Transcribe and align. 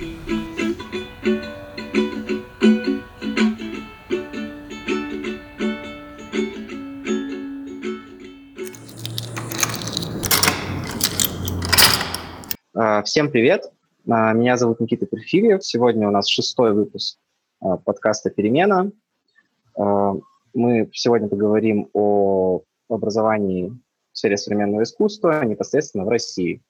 А, 0.00 0.02
всем 13.02 13.32
привет! 13.32 13.72
А, 14.08 14.32
меня 14.34 14.56
зовут 14.56 14.78
Никита 14.78 15.04
Перфильев. 15.06 15.64
Сегодня 15.64 16.06
у 16.06 16.12
нас 16.12 16.28
шестой 16.28 16.72
выпуск 16.72 17.18
а, 17.60 17.76
подкаста 17.78 18.30
«Перемена». 18.30 18.92
Мы 20.54 20.88
сегодня 20.92 21.28
поговорим 21.28 21.90
о 21.92 22.62
образовании 22.88 23.76
в 24.12 24.18
сфере 24.18 24.36
современного 24.36 24.84
искусства 24.84 25.44
непосредственно 25.44 26.04
в 26.04 26.08
России. 26.08 26.62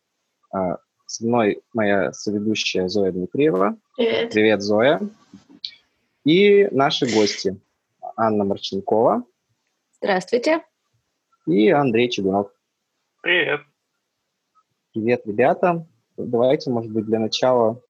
Со 1.10 1.24
мной 1.24 1.62
моя 1.72 2.12
соведущая 2.12 2.86
Зоя 2.88 3.12
Дмитриева. 3.12 3.78
Привет. 3.96 4.30
Привет, 4.30 4.60
Зоя. 4.60 5.00
И 6.26 6.68
наши 6.70 7.06
гости 7.06 7.58
Анна 8.14 8.44
Марченкова. 8.44 9.24
Здравствуйте. 10.02 10.62
И 11.46 11.70
Андрей 11.70 12.10
Чугунов. 12.10 12.50
Привет. 13.22 13.62
Привет, 14.92 15.22
ребята. 15.24 15.86
Давайте, 16.18 16.68
может 16.70 16.92
быть, 16.92 17.06
для 17.06 17.20
начала 17.20 17.80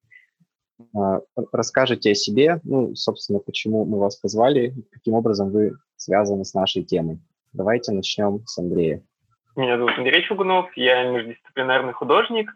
э, 0.78 1.20
расскажете 1.50 2.12
о 2.12 2.14
себе, 2.14 2.60
ну, 2.62 2.94
собственно, 2.94 3.40
почему 3.40 3.84
мы 3.84 3.98
вас 3.98 4.14
позвали, 4.14 4.76
каким 4.92 5.14
образом 5.14 5.50
вы 5.50 5.72
связаны 5.96 6.44
с 6.44 6.54
нашей 6.54 6.84
темой. 6.84 7.18
Давайте 7.52 7.90
начнем 7.90 8.46
с 8.46 8.56
Андрея. 8.58 9.02
Меня 9.56 9.76
зовут 9.76 9.98
Андрей 9.98 10.22
Чугунов, 10.22 10.70
я 10.76 11.02
междисциплинарный 11.10 11.94
художник 11.94 12.52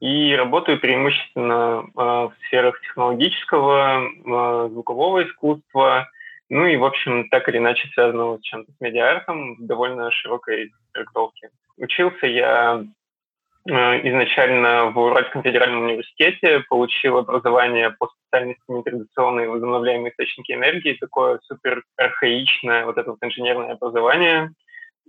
и 0.00 0.34
работаю 0.34 0.80
преимущественно 0.80 1.84
э, 1.84 2.00
в 2.00 2.32
сферах 2.46 2.80
технологического, 2.80 4.00
э, 4.00 4.68
звукового 4.70 5.24
искусства, 5.24 6.08
ну 6.48 6.66
и, 6.66 6.76
в 6.76 6.84
общем, 6.84 7.28
так 7.28 7.48
или 7.48 7.58
иначе 7.58 7.88
связанного 7.94 8.38
с 8.38 8.42
чем-то 8.42 8.72
с 8.72 8.80
медиа-артом 8.80 9.56
в 9.56 9.66
довольно 9.66 10.10
широкой 10.10 10.72
трактовке. 10.92 11.50
Учился 11.76 12.26
я 12.26 12.84
Э, 13.70 14.00
изначально 14.08 14.90
в 14.90 14.98
Уральском 14.98 15.42
федеральном 15.42 15.82
университете, 15.84 16.60
получил 16.70 17.18
образование 17.18 17.90
по 17.90 18.08
специальности 18.08 18.62
нетрадиционные 18.68 19.50
возобновляемые 19.50 20.10
источники 20.10 20.52
энергии, 20.52 20.96
такое 20.98 21.38
супер 21.42 21.82
архаичное 21.96 22.86
вот 22.86 22.96
это 22.96 23.10
вот 23.10 23.18
инженерное 23.22 23.72
образование. 23.72 24.52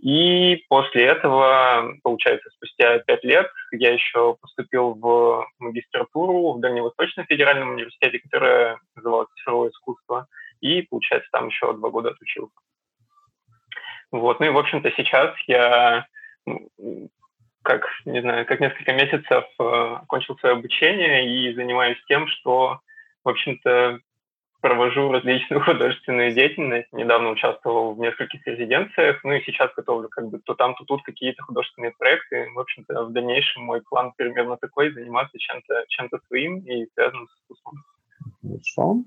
И 0.01 0.63
после 0.69 1.05
этого, 1.05 1.93
получается, 2.03 2.49
спустя 2.51 2.99
пять 2.99 3.23
лет 3.23 3.51
я 3.71 3.93
еще 3.93 4.35
поступил 4.39 4.93
в 4.93 5.45
магистратуру 5.59 6.53
в 6.53 6.61
Дальневосточном 6.61 7.25
федеральном 7.25 7.73
университете, 7.73 8.19
которая 8.19 8.79
называлась 8.95 9.27
«Цифровое 9.35 9.71
искусство», 9.71 10.27
и, 10.61 10.83
получается, 10.83 11.29
там 11.31 11.47
еще 11.47 11.73
два 11.73 11.89
года 11.89 12.11
отучился. 12.11 12.55
Вот. 14.11 14.39
Ну 14.39 14.45
и, 14.45 14.49
в 14.49 14.57
общем-то, 14.57 14.91
сейчас 14.91 15.35
я 15.47 16.05
как, 17.61 17.85
не 18.05 18.21
знаю, 18.21 18.45
как 18.45 18.59
несколько 18.59 18.93
месяцев 18.93 19.45
э, 19.59 19.63
окончил 19.63 20.37
свое 20.37 20.55
обучение 20.55 21.29
и 21.29 21.53
занимаюсь 21.53 22.01
тем, 22.07 22.27
что, 22.27 22.79
в 23.23 23.29
общем-то, 23.29 23.99
провожу 24.61 25.11
различную 25.11 25.61
художественную 25.65 26.33
деятельность. 26.33 26.91
Недавно 26.91 27.31
участвовал 27.31 27.93
в 27.93 27.99
нескольких 27.99 28.45
резиденциях, 28.45 29.23
ну 29.23 29.33
и 29.33 29.43
сейчас 29.43 29.71
готовлю 29.75 30.09
как 30.09 30.29
бы 30.29 30.39
то 30.39 30.53
там, 30.55 30.75
то 30.75 30.85
тут 30.85 31.03
какие-то 31.03 31.43
художественные 31.43 31.91
проекты. 31.97 32.49
В 32.53 32.59
общем-то, 32.59 33.05
в 33.05 33.11
дальнейшем 33.11 33.63
мой 33.63 33.81
план 33.81 34.13
примерно 34.15 34.57
такой, 34.57 34.91
заниматься 34.93 35.37
чем-то 35.37 35.85
чем 35.87 36.09
своим 36.27 36.59
и 36.59 36.87
связанным 36.93 37.27
с 37.27 37.41
искусством. 37.41 37.83
Хорошо. 38.41 39.03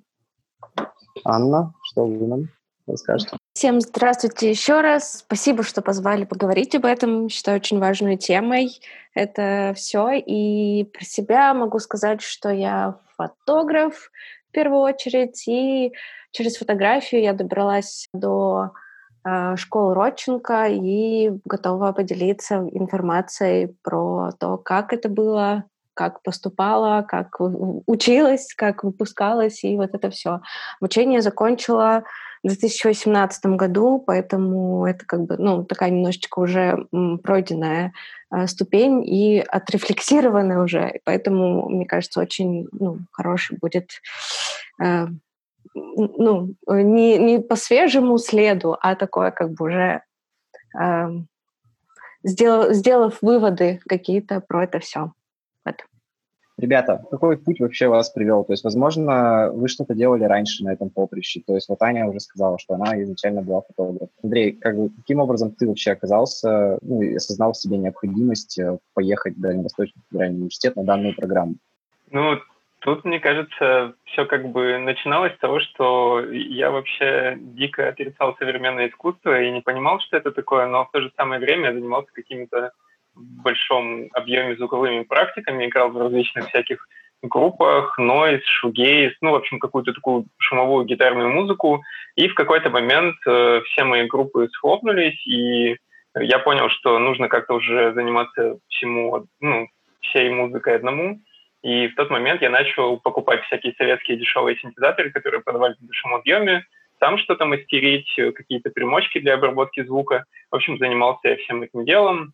Анна, 1.24 1.74
что 1.82 2.06
вы 2.06 2.26
нам 2.26 2.48
расскажете? 2.86 3.36
Всем 3.54 3.80
здравствуйте 3.80 4.48
еще 4.48 4.80
раз. 4.80 5.18
Спасибо, 5.18 5.62
что 5.62 5.82
позвали 5.82 6.24
поговорить 6.24 6.74
об 6.74 6.86
этом. 6.86 7.28
Считаю 7.28 7.58
очень 7.58 7.78
важной 7.78 8.16
темой 8.16 8.70
это 9.14 9.72
все. 9.76 10.12
И 10.12 10.84
про 10.84 11.04
себя 11.04 11.54
могу 11.54 11.78
сказать, 11.78 12.22
что 12.22 12.50
я 12.50 12.98
фотограф 13.16 14.10
в 14.52 14.54
первую 14.54 14.82
очередь. 14.82 15.48
И 15.48 15.92
через 16.30 16.58
фотографию 16.58 17.22
я 17.22 17.32
добралась 17.32 18.08
до 18.12 18.72
э, 19.24 19.56
школы 19.56 19.94
Родченко 19.94 20.66
и 20.68 21.30
готова 21.46 21.92
поделиться 21.92 22.68
информацией 22.70 23.74
про 23.82 24.30
то, 24.38 24.58
как 24.58 24.92
это 24.92 25.08
было, 25.08 25.64
как 25.94 26.22
поступала, 26.22 27.02
как 27.02 27.40
училась, 27.40 28.52
как 28.54 28.84
выпускалась, 28.84 29.64
и 29.64 29.76
вот 29.76 29.94
это 29.94 30.10
все. 30.10 30.40
Обучение 30.80 31.22
закончила 31.22 32.04
в 32.42 32.48
2018 32.48 33.46
году, 33.46 34.02
поэтому 34.04 34.84
это 34.84 35.04
как 35.06 35.22
бы, 35.22 35.36
ну, 35.38 35.64
такая 35.64 35.90
немножечко 35.90 36.40
уже 36.40 36.86
пройденная 37.22 37.92
э, 38.34 38.46
ступень 38.46 39.04
и 39.06 39.38
отрефлексированная 39.38 40.58
уже, 40.58 41.00
поэтому, 41.04 41.68
мне 41.68 41.86
кажется, 41.86 42.20
очень 42.20 42.68
ну, 42.72 42.98
хороший 43.12 43.58
будет 43.58 43.90
э, 44.82 45.06
ну, 45.74 46.54
не, 46.66 47.18
не 47.18 47.38
по 47.38 47.56
свежему 47.56 48.18
следу, 48.18 48.76
а 48.80 48.96
такое 48.96 49.30
как 49.30 49.52
бы 49.52 49.66
уже 49.66 50.02
э, 50.78 51.08
сделав, 52.24 52.72
сделав 52.74 53.18
выводы 53.22 53.80
какие-то 53.86 54.40
про 54.40 54.64
это 54.64 54.80
все. 54.80 55.12
Ребята, 56.62 57.04
какой 57.10 57.36
путь 57.36 57.58
вообще 57.58 57.88
вас 57.88 58.10
привел? 58.10 58.44
То 58.44 58.52
есть, 58.52 58.62
возможно, 58.62 59.50
вы 59.52 59.66
что-то 59.66 59.94
делали 59.94 60.22
раньше 60.22 60.62
на 60.62 60.72
этом 60.72 60.90
поприще. 60.90 61.40
То 61.44 61.56
есть, 61.56 61.68
вот 61.68 61.82
Аня 61.82 62.06
уже 62.06 62.20
сказала, 62.20 62.56
что 62.60 62.74
она 62.74 63.02
изначально 63.02 63.42
была 63.42 63.62
фотографом. 63.62 64.08
Андрей, 64.22 64.52
как 64.52 64.76
бы, 64.76 64.90
каким 64.90 65.18
образом 65.18 65.50
ты 65.50 65.66
вообще 65.66 65.90
оказался, 65.90 66.78
ну, 66.80 67.16
осознал 67.16 67.52
в 67.52 67.56
себе 67.56 67.78
необходимость 67.78 68.60
э, 68.60 68.78
поехать 68.94 69.36
в 69.36 69.40
Дальневосточный 69.40 70.00
федеральный 70.08 70.36
университет 70.36 70.76
на 70.76 70.84
данную 70.84 71.16
программу? 71.16 71.56
Ну, 72.12 72.38
Тут, 72.78 73.04
мне 73.04 73.20
кажется, 73.20 73.94
все 74.06 74.24
как 74.24 74.48
бы 74.50 74.76
начиналось 74.78 75.34
с 75.34 75.38
того, 75.38 75.60
что 75.60 76.20
я 76.30 76.72
вообще 76.72 77.36
дико 77.38 77.88
отрицал 77.88 78.36
современное 78.38 78.88
искусство 78.88 79.40
и 79.40 79.52
не 79.52 79.60
понимал, 79.60 80.00
что 80.00 80.16
это 80.16 80.32
такое, 80.32 80.66
но 80.66 80.84
в 80.84 80.90
то 80.90 81.00
же 81.00 81.12
самое 81.16 81.40
время 81.40 81.68
я 81.68 81.74
занимался 81.74 82.10
какими-то 82.12 82.72
большом 83.14 84.08
объеме 84.12 84.56
звуковыми 84.56 85.02
практиками, 85.04 85.66
играл 85.66 85.90
в 85.90 85.98
различных 85.98 86.48
всяких 86.48 86.86
группах, 87.22 87.96
нойз, 87.98 88.44
шугейс, 88.44 89.12
ну, 89.20 89.30
в 89.30 89.36
общем, 89.36 89.58
какую-то 89.58 89.92
такую 89.92 90.26
шумовую 90.38 90.84
гитарную 90.84 91.30
музыку. 91.30 91.82
И 92.16 92.28
в 92.28 92.34
какой-то 92.34 92.70
момент 92.70 93.16
э, 93.26 93.60
все 93.66 93.84
мои 93.84 94.06
группы 94.06 94.48
схлопнулись, 94.52 95.24
и 95.26 95.76
я 96.18 96.38
понял, 96.40 96.68
что 96.68 96.98
нужно 96.98 97.28
как-то 97.28 97.54
уже 97.54 97.92
заниматься 97.94 98.58
всему, 98.68 99.26
ну, 99.40 99.68
всей 100.00 100.30
музыкой 100.30 100.76
одному. 100.76 101.20
И 101.62 101.86
в 101.88 101.94
тот 101.94 102.10
момент 102.10 102.42
я 102.42 102.50
начал 102.50 102.98
покупать 102.98 103.44
всякие 103.44 103.74
советские 103.78 104.18
дешевые 104.18 104.58
синтезаторы, 104.58 105.10
которые 105.10 105.42
продавались 105.42 105.78
в 105.78 105.86
большом 105.86 106.14
объеме, 106.14 106.66
сам 106.98 107.18
что-то 107.18 107.46
мастерить, 107.46 108.12
какие-то 108.16 108.70
примочки 108.70 109.20
для 109.20 109.34
обработки 109.34 109.82
звука. 109.84 110.24
В 110.50 110.56
общем, 110.56 110.78
занимался 110.78 111.28
я 111.28 111.36
всем 111.36 111.62
этим 111.62 111.84
делом. 111.84 112.32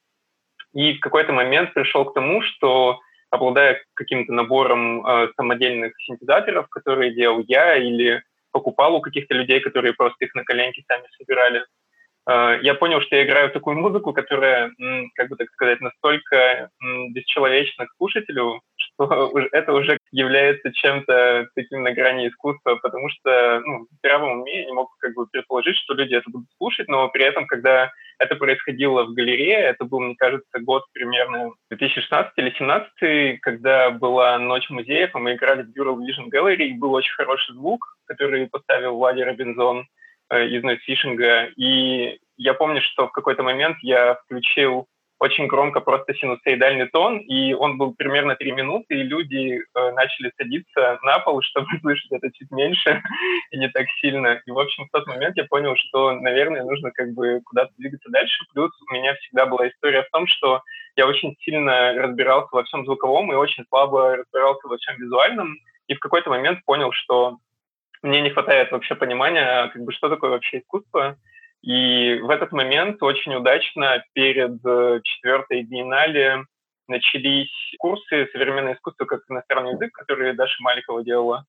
И 0.75 0.95
в 0.95 1.01
какой-то 1.01 1.33
момент 1.33 1.75
пришел 1.75 2.05
к 2.05 2.15
тому, 2.15 2.43
что 2.43 3.01
обладая 3.31 3.83
каким-то 3.95 4.33
набором 4.33 5.06
э, 5.06 5.29
самодельных 5.37 5.93
синтезаторов, 6.01 6.69
которые 6.69 7.15
делал 7.15 7.45
я 7.47 7.77
или 7.77 8.23
покупал 8.53 8.95
у 8.95 9.01
каких-то 9.01 9.34
людей, 9.34 9.61
которые 9.61 9.93
просто 9.95 10.25
их 10.25 10.34
на 10.34 10.45
коленке 10.45 10.83
сами 10.89 11.05
собирали, 11.19 11.65
э, 12.27 12.59
я 12.62 12.75
понял, 12.75 13.01
что 13.01 13.17
я 13.17 13.25
играю 13.25 13.51
такую 13.51 13.77
музыку, 13.77 14.12
которая, 14.12 14.73
как 15.15 15.29
бы 15.29 15.37
так 15.37 15.51
сказать, 15.51 15.81
настолько 15.81 16.71
бесчеловечна 17.11 17.87
к 17.87 17.95
слушателю, 17.97 18.61
это 19.53 19.72
уже 19.72 19.99
является 20.11 20.73
чем-то 20.73 21.49
таким 21.55 21.82
на 21.82 21.93
грани 21.93 22.28
искусства, 22.28 22.76
потому 22.82 23.08
что 23.11 23.61
ну, 23.64 23.87
в 23.90 23.94
здравом 23.99 24.40
уме 24.40 24.61
я 24.61 24.67
не 24.67 24.73
мог 24.73 24.96
как 24.99 25.14
бы 25.14 25.26
предположить, 25.26 25.76
что 25.76 25.94
люди 25.94 26.14
это 26.14 26.31
будут 26.31 26.49
слушать, 26.56 26.88
но 26.88 27.08
при 27.08 27.25
этом, 27.25 27.46
когда 27.46 27.90
это 28.19 28.34
происходило 28.34 29.05
в 29.05 29.14
галерее, 29.14 29.58
это 29.58 29.84
был, 29.84 30.00
мне 30.00 30.17
кажется, 30.17 30.58
год 30.61 30.84
примерно 30.93 31.52
2016 31.70 32.32
или 32.37 32.50
2017, 32.50 33.40
когда 33.40 33.90
была 33.90 34.38
ночь 34.38 34.69
музеев, 34.70 35.14
и 35.14 35.19
мы 35.19 35.34
играли 35.34 35.62
в 35.62 35.70
Bureau 35.70 35.96
Vision 35.96 36.28
Gallery, 36.32 36.64
и 36.64 36.78
был 36.78 36.93
очень 36.93 37.14
хороший 37.14 37.55
звук, 37.55 37.96
который 38.06 38.49
поставил 38.49 38.96
Влади 38.96 39.20
Робинзон 39.20 39.87
э, 40.31 40.46
из 40.46 40.62
Нойсфишинга, 40.62 41.50
и 41.56 42.19
я 42.37 42.55
помню, 42.55 42.81
что 42.81 43.08
в 43.08 43.12
какой-то 43.12 43.43
момент 43.43 43.76
я 43.82 44.14
включил 44.14 44.87
очень 45.19 45.47
громко 45.47 45.81
просто 45.81 46.15
синусоидальный 46.15 46.88
тон, 46.88 47.19
и 47.19 47.53
он 47.53 47.76
был 47.76 47.94
примерно 47.94 48.37
три 48.37 48.53
минуты, 48.53 48.94
и 48.94 49.03
люди 49.03 49.59
э, 49.59 49.91
начали 49.93 50.32
садиться 50.37 50.99
на 51.03 51.19
пол, 51.19 51.43
чтобы 51.43 51.67
слышать 51.81 52.12
это 52.12 52.31
чуть 52.32 52.50
меньше 52.50 53.03
и 53.50 53.59
не 53.59 53.69
так 53.69 53.87
сильно. 54.00 54.41
И, 54.47 54.50
в 54.50 54.59
общем, 54.59 54.87
в 54.87 54.91
тот 54.91 55.06
момент 55.06 55.37
я 55.37 55.44
понял, 55.44 55.75
что, 55.76 56.12
наверное, 56.12 56.65
нужно 56.65 56.91
как 56.93 57.12
бы 57.12 57.41
куда-то 57.44 57.73
двигаться 57.79 58.11
дальше. 58.11 58.44
Плюс 58.53 58.70
у 58.88 58.93
меня 58.93 59.15
всегда 59.15 59.47
была 59.47 59.69
история 59.69 60.03
в 60.03 60.11
том, 60.11 60.26
что 60.26 60.62
я 60.97 61.06
очень 61.06 61.37
сильно 61.41 61.94
разбирался 61.94 62.49
во 62.53 62.64
всем 62.64 62.85
звуковом 62.85 63.32
и 63.32 63.37
очень 63.37 63.64
слабо 63.69 64.17
разбирался 64.17 64.69
во 64.69 64.76
всем 64.76 64.97
визуальном, 64.97 65.56
и 65.88 65.94
в 65.94 66.00
какой-то 66.00 66.31
момент 66.31 66.64
понял, 66.64 66.93
что 66.93 67.38
мне 68.03 68.21
не 68.21 68.31
хватает 68.31 68.71
вообще 68.71 68.94
понимания, 68.94 69.69
как 69.69 69.82
бы, 69.82 69.93
что 69.93 70.09
такое 70.09 70.31
вообще 70.31 70.59
искусство, 70.59 71.17
и 71.62 72.20
в 72.20 72.31
этот 72.31 72.52
момент 72.52 73.02
очень 73.02 73.34
удачно 73.34 74.05
перед 74.12 74.64
э, 74.64 75.00
четвертой 75.02 75.62
биеннале 75.62 76.44
начались 76.87 77.50
курсы 77.78 78.28
«Современное 78.32 78.75
искусство 78.75 79.05
как 79.05 79.22
иностранный 79.28 79.72
язык», 79.72 79.93
которые 79.93 80.32
Даша 80.32 80.62
Маликова 80.62 81.05
делала. 81.05 81.44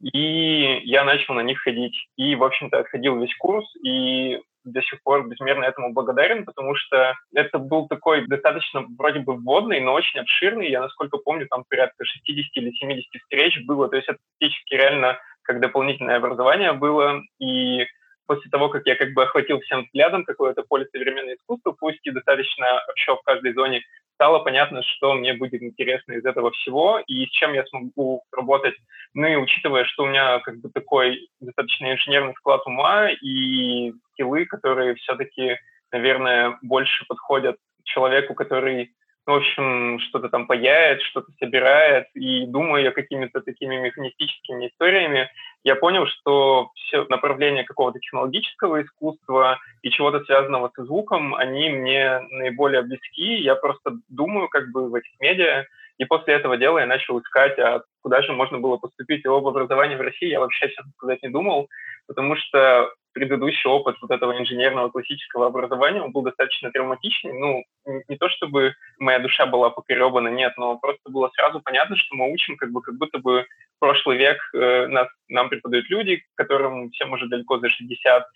И 0.00 0.80
я 0.84 1.04
начал 1.04 1.34
на 1.34 1.42
них 1.42 1.60
ходить. 1.60 1.94
И, 2.16 2.34
в 2.34 2.42
общем-то, 2.42 2.78
отходил 2.78 3.20
весь 3.20 3.34
курс, 3.36 3.66
и 3.84 4.40
до 4.64 4.82
сих 4.82 5.02
пор 5.02 5.28
безмерно 5.28 5.64
этому 5.64 5.92
благодарен, 5.92 6.44
потому 6.44 6.74
что 6.74 7.14
это 7.34 7.58
был 7.58 7.86
такой 7.88 8.26
достаточно 8.26 8.84
вроде 8.98 9.20
бы 9.20 9.34
вводный, 9.34 9.80
но 9.80 9.92
очень 9.92 10.20
обширный. 10.20 10.70
Я, 10.70 10.80
насколько 10.80 11.18
помню, 11.18 11.46
там 11.48 11.64
порядка 11.68 12.04
60 12.04 12.50
или 12.54 12.72
70 12.72 13.22
встреч 13.22 13.64
было. 13.64 13.88
То 13.88 13.96
есть 13.96 14.08
это 14.08 14.18
практически 14.38 14.74
реально 14.74 15.18
как 15.42 15.60
дополнительное 15.60 16.16
образование 16.16 16.72
было. 16.72 17.22
И 17.38 17.86
после 18.30 18.48
того, 18.48 18.68
как 18.68 18.86
я 18.86 18.94
как 18.94 19.12
бы 19.12 19.24
охватил 19.24 19.58
всем 19.58 19.82
взглядом 19.82 20.24
какое-то 20.24 20.62
поле 20.62 20.86
современного 20.92 21.34
искусства, 21.34 21.72
пусть 21.72 21.98
и 22.06 22.12
достаточно 22.12 22.80
общо 22.88 23.16
в 23.16 23.22
каждой 23.22 23.54
зоне, 23.54 23.82
стало 24.14 24.38
понятно, 24.38 24.84
что 24.84 25.14
мне 25.14 25.34
будет 25.34 25.60
интересно 25.64 26.12
из 26.12 26.24
этого 26.24 26.52
всего 26.52 27.00
и 27.08 27.26
с 27.26 27.30
чем 27.30 27.54
я 27.54 27.66
смогу 27.66 28.22
работать. 28.30 28.76
Ну 29.14 29.26
и 29.26 29.34
учитывая, 29.34 29.84
что 29.84 30.04
у 30.04 30.06
меня 30.06 30.38
как 30.44 30.60
бы 30.60 30.70
такой 30.70 31.28
достаточно 31.40 31.92
инженерный 31.92 32.34
склад 32.34 32.64
ума 32.66 33.08
и 33.10 33.92
скиллы, 34.12 34.46
которые 34.46 34.94
все-таки, 34.94 35.58
наверное, 35.90 36.56
больше 36.62 37.04
подходят 37.08 37.56
человеку, 37.82 38.34
который 38.34 38.92
в 39.26 39.32
общем, 39.32 39.98
что-то 40.00 40.28
там 40.28 40.46
паяет, 40.46 41.02
что-то 41.02 41.30
собирает, 41.38 42.06
и 42.14 42.46
думаю 42.46 42.82
я 42.82 42.90
какими-то 42.90 43.40
такими 43.40 43.76
механистическими 43.76 44.68
историями, 44.68 45.30
я 45.62 45.76
понял, 45.76 46.06
что 46.06 46.70
все 46.74 47.04
направления 47.08 47.64
какого-то 47.64 47.98
технологического 47.98 48.82
искусства 48.82 49.58
и 49.82 49.90
чего-то 49.90 50.24
связанного 50.24 50.72
со 50.74 50.84
звуком, 50.84 51.34
они 51.34 51.68
мне 51.68 52.20
наиболее 52.30 52.82
близки. 52.82 53.36
Я 53.36 53.54
просто 53.56 53.98
думаю 54.08 54.48
как 54.48 54.70
бы 54.72 54.88
в 54.88 54.94
этих 54.94 55.12
медиа, 55.20 55.66
и 56.00 56.06
после 56.06 56.32
этого 56.32 56.56
дела 56.56 56.78
я 56.78 56.86
начал 56.86 57.20
искать, 57.20 57.58
а 57.58 57.82
куда 58.02 58.22
же 58.22 58.32
можно 58.32 58.58
было 58.58 58.78
поступить. 58.78 59.22
И 59.22 59.28
об 59.28 59.46
образовании 59.46 59.96
в 59.96 60.00
России 60.00 60.28
я 60.28 60.40
вообще, 60.40 60.70
честно 60.70 60.90
сказать, 60.96 61.22
не 61.22 61.28
думал, 61.28 61.68
потому 62.08 62.36
что 62.36 62.90
предыдущий 63.12 63.68
опыт 63.68 63.96
вот 64.00 64.10
этого 64.10 64.38
инженерного 64.38 64.88
классического 64.88 65.48
образования 65.48 66.00
он 66.00 66.12
был 66.12 66.22
достаточно 66.22 66.70
травматичный. 66.70 67.34
Ну, 67.34 67.64
не 68.08 68.16
то 68.16 68.30
чтобы 68.30 68.72
моя 68.98 69.18
душа 69.18 69.44
была 69.44 69.68
покоребана, 69.68 70.28
нет, 70.28 70.54
но 70.56 70.78
просто 70.78 71.10
было 71.10 71.30
сразу 71.34 71.60
понятно, 71.60 71.96
что 71.96 72.16
мы 72.16 72.32
учим 72.32 72.56
как 72.56 72.72
бы 72.72 72.80
как 72.80 72.96
будто 72.96 73.18
бы 73.18 73.44
прошлый 73.78 74.16
век 74.16 74.38
э, 74.54 74.86
нас, 74.86 75.08
нам 75.28 75.50
преподают 75.50 75.90
люди, 75.90 76.22
которым 76.34 76.90
всем 76.92 77.12
уже 77.12 77.28
далеко 77.28 77.58
за 77.58 77.68
60, 77.68 78.22
э, 78.22 78.26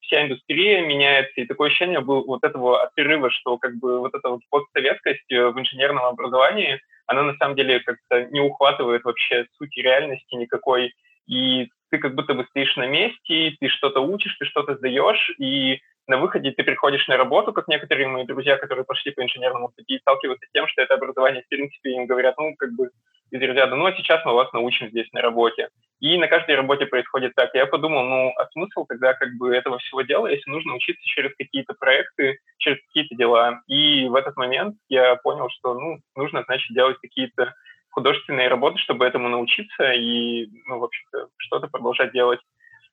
вся 0.00 0.22
индустрия 0.22 0.84
меняется, 0.86 1.40
и 1.40 1.46
такое 1.46 1.68
ощущение 1.68 2.00
было 2.00 2.22
вот 2.24 2.44
этого 2.44 2.82
отрыва, 2.82 3.30
что 3.30 3.56
как 3.58 3.76
бы 3.76 4.00
вот 4.00 4.14
эта 4.14 4.28
вот 4.28 4.40
постсоветскость 4.50 5.32
э, 5.32 5.48
в 5.48 5.58
инженерном 5.58 6.04
образовании, 6.04 6.80
она 7.06 7.22
на 7.22 7.36
самом 7.36 7.56
деле 7.56 7.80
как-то 7.80 8.24
не 8.24 8.40
ухватывает 8.40 9.04
вообще 9.04 9.46
сути 9.56 9.80
реальности 9.80 10.34
никакой, 10.34 10.92
и 11.26 11.68
ты 11.90 11.98
как 11.98 12.14
будто 12.14 12.34
бы 12.34 12.44
стоишь 12.50 12.76
на 12.76 12.86
месте, 12.86 13.56
ты 13.58 13.68
что-то 13.68 14.00
учишь, 14.00 14.36
ты 14.38 14.44
что-то 14.44 14.76
сдаешь, 14.76 15.34
и 15.38 15.80
на 16.06 16.18
выходе 16.18 16.52
ты 16.52 16.62
приходишь 16.62 17.06
на 17.08 17.16
работу, 17.16 17.52
как 17.52 17.68
некоторые 17.68 18.08
мои 18.08 18.24
друзья, 18.24 18.56
которые 18.56 18.84
пошли 18.84 19.12
по 19.12 19.22
инженерному 19.22 19.70
пути, 19.74 19.98
сталкиваются 19.98 20.46
с 20.46 20.52
тем, 20.52 20.68
что 20.68 20.82
это 20.82 20.94
образование, 20.94 21.42
в 21.42 21.48
принципе, 21.48 21.90
им 21.92 22.06
говорят, 22.06 22.36
ну, 22.38 22.54
как 22.56 22.72
бы, 22.72 22.90
из 23.30 23.40
ряда, 23.40 23.74
ну, 23.74 23.86
а 23.86 23.92
сейчас 23.92 24.24
мы 24.24 24.34
вас 24.34 24.52
научим 24.52 24.88
здесь 24.88 25.10
на 25.12 25.20
работе. 25.20 25.68
И 26.00 26.18
на 26.18 26.28
каждой 26.28 26.56
работе 26.56 26.86
происходит 26.86 27.34
так. 27.34 27.54
Я 27.54 27.66
подумал, 27.66 28.04
ну, 28.04 28.32
а 28.36 28.46
смысл 28.52 28.84
тогда 28.86 29.14
как 29.14 29.34
бы 29.36 29.54
этого 29.54 29.78
всего 29.78 30.02
дела, 30.02 30.26
если 30.26 30.50
нужно 30.50 30.74
учиться 30.74 31.02
через 31.04 31.34
какие-то 31.36 31.74
проекты, 31.74 32.38
через 32.58 32.78
какие-то 32.86 33.14
дела. 33.16 33.62
И 33.66 34.06
в 34.06 34.14
этот 34.14 34.36
момент 34.36 34.76
я 34.88 35.16
понял, 35.16 35.48
что, 35.50 35.74
ну, 35.74 35.98
нужно, 36.14 36.44
значит, 36.46 36.74
делать 36.74 36.98
какие-то 37.00 37.54
художественные 37.90 38.48
работы, 38.48 38.78
чтобы 38.78 39.06
этому 39.06 39.28
научиться 39.28 39.92
и, 39.92 40.48
ну, 40.66 40.78
в 40.78 40.84
общем-то, 40.84 41.28
что-то 41.38 41.68
продолжать 41.68 42.12
делать. 42.12 42.40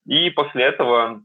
И 0.06 0.30
после 0.30 0.64
этого 0.64 1.22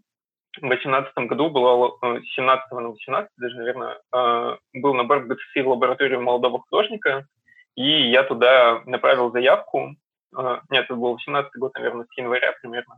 в 0.57 0.61
2018 0.61 1.15
году 1.29 1.51
было, 1.51 1.97
17 2.03 2.73
на 2.73 2.89
18 2.89 3.31
даже, 3.37 3.57
наверное, 3.57 3.99
э, 4.13 4.57
был 4.75 4.95
набор 4.95 5.21
в 5.21 5.29
ГЦСИ 5.29 5.61
в 5.61 5.69
лабораторию 5.69 6.21
молодого 6.21 6.61
художника, 6.61 7.27
и 7.79 8.11
я 8.11 8.25
туда 8.25 8.83
направил 8.87 9.31
заявку. 9.31 9.95
Э, 10.37 10.59
нет, 10.69 10.87
это 10.87 10.97
был 10.97 11.13
18 11.13 11.53
год, 11.57 11.75
наверное, 11.75 12.07
с 12.07 12.19
января 12.19 12.53
примерно. 12.61 12.97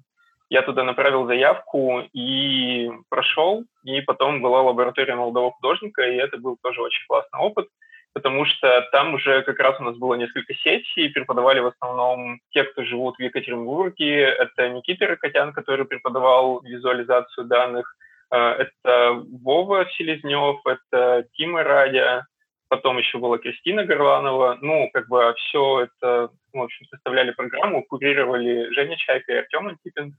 Я 0.48 0.62
туда 0.62 0.84
направил 0.84 1.26
заявку 1.26 2.00
и 2.14 2.90
прошел, 3.10 3.64
и 3.84 4.00
потом 4.00 4.40
была 4.40 4.62
лаборатория 4.62 5.14
молодого 5.14 5.52
художника, 5.52 6.02
и 6.02 6.16
это 6.16 6.38
был 6.38 6.56
тоже 6.62 6.80
очень 6.80 7.06
классный 7.06 7.40
опыт 7.40 7.68
потому 8.12 8.44
что 8.44 8.88
там 8.90 9.14
уже 9.14 9.42
как 9.42 9.60
раз 9.60 9.78
у 9.80 9.84
нас 9.84 9.96
было 9.96 10.14
несколько 10.14 10.52
сессий, 10.54 11.10
преподавали 11.10 11.60
в 11.60 11.66
основном 11.66 12.40
те, 12.50 12.64
кто 12.64 12.82
живут 12.82 13.16
в 13.16 13.22
Екатеринбурге. 13.22 14.22
Это 14.22 14.68
Никита 14.70 15.06
Рокотян, 15.06 15.52
который 15.52 15.84
преподавал 15.84 16.60
визуализацию 16.62 17.46
данных, 17.46 17.94
э, 18.32 18.36
это 18.36 19.22
Вова 19.44 19.86
Селезнев, 19.92 20.60
это 20.66 21.24
Тима 21.34 21.62
Радя, 21.62 22.26
потом 22.70 22.98
еще 22.98 23.18
была 23.18 23.36
Кристина 23.38 23.84
Горланова. 23.84 24.58
Ну, 24.62 24.88
как 24.92 25.08
бы 25.08 25.34
все 25.36 25.80
это, 25.80 26.30
в 26.52 26.62
общем, 26.62 26.86
составляли 26.86 27.32
программу, 27.32 27.82
курировали 27.82 28.72
Женя 28.72 28.96
Чайка 28.96 29.32
и 29.32 29.36
Артем 29.36 29.68
Антипин. 29.68 30.14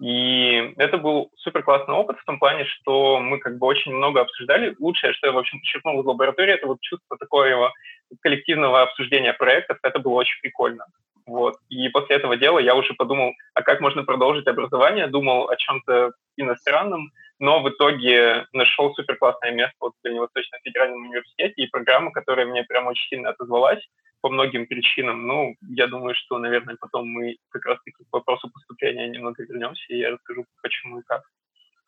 И 0.00 0.74
это 0.78 0.98
был 0.98 1.30
супер 1.36 1.62
классный 1.62 1.94
опыт 1.94 2.18
в 2.18 2.24
том 2.24 2.40
плане, 2.40 2.64
что 2.64 3.20
мы 3.20 3.38
как 3.38 3.56
бы 3.58 3.68
очень 3.68 3.94
много 3.94 4.20
обсуждали. 4.20 4.74
Лучшее, 4.80 5.12
что 5.12 5.28
я, 5.28 5.32
в 5.32 5.38
общем, 5.38 5.60
подчеркнул 5.60 6.00
из 6.00 6.04
лаборатории, 6.04 6.54
это 6.54 6.66
вот 6.66 6.80
чувство 6.80 7.16
такого 7.16 7.72
коллективного 8.20 8.82
обсуждения 8.82 9.32
проектов. 9.32 9.78
Это 9.82 10.00
было 10.00 10.14
очень 10.14 10.40
прикольно. 10.42 10.86
Вот. 11.24 11.54
И 11.68 11.88
после 11.90 12.16
этого 12.16 12.36
дела 12.36 12.58
я 12.58 12.74
уже 12.74 12.94
подумал, 12.94 13.32
а 13.54 13.62
как 13.62 13.80
можно 13.80 14.02
продолжить 14.02 14.48
образование, 14.48 15.06
думал 15.06 15.48
о 15.48 15.56
чем-то 15.56 16.10
иностранном, 16.36 17.12
но 17.42 17.60
в 17.60 17.68
итоге 17.68 18.46
нашел 18.52 18.94
супер 18.94 19.16
классное 19.16 19.50
место 19.50 19.74
вот 19.80 19.94
в 19.98 20.04
Дальневосточном 20.04 20.60
федеральном 20.62 21.02
университете 21.06 21.54
и 21.56 21.66
программа, 21.66 22.12
которая 22.12 22.46
мне 22.46 22.62
прям 22.62 22.86
очень 22.86 23.08
сильно 23.08 23.30
отозвалась 23.30 23.84
по 24.20 24.28
многим 24.28 24.68
причинам. 24.68 25.26
Ну, 25.26 25.56
я 25.68 25.88
думаю, 25.88 26.14
что, 26.14 26.38
наверное, 26.38 26.76
потом 26.80 27.08
мы 27.08 27.38
как 27.48 27.66
раз-таки 27.66 28.04
к 28.04 28.12
вопросу 28.12 28.48
поступления 28.48 29.08
немного 29.08 29.42
вернемся, 29.42 29.82
и 29.88 29.98
я 29.98 30.12
расскажу, 30.12 30.44
почему 30.62 31.00
и 31.00 31.02
как. 31.02 31.22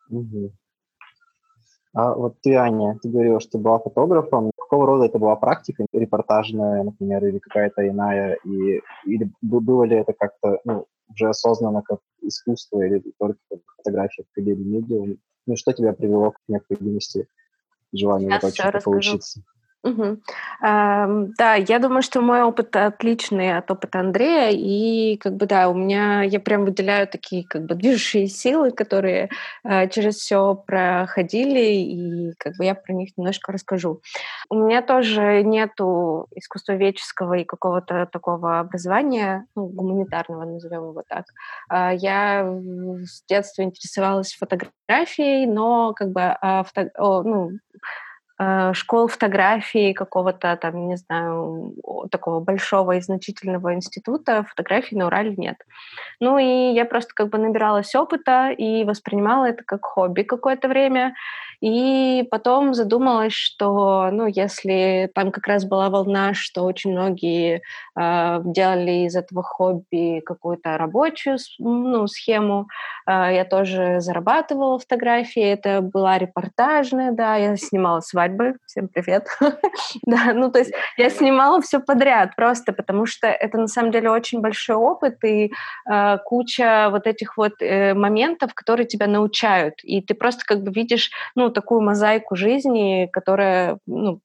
Угу. 0.09 0.51
А 1.93 2.13
вот 2.13 2.35
ты, 2.41 2.55
Аня, 2.55 2.99
ты 3.01 3.07
говорила, 3.07 3.39
что 3.39 3.57
была 3.57 3.79
фотографом. 3.79 4.51
Какого 4.57 4.85
рода 4.85 5.05
это 5.05 5.19
была 5.19 5.37
практика? 5.37 5.85
Репортажная, 5.93 6.83
например, 6.83 7.25
или 7.25 7.39
какая-то 7.39 7.87
иная? 7.87 8.37
И, 8.43 8.81
или 9.05 9.31
было 9.41 9.85
ли 9.85 9.95
это 9.95 10.11
как-то 10.11 10.59
ну, 10.65 10.85
уже 11.09 11.29
осознанно 11.29 11.81
как 11.81 11.99
искусство, 12.21 12.81
или 12.81 13.01
только 13.17 13.39
как 13.49 13.59
фотография 13.77 14.25
или 14.35 14.53
медиум? 14.53 15.17
Ну, 15.45 15.55
что 15.55 15.73
тебя 15.73 15.93
привело 15.93 16.31
к 16.31 16.39
необходимости 16.47 17.27
желанию 17.93 18.39
вот 18.41 18.55
так 18.55 18.83
поучиться? 18.83 19.41
Угу. 19.85 20.17
Эм, 20.63 21.33
да, 21.37 21.53
я 21.53 21.77
думаю, 21.77 22.01
что 22.01 22.21
мой 22.21 22.41
опыт 22.41 22.75
отличный 22.75 23.55
от 23.55 23.69
опыта 23.69 23.99
Андрея, 23.99 24.49
и 24.51 25.15
как 25.17 25.35
бы 25.35 25.45
да, 25.45 25.69
у 25.69 25.75
меня 25.75 26.23
я 26.23 26.39
прям 26.39 26.65
выделяю 26.65 27.07
такие 27.07 27.45
как 27.47 27.65
бы 27.65 27.75
движущие 27.75 28.25
силы, 28.25 28.71
которые 28.71 29.29
э, 29.63 29.87
через 29.89 30.15
все 30.15 30.55
проходили, 30.55 31.59
и 31.59 32.33
как 32.39 32.55
бы 32.57 32.65
я 32.65 32.73
про 32.73 32.93
них 32.93 33.11
немножко 33.15 33.51
расскажу. 33.51 34.01
У 34.49 34.55
меня 34.55 34.81
тоже 34.81 35.43
нету 35.43 36.25
искусствоведческого 36.35 37.35
и 37.35 37.43
какого-то 37.43 38.09
такого 38.11 38.59
образования, 38.59 39.45
ну, 39.55 39.67
гуманитарного, 39.67 40.45
назовем 40.45 40.89
его 40.89 41.03
так. 41.07 41.25
Э, 41.71 41.95
я 41.95 42.43
с 43.05 43.23
детства 43.29 43.61
интересовалась 43.61 44.33
фотографией, 44.33 45.45
но 45.45 45.93
как 45.93 46.09
бы 46.09 46.21
э, 46.21 46.63
фото, 46.63 46.89
о, 46.97 47.21
ну, 47.21 47.51
школ 48.73 49.07
фотографии 49.07 49.93
какого-то 49.93 50.57
там, 50.57 50.87
не 50.87 50.97
знаю, 50.97 51.73
такого 52.11 52.39
большого 52.41 52.97
и 52.97 53.01
значительного 53.01 53.73
института 53.73 54.43
фотографий 54.43 54.97
на 54.97 55.07
Урале 55.07 55.33
нет. 55.37 55.57
Ну 56.19 56.37
и 56.37 56.73
я 56.73 56.85
просто 56.85 57.13
как 57.13 57.29
бы 57.29 57.37
набиралась 57.37 57.95
опыта 57.95 58.49
и 58.49 58.83
воспринимала 58.83 59.45
это 59.45 59.63
как 59.63 59.85
хобби 59.85 60.23
какое-то 60.23 60.67
время. 60.67 61.15
И 61.65 62.27
потом 62.29 62.75
задумалась, 62.75 63.33
что, 63.33 64.09
ну, 64.11 64.27
если 64.27 65.09
там 65.15 65.31
как 65.31 65.47
раз 65.47 65.65
была 65.65 65.89
волна, 65.89 66.35
что 66.35 66.61
очень 66.61 66.91
многие 66.91 67.63
э, 67.99 68.41
делали 68.43 69.07
из 69.07 69.15
этого 69.15 69.41
хобби 69.41 70.21
какую-то 70.23 70.77
рабочую 70.77 71.39
ну, 71.57 72.05
схему, 72.05 72.67
э, 73.07 73.11
я 73.33 73.45
тоже 73.45 73.99
зарабатывала 73.99 74.77
фотографии, 74.77 75.41
это 75.41 75.81
была 75.81 76.19
репортажная, 76.19 77.11
да, 77.11 77.35
я 77.37 77.57
снимала 77.57 78.01
свадьбы, 78.01 78.57
всем 78.67 78.87
привет, 78.87 79.25
да, 80.05 80.33
ну, 80.35 80.51
то 80.51 80.59
есть 80.59 80.71
я 80.97 81.09
снимала 81.09 81.61
все 81.61 81.79
подряд 81.79 82.35
просто, 82.35 82.73
потому 82.73 83.07
что 83.07 83.25
это 83.25 83.57
на 83.57 83.67
самом 83.67 83.91
деле 83.91 84.11
очень 84.11 84.39
большой 84.39 84.75
опыт 84.75 85.23
и 85.23 85.51
э, 85.91 86.17
куча 86.25 86.89
вот 86.91 87.07
этих 87.07 87.37
вот 87.37 87.53
э, 87.59 87.95
моментов, 87.95 88.53
которые 88.53 88.85
тебя 88.85 89.07
научают, 89.07 89.83
и 89.83 89.99
ты 89.99 90.13
просто 90.13 90.43
как 90.45 90.61
бы 90.61 90.71
видишь, 90.71 91.09
ну, 91.33 91.54
такую 91.55 91.81
мозаику 91.81 92.35
жизни, 92.35 93.09
которая 93.11 93.79
ну, 93.87 94.19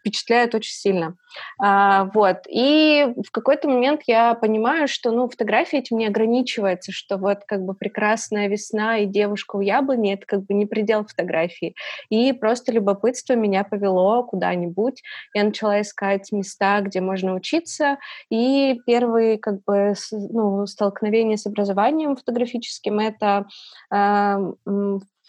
впечатляет 0.00 0.54
очень 0.54 0.72
сильно. 0.72 1.16
А, 1.60 2.10
вот. 2.14 2.38
И 2.48 3.06
в 3.26 3.30
какой-то 3.30 3.68
момент 3.68 4.02
я 4.06 4.34
понимаю, 4.34 4.88
что 4.88 5.10
ну, 5.10 5.28
фотография 5.28 5.78
этим 5.78 5.98
не 5.98 6.06
ограничивается, 6.06 6.92
что 6.92 7.18
вот 7.18 7.40
как 7.46 7.62
бы 7.62 7.74
прекрасная 7.74 8.48
весна 8.48 8.98
и 8.98 9.06
девушка 9.06 9.56
у 9.56 9.60
яблони— 9.60 10.14
это 10.14 10.26
как 10.26 10.44
бы 10.44 10.54
не 10.54 10.66
предел 10.66 11.04
фотографии. 11.04 11.74
И 12.08 12.32
просто 12.32 12.72
любопытство 12.72 13.34
меня 13.34 13.64
повело 13.64 14.24
куда-нибудь. 14.24 15.02
Я 15.34 15.44
начала 15.44 15.80
искать 15.80 16.32
места, 16.32 16.80
где 16.80 17.00
можно 17.00 17.34
учиться, 17.34 17.98
и 18.30 18.80
первые 18.86 19.38
как 19.38 19.62
бы 19.64 19.94
ну, 20.12 20.66
столкновения 20.66 21.36
с 21.36 21.46
образованием 21.46 22.16
фотографическим— 22.16 22.98
это 23.00 23.46
э, 23.92 24.36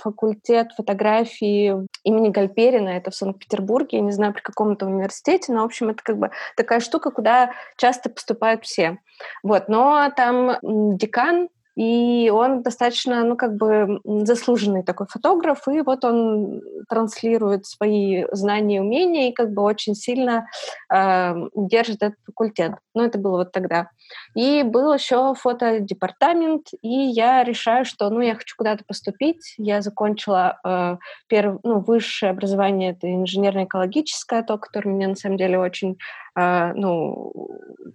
факультет 0.04 0.72
фотографии 0.76 1.88
имени 2.04 2.30
Гальперина, 2.30 2.90
это 2.90 3.12
в 3.12 3.16
Санкт-Петербурге, 3.16 3.98
я 3.98 4.04
не 4.04 4.12
знаю, 4.12 4.34
при 4.34 4.42
каком 4.42 4.76
то 4.76 4.86
университете, 4.86 5.54
но, 5.54 5.62
в 5.62 5.66
общем, 5.66 5.90
это 5.90 6.04
как 6.04 6.18
бы 6.18 6.32
такая 6.58 6.82
штука, 6.82 7.12
куда 7.12 7.52
часто 7.78 8.10
поступают 8.10 8.66
все. 8.66 9.00
Вот, 9.42 9.70
но 9.70 10.12
там 10.16 10.58
декан 10.62 11.50
и 11.75 12.30
он 12.30 12.62
достаточно, 12.62 13.24
ну, 13.24 13.36
как 13.36 13.56
бы 13.56 14.00
заслуженный 14.03 14.84
такой 14.84 15.08
фотограф, 15.08 15.68
и 15.68 15.82
вот 15.82 16.06
он 16.06 16.62
транслирует 16.88 17.65
свои 17.65 18.25
знания 18.32 18.77
и 18.77 18.80
умения, 18.80 19.30
и 19.30 19.34
как 19.34 19.53
бы 19.53 19.63
очень 19.63 19.96
сильно 19.96 20.48
э, 20.94 21.34
держит 21.56 22.03
этот 22.03 22.20
факультет. 22.25 22.74
Ну, 22.94 23.03
это 23.03 23.18
было 23.18 23.38
вот 23.38 23.51
тогда. 23.51 23.89
И 24.36 24.63
был 24.63 24.94
еще 24.94 25.34
фотодепартамент, 25.34 26.68
и 26.82 26.89
я 26.89 27.44
решаю, 27.44 27.86
что, 27.86 28.10
ну, 28.10 28.20
я 28.22 28.36
хочу 28.36 28.56
куда-то 28.56 28.84
поступить. 28.86 29.56
Я 29.58 29.82
закончила 29.82 30.60
э, 30.63 30.98
перв, 31.27 31.60
ну, 31.63 31.80
высшее 31.80 32.32
образование, 32.32 32.92
это 32.92 33.12
инженерно-экологическое, 33.12 34.44
то, 34.44 34.58
которое 34.58 34.92
меня, 34.92 35.08
на 35.08 35.15
самом 35.15 35.38
деле, 35.38 35.58
очень 35.58 35.98
э, 36.38 36.74
ну, 36.74 37.32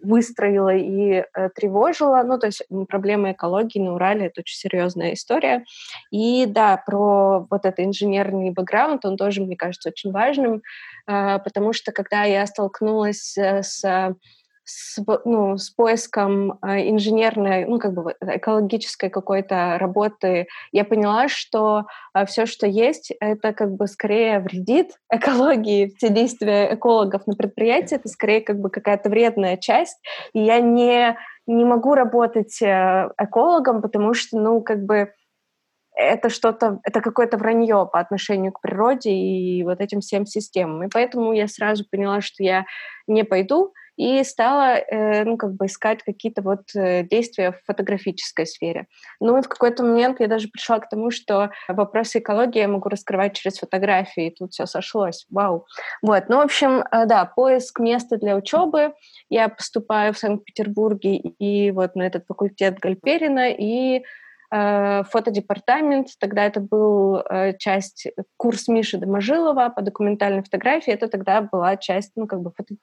выстроила 0.02 0.74
и 0.74 1.22
э, 1.22 1.48
тревожила. 1.54 2.22
Ну, 2.24 2.38
то 2.38 2.46
есть 2.46 2.62
проблема 2.88 3.32
экологии 3.32 3.67
на 3.76 3.94
Урале— 3.94 4.26
это 4.28 4.40
очень 4.40 4.56
серьезная 4.56 5.14
история. 5.14 5.64
И 6.10 6.46
да, 6.46 6.76
про 6.76 7.46
вот 7.50 7.64
этот 7.64 7.80
инженерный 7.80 8.50
бэкграунд, 8.50 9.04
он 9.04 9.16
тоже, 9.16 9.42
мне 9.42 9.56
кажется, 9.56 9.90
очень 9.90 10.12
важным, 10.12 10.62
э, 11.06 11.38
потому 11.40 11.72
что 11.72 11.92
когда 11.92 12.24
я 12.24 12.46
столкнулась 12.46 13.36
э, 13.36 13.62
с 13.62 14.14
с, 14.68 15.02
ну, 15.24 15.56
с 15.56 15.70
поиском 15.70 16.58
э, 16.62 16.90
инженерной, 16.90 17.64
ну, 17.64 17.78
как 17.78 17.94
бы 17.94 18.14
экологической 18.20 19.08
какой-то 19.08 19.78
работы, 19.78 20.46
я 20.72 20.84
поняла, 20.84 21.28
что 21.28 21.86
э, 22.14 22.26
все, 22.26 22.44
что 22.44 22.66
есть, 22.66 23.12
это 23.18 23.54
как 23.54 23.72
бы 23.72 23.86
скорее 23.86 24.40
вредит 24.40 24.92
экологии, 25.10 25.94
все 25.96 26.10
действия 26.10 26.74
экологов 26.74 27.26
на 27.26 27.34
предприятии, 27.34 27.96
это 27.96 28.08
скорее 28.08 28.42
как 28.42 28.60
бы 28.60 28.68
какая-то 28.68 29.08
вредная 29.08 29.56
часть, 29.56 29.98
и 30.34 30.40
я 30.40 30.60
не, 30.60 31.16
не 31.46 31.64
могу 31.64 31.94
работать 31.94 32.60
э, 32.60 33.08
экологом, 33.18 33.80
потому 33.80 34.12
что, 34.12 34.38
ну, 34.38 34.60
как 34.60 34.84
бы 34.84 35.12
это 35.96 36.28
что-то, 36.28 36.78
это 36.84 37.00
какое-то 37.00 37.38
вранье 37.38 37.88
по 37.90 37.98
отношению 37.98 38.52
к 38.52 38.60
природе 38.60 39.10
и 39.10 39.64
вот 39.64 39.80
этим 39.80 40.00
всем 40.00 40.26
системам. 40.26 40.84
И 40.84 40.88
поэтому 40.92 41.32
я 41.32 41.48
сразу 41.48 41.84
поняла, 41.90 42.20
что 42.20 42.44
я 42.44 42.66
не 43.08 43.24
пойду, 43.24 43.72
и 43.98 44.22
стала, 44.22 44.76
э, 44.76 45.24
ну, 45.24 45.36
как 45.36 45.54
бы 45.54 45.66
искать 45.66 46.04
какие-то 46.04 46.40
вот 46.40 46.72
э, 46.76 47.02
действия 47.02 47.50
в 47.50 47.60
фотографической 47.66 48.46
сфере. 48.46 48.86
Ну, 49.18 49.36
и 49.36 49.42
в 49.42 49.48
какой-то 49.48 49.82
момент 49.82 50.20
я 50.20 50.28
даже 50.28 50.46
пришла 50.48 50.78
к 50.78 50.88
тому, 50.88 51.10
что 51.10 51.50
вопросы 51.66 52.20
экологии 52.20 52.60
я 52.60 52.68
могу 52.68 52.88
раскрывать 52.88 53.34
через 53.34 53.58
фотографии, 53.58 54.28
и 54.28 54.34
тут 54.34 54.52
все 54.52 54.66
сошлось. 54.66 55.26
Вау. 55.30 55.66
Вот, 56.00 56.28
ну, 56.28 56.36
в 56.36 56.42
общем, 56.42 56.84
э, 56.92 57.06
да, 57.06 57.24
поиск 57.24 57.80
места 57.80 58.18
для 58.18 58.36
учебы. 58.36 58.94
Я 59.28 59.48
поступаю 59.48 60.14
в 60.14 60.18
Санкт-Петербурге 60.18 61.16
и 61.16 61.72
вот 61.72 61.96
на 61.96 62.02
этот 62.02 62.24
факультет 62.26 62.78
Гальперина, 62.78 63.50
и 63.50 64.02
фотодепартамент. 64.50 66.08
Тогда 66.18 66.46
это 66.46 66.60
был 66.60 67.22
часть 67.58 68.06
курс 68.38 68.66
Миши 68.66 68.96
Доможилова 68.96 69.68
по 69.68 69.82
документальной 69.82 70.42
фотографии. 70.42 70.90
Это 70.90 71.08
тогда 71.08 71.42
была 71.42 71.76
часть, 71.76 72.12
ну, 72.16 72.26
как 72.26 72.40
бы 72.40 72.50
фото, 72.56 72.74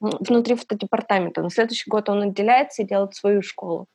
внутри 0.00 0.56
фотодепартамента. 0.56 1.42
На 1.42 1.50
следующий 1.50 1.88
год 1.90 2.08
он 2.08 2.22
отделяется 2.22 2.82
и 2.82 2.86
делает 2.86 3.14
свою 3.14 3.42
школу. 3.42 3.86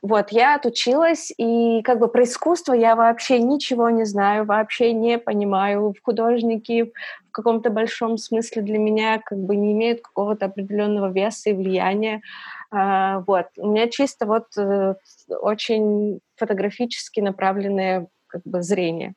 Вот, 0.00 0.30
я 0.30 0.54
отучилась, 0.54 1.32
и 1.36 1.82
как 1.82 1.98
бы 1.98 2.08
про 2.08 2.22
искусство 2.22 2.72
я 2.72 2.94
вообще 2.94 3.40
ничего 3.40 3.90
не 3.90 4.04
знаю, 4.04 4.44
вообще 4.44 4.92
не 4.92 5.18
понимаю. 5.18 5.92
Художники 6.02 6.92
в 7.28 7.30
каком-то 7.32 7.70
большом 7.70 8.16
смысле 8.16 8.62
для 8.62 8.78
меня 8.78 9.20
как 9.24 9.38
бы 9.38 9.56
не 9.56 9.72
имеют 9.72 10.02
какого-то 10.02 10.46
определенного 10.46 11.10
веса 11.10 11.50
и 11.50 11.54
влияния. 11.54 12.22
А, 12.70 13.20
вот, 13.26 13.46
у 13.56 13.70
меня 13.70 13.88
чисто 13.88 14.26
вот 14.26 14.46
э, 14.56 14.94
очень 15.28 16.20
фотографически 16.36 17.20
направленное 17.20 18.06
как 18.28 18.42
бы 18.44 18.62
зрение. 18.62 19.14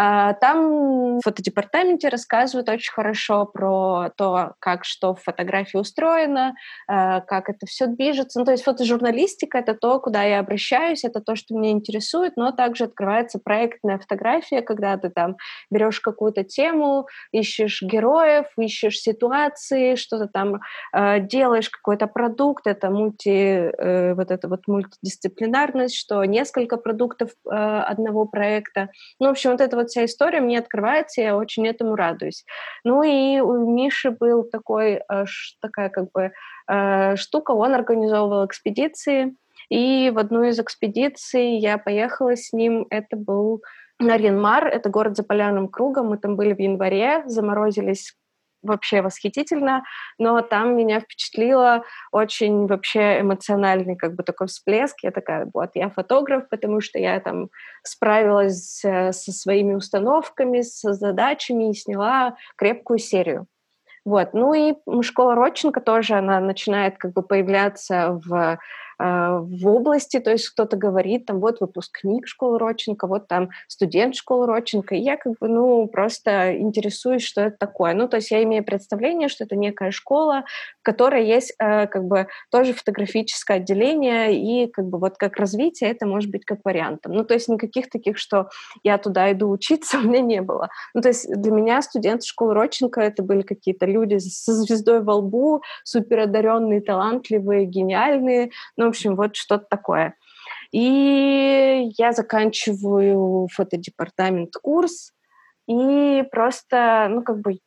А, 0.00 0.34
там 0.34 1.18
в 1.18 1.22
фотодепартаменте 1.24 2.08
рассказывают 2.08 2.68
очень 2.68 2.92
хорошо 2.92 3.46
про 3.46 4.10
то, 4.16 4.54
как 4.60 4.84
что 4.84 5.16
в 5.16 5.22
фотографии 5.24 5.76
устроено, 5.76 6.54
а, 6.86 7.20
как 7.20 7.48
это 7.50 7.66
все 7.66 7.88
движется. 7.88 8.38
Ну, 8.38 8.44
то 8.44 8.52
есть 8.52 8.62
фотожурналистика— 8.62 9.58
это 9.58 9.74
то, 9.74 9.98
куда 9.98 10.22
я 10.22 10.38
обращаюсь, 10.38 11.02
это 11.02 11.20
то, 11.20 11.34
что 11.34 11.56
меня 11.56 11.72
интересует, 11.72 12.36
но 12.36 12.52
также 12.52 12.84
открывается 12.84 13.40
проектная 13.40 13.98
фотография, 13.98 14.62
когда 14.62 14.96
ты 14.98 15.10
там 15.10 15.36
берешь 15.68 15.98
какую-то 15.98 16.44
тему, 16.44 17.08
ищешь 17.32 17.82
героев, 17.82 18.46
ищешь 18.56 19.00
ситуации, 19.00 19.96
что-то 19.96 20.28
там 20.28 20.60
э, 20.92 21.18
делаешь, 21.18 21.70
какой-то 21.70 22.06
продукт, 22.06 22.68
это 22.68 22.90
мульти, 22.90 23.72
э, 23.76 24.14
вот 24.14 24.30
это 24.30 24.46
вот 24.46 24.68
мультидисциплинарность, 24.68 25.96
что 25.96 26.24
несколько 26.24 26.76
продуктов 26.76 27.30
одного 27.44 28.26
проекта. 28.26 28.90
Ну, 29.18 29.26
в 29.26 29.30
общем, 29.30 29.50
вот 29.50 29.60
это 29.60 29.76
вот 29.76 29.87
вся 29.88 30.04
история 30.04 30.40
мне 30.40 30.58
открывается, 30.58 31.20
я 31.20 31.36
очень 31.36 31.66
этому 31.66 31.96
радуюсь. 31.96 32.44
Ну 32.84 33.02
и 33.02 33.40
у 33.40 33.74
Миши 33.74 34.10
был 34.10 34.44
такой, 34.44 35.00
э, 35.10 35.24
такая 35.60 35.88
как 35.88 36.10
бы 36.12 36.32
э, 36.68 37.16
штука, 37.16 37.52
он 37.52 37.74
организовывал 37.74 38.46
экспедиции, 38.46 39.34
и 39.68 40.10
в 40.14 40.18
одну 40.18 40.44
из 40.44 40.58
экспедиций 40.58 41.58
я 41.58 41.78
поехала 41.78 42.36
с 42.36 42.52
ним, 42.52 42.86
это 42.90 43.16
был 43.16 43.62
Наринмар, 43.98 44.66
это 44.66 44.88
город 44.88 45.16
за 45.16 45.24
полярным 45.24 45.68
кругом, 45.68 46.08
мы 46.08 46.18
там 46.18 46.36
были 46.36 46.54
в 46.54 46.60
январе, 46.60 47.24
заморозились 47.26 48.14
вообще 48.62 49.02
восхитительно, 49.02 49.84
но 50.18 50.40
там 50.42 50.76
меня 50.76 51.00
впечатлило 51.00 51.84
очень 52.12 52.66
вообще 52.66 53.20
эмоциональный 53.20 53.96
как 53.96 54.14
бы 54.14 54.22
такой 54.22 54.46
всплеск. 54.46 54.96
Я 55.02 55.10
такая, 55.10 55.48
вот, 55.52 55.70
я 55.74 55.90
фотограф, 55.90 56.48
потому 56.48 56.80
что 56.80 56.98
я 56.98 57.20
там 57.20 57.48
справилась 57.82 58.84
э, 58.84 59.12
со 59.12 59.32
своими 59.32 59.74
установками, 59.74 60.62
со 60.62 60.92
задачами 60.92 61.70
и 61.70 61.74
сняла 61.74 62.36
крепкую 62.56 62.98
серию. 62.98 63.46
Вот. 64.04 64.32
Ну 64.32 64.54
и 64.54 64.74
школа 65.02 65.34
Родченко 65.34 65.80
тоже, 65.80 66.14
она 66.14 66.40
начинает 66.40 66.96
как 66.96 67.12
бы 67.12 67.22
появляться 67.22 68.18
в 68.24 68.58
в 68.98 69.66
области, 69.68 70.18
то 70.18 70.30
есть 70.30 70.48
кто-то 70.48 70.76
говорит, 70.76 71.26
там, 71.26 71.40
вот 71.40 71.60
выпускник 71.60 72.26
школы 72.26 72.58
Родченко, 72.58 73.06
вот 73.06 73.28
там 73.28 73.50
студент 73.68 74.16
школы 74.16 74.46
Родченко, 74.46 74.94
и 74.94 75.00
я 75.00 75.16
как 75.16 75.34
бы, 75.38 75.48
ну, 75.48 75.86
просто 75.86 76.56
интересуюсь, 76.58 77.22
что 77.22 77.42
это 77.42 77.56
такое. 77.58 77.94
Ну, 77.94 78.08
то 78.08 78.16
есть 78.16 78.30
я 78.30 78.42
имею 78.42 78.64
представление, 78.64 79.28
что 79.28 79.44
это 79.44 79.56
некая 79.56 79.92
школа, 79.92 80.44
в 80.80 80.82
которой 80.82 81.26
есть 81.26 81.54
э, 81.58 81.86
как 81.86 82.04
бы 82.04 82.26
тоже 82.50 82.72
фотографическое 82.72 83.58
отделение, 83.58 84.34
и 84.34 84.70
как 84.70 84.86
бы 84.86 84.98
вот 84.98 85.16
как 85.16 85.36
развитие 85.36 85.90
это 85.90 86.06
может 86.06 86.30
быть 86.30 86.44
как 86.44 86.60
вариантом. 86.64 87.12
Ну, 87.12 87.24
то 87.24 87.34
есть 87.34 87.48
никаких 87.48 87.90
таких, 87.90 88.18
что 88.18 88.48
я 88.82 88.98
туда 88.98 89.30
иду 89.32 89.48
учиться, 89.50 89.98
у 90.02 90.02
меня 90.02 90.20
не 90.20 90.42
было. 90.42 90.68
Ну, 90.94 91.02
то 91.02 91.08
есть 91.08 91.30
для 91.30 91.52
меня 91.52 91.82
студенты 91.82 92.26
школы 92.26 92.54
Родченко 92.54 93.00
это 93.00 93.22
были 93.22 93.42
какие-то 93.42 93.86
люди 93.86 94.18
со 94.18 94.54
звездой 94.54 95.02
во 95.02 95.16
лбу, 95.16 95.62
суперодаренные, 95.84 96.80
талантливые, 96.80 97.66
гениальные, 97.66 98.50
ну, 98.76 98.87
в 98.88 98.90
общем, 98.90 99.16
вот 99.16 99.36
что-то 99.36 99.66
такое. 99.68 100.14
И 100.72 101.90
я 101.96 102.12
заканчиваю 102.12 103.48
фотодепартамент 103.52 104.54
курс, 104.62 105.12
и 105.66 106.24
просто, 106.30 107.08
ну, 107.10 107.22
как 107.22 107.40
бы, 107.40 107.58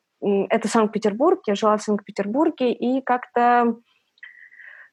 это 0.50 0.68
Санкт-Петербург, 0.68 1.42
я 1.48 1.56
жила 1.56 1.78
в 1.78 1.84
Санкт-Петербурге, 1.84 2.74
и 2.74 3.01
как-то 3.01 3.75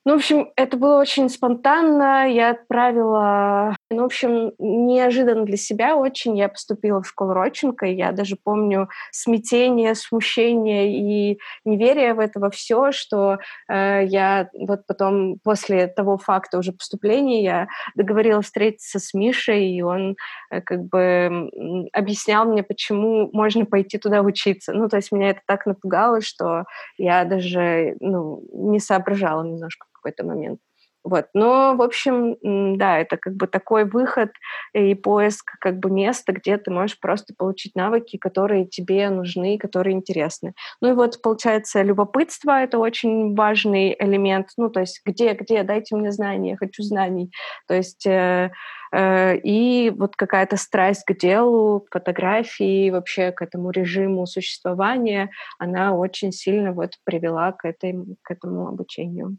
ну, 0.04 0.14
в 0.14 0.16
общем, 0.16 0.50
это 0.56 0.76
было 0.76 0.98
очень 0.98 1.28
спонтанно. 1.28 2.26
Я 2.30 2.50
отправила... 2.50 3.76
Ну, 3.90 4.02
в 4.02 4.06
общем, 4.06 4.52
неожиданно 4.58 5.44
для 5.44 5.56
себя 5.56 5.96
очень. 5.96 6.36
Я 6.38 6.48
поступила 6.48 7.02
в 7.02 7.08
школу 7.08 7.34
Родченко, 7.34 7.86
и 7.86 7.94
я 7.94 8.12
даже 8.12 8.36
помню 8.42 8.88
смятение, 9.10 9.94
смущение 9.94 10.96
и 10.96 11.38
неверие 11.64 12.14
в 12.14 12.20
это 12.20 12.40
во 12.40 12.48
все, 12.50 12.90
что 12.92 13.38
э, 13.68 14.04
я 14.06 14.48
вот 14.54 14.86
потом, 14.86 15.38
после 15.42 15.88
того 15.88 16.16
факта 16.16 16.58
уже 16.58 16.72
поступления, 16.72 17.42
я 17.42 17.68
договорилась 17.94 18.46
встретиться 18.46 18.98
с 18.98 19.12
Мишей, 19.14 19.70
и 19.72 19.82
он 19.82 20.16
э, 20.50 20.60
как 20.62 20.84
бы 20.84 21.50
объяснял 21.92 22.46
мне, 22.46 22.62
почему 22.62 23.28
можно 23.32 23.66
пойти 23.66 23.98
туда 23.98 24.22
учиться. 24.22 24.72
Ну, 24.72 24.88
то 24.88 24.96
есть 24.96 25.12
меня 25.12 25.30
это 25.30 25.40
так 25.46 25.66
напугало, 25.66 26.20
что 26.20 26.64
я 26.96 27.24
даже 27.24 27.96
ну, 28.00 28.42
не 28.52 28.80
соображала 28.80 29.42
немножко 29.42 29.86
какой-то 30.08 30.24
момент. 30.24 30.60
Вот. 31.04 31.26
Но, 31.32 31.74
в 31.76 31.82
общем, 31.82 32.36
да, 32.76 32.98
это 32.98 33.16
как 33.16 33.34
бы 33.34 33.46
такой 33.46 33.84
выход 33.84 34.30
и 34.74 34.94
поиск 34.94 35.52
как 35.60 35.78
бы 35.78 35.90
места, 35.90 36.32
где 36.32 36.58
ты 36.58 36.70
можешь 36.70 36.98
просто 37.00 37.34
получить 37.38 37.74
навыки, 37.76 38.18
которые 38.18 38.66
тебе 38.66 39.08
нужны, 39.08 39.58
которые 39.58 39.94
интересны. 39.94 40.54
Ну 40.82 40.90
и 40.90 40.92
вот, 40.92 41.22
получается, 41.22 41.82
любопытство— 41.82 42.60
это 42.62 42.78
очень 42.78 43.34
важный 43.34 43.96
элемент. 43.98 44.48
Ну, 44.58 44.70
то 44.70 44.80
есть 44.80 45.00
где, 45.06 45.32
где, 45.34 45.62
дайте 45.62 45.96
мне 45.96 46.10
знания, 46.10 46.50
я 46.50 46.56
хочу 46.56 46.82
знаний. 46.82 47.30
То 47.68 47.74
есть 47.74 48.04
э, 48.06 48.50
э, 48.92 49.36
и 49.38 49.90
вот 49.90 50.16
какая-то 50.16 50.56
страсть 50.56 51.04
к 51.06 51.14
делу, 51.14 51.86
к 51.88 51.92
фотографии, 51.92 52.90
вообще 52.90 53.32
к 53.32 53.40
этому 53.40 53.70
режиму 53.70 54.26
существования, 54.26 55.30
она 55.58 55.94
очень 55.94 56.32
сильно 56.32 56.72
вот 56.72 56.94
привела 57.04 57.52
к, 57.52 57.64
этой, 57.64 57.94
к 58.22 58.30
этому 58.30 58.68
обучению. 58.68 59.38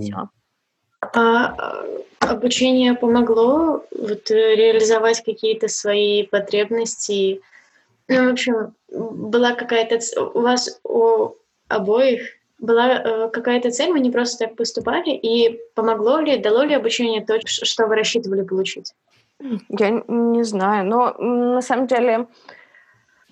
Все. 0.00 0.28
А 1.00 1.84
обучение 2.20 2.94
помогло 2.94 3.84
вот 3.90 4.30
реализовать 4.30 5.24
какие-то 5.24 5.68
свои 5.68 6.24
потребности? 6.24 7.40
Ну, 8.08 8.28
в 8.28 8.32
общем, 8.32 8.74
была 8.88 9.52
какая-то... 9.52 9.98
У 10.34 10.40
вас 10.40 10.80
у 10.84 11.34
обоих 11.68 12.22
была 12.58 12.92
э, 12.94 13.28
какая-то 13.30 13.70
цель, 13.70 13.90
вы 13.90 14.00
не 14.00 14.10
просто 14.10 14.46
так 14.46 14.56
поступали, 14.56 15.10
и 15.10 15.60
помогло 15.74 16.20
ли, 16.20 16.38
дало 16.38 16.62
ли 16.62 16.74
обучение 16.74 17.24
то, 17.24 17.38
что 17.44 17.86
вы 17.86 17.96
рассчитывали 17.96 18.42
получить? 18.42 18.94
Я 19.68 20.02
не 20.06 20.44
знаю, 20.44 20.86
но 20.86 21.12
на 21.18 21.60
самом 21.60 21.88
деле 21.88 22.28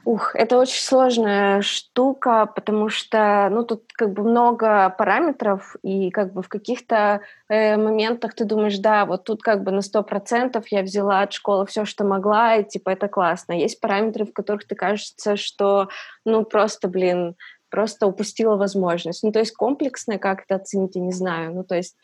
Ух, 0.04 0.34
это 0.34 0.58
очень 0.58 0.82
сложная 0.82 1.60
штука, 1.60 2.46
потому 2.46 2.88
что, 2.88 3.48
ну, 3.50 3.64
тут 3.64 3.92
как 3.92 4.12
бы 4.12 4.22
много 4.22 4.88
параметров, 4.96 5.76
и 5.82 6.10
как 6.10 6.32
бы 6.32 6.42
в 6.42 6.48
каких-то 6.48 7.20
э, 7.48 7.76
моментах 7.76 8.34
ты 8.34 8.44
думаешь, 8.44 8.78
да, 8.78 9.04
вот 9.04 9.24
тут 9.24 9.42
как 9.42 9.62
бы 9.62 9.72
на 9.72 9.82
сто 9.82 10.02
процентов 10.02 10.68
я 10.68 10.82
взяла 10.82 11.20
от 11.20 11.34
школы 11.34 11.66
все, 11.66 11.84
что 11.84 12.04
могла, 12.04 12.56
и 12.56 12.64
типа 12.64 12.90
это 12.90 13.08
классно. 13.08 13.52
Есть 13.52 13.80
параметры, 13.80 14.24
в 14.24 14.32
которых 14.32 14.66
ты 14.66 14.74
кажется, 14.74 15.36
что, 15.36 15.88
ну, 16.24 16.44
просто, 16.44 16.88
блин, 16.88 17.36
просто 17.70 18.06
упустила 18.06 18.56
возможность. 18.56 19.22
Ну, 19.22 19.32
то 19.32 19.38
есть 19.38 19.54
комплексно 19.54 20.18
как 20.18 20.42
это 20.42 20.56
оценить, 20.56 20.96
я 20.96 21.02
не 21.02 21.12
знаю. 21.12 21.54
Ну, 21.54 21.64
то 21.64 21.76
есть 21.76 21.96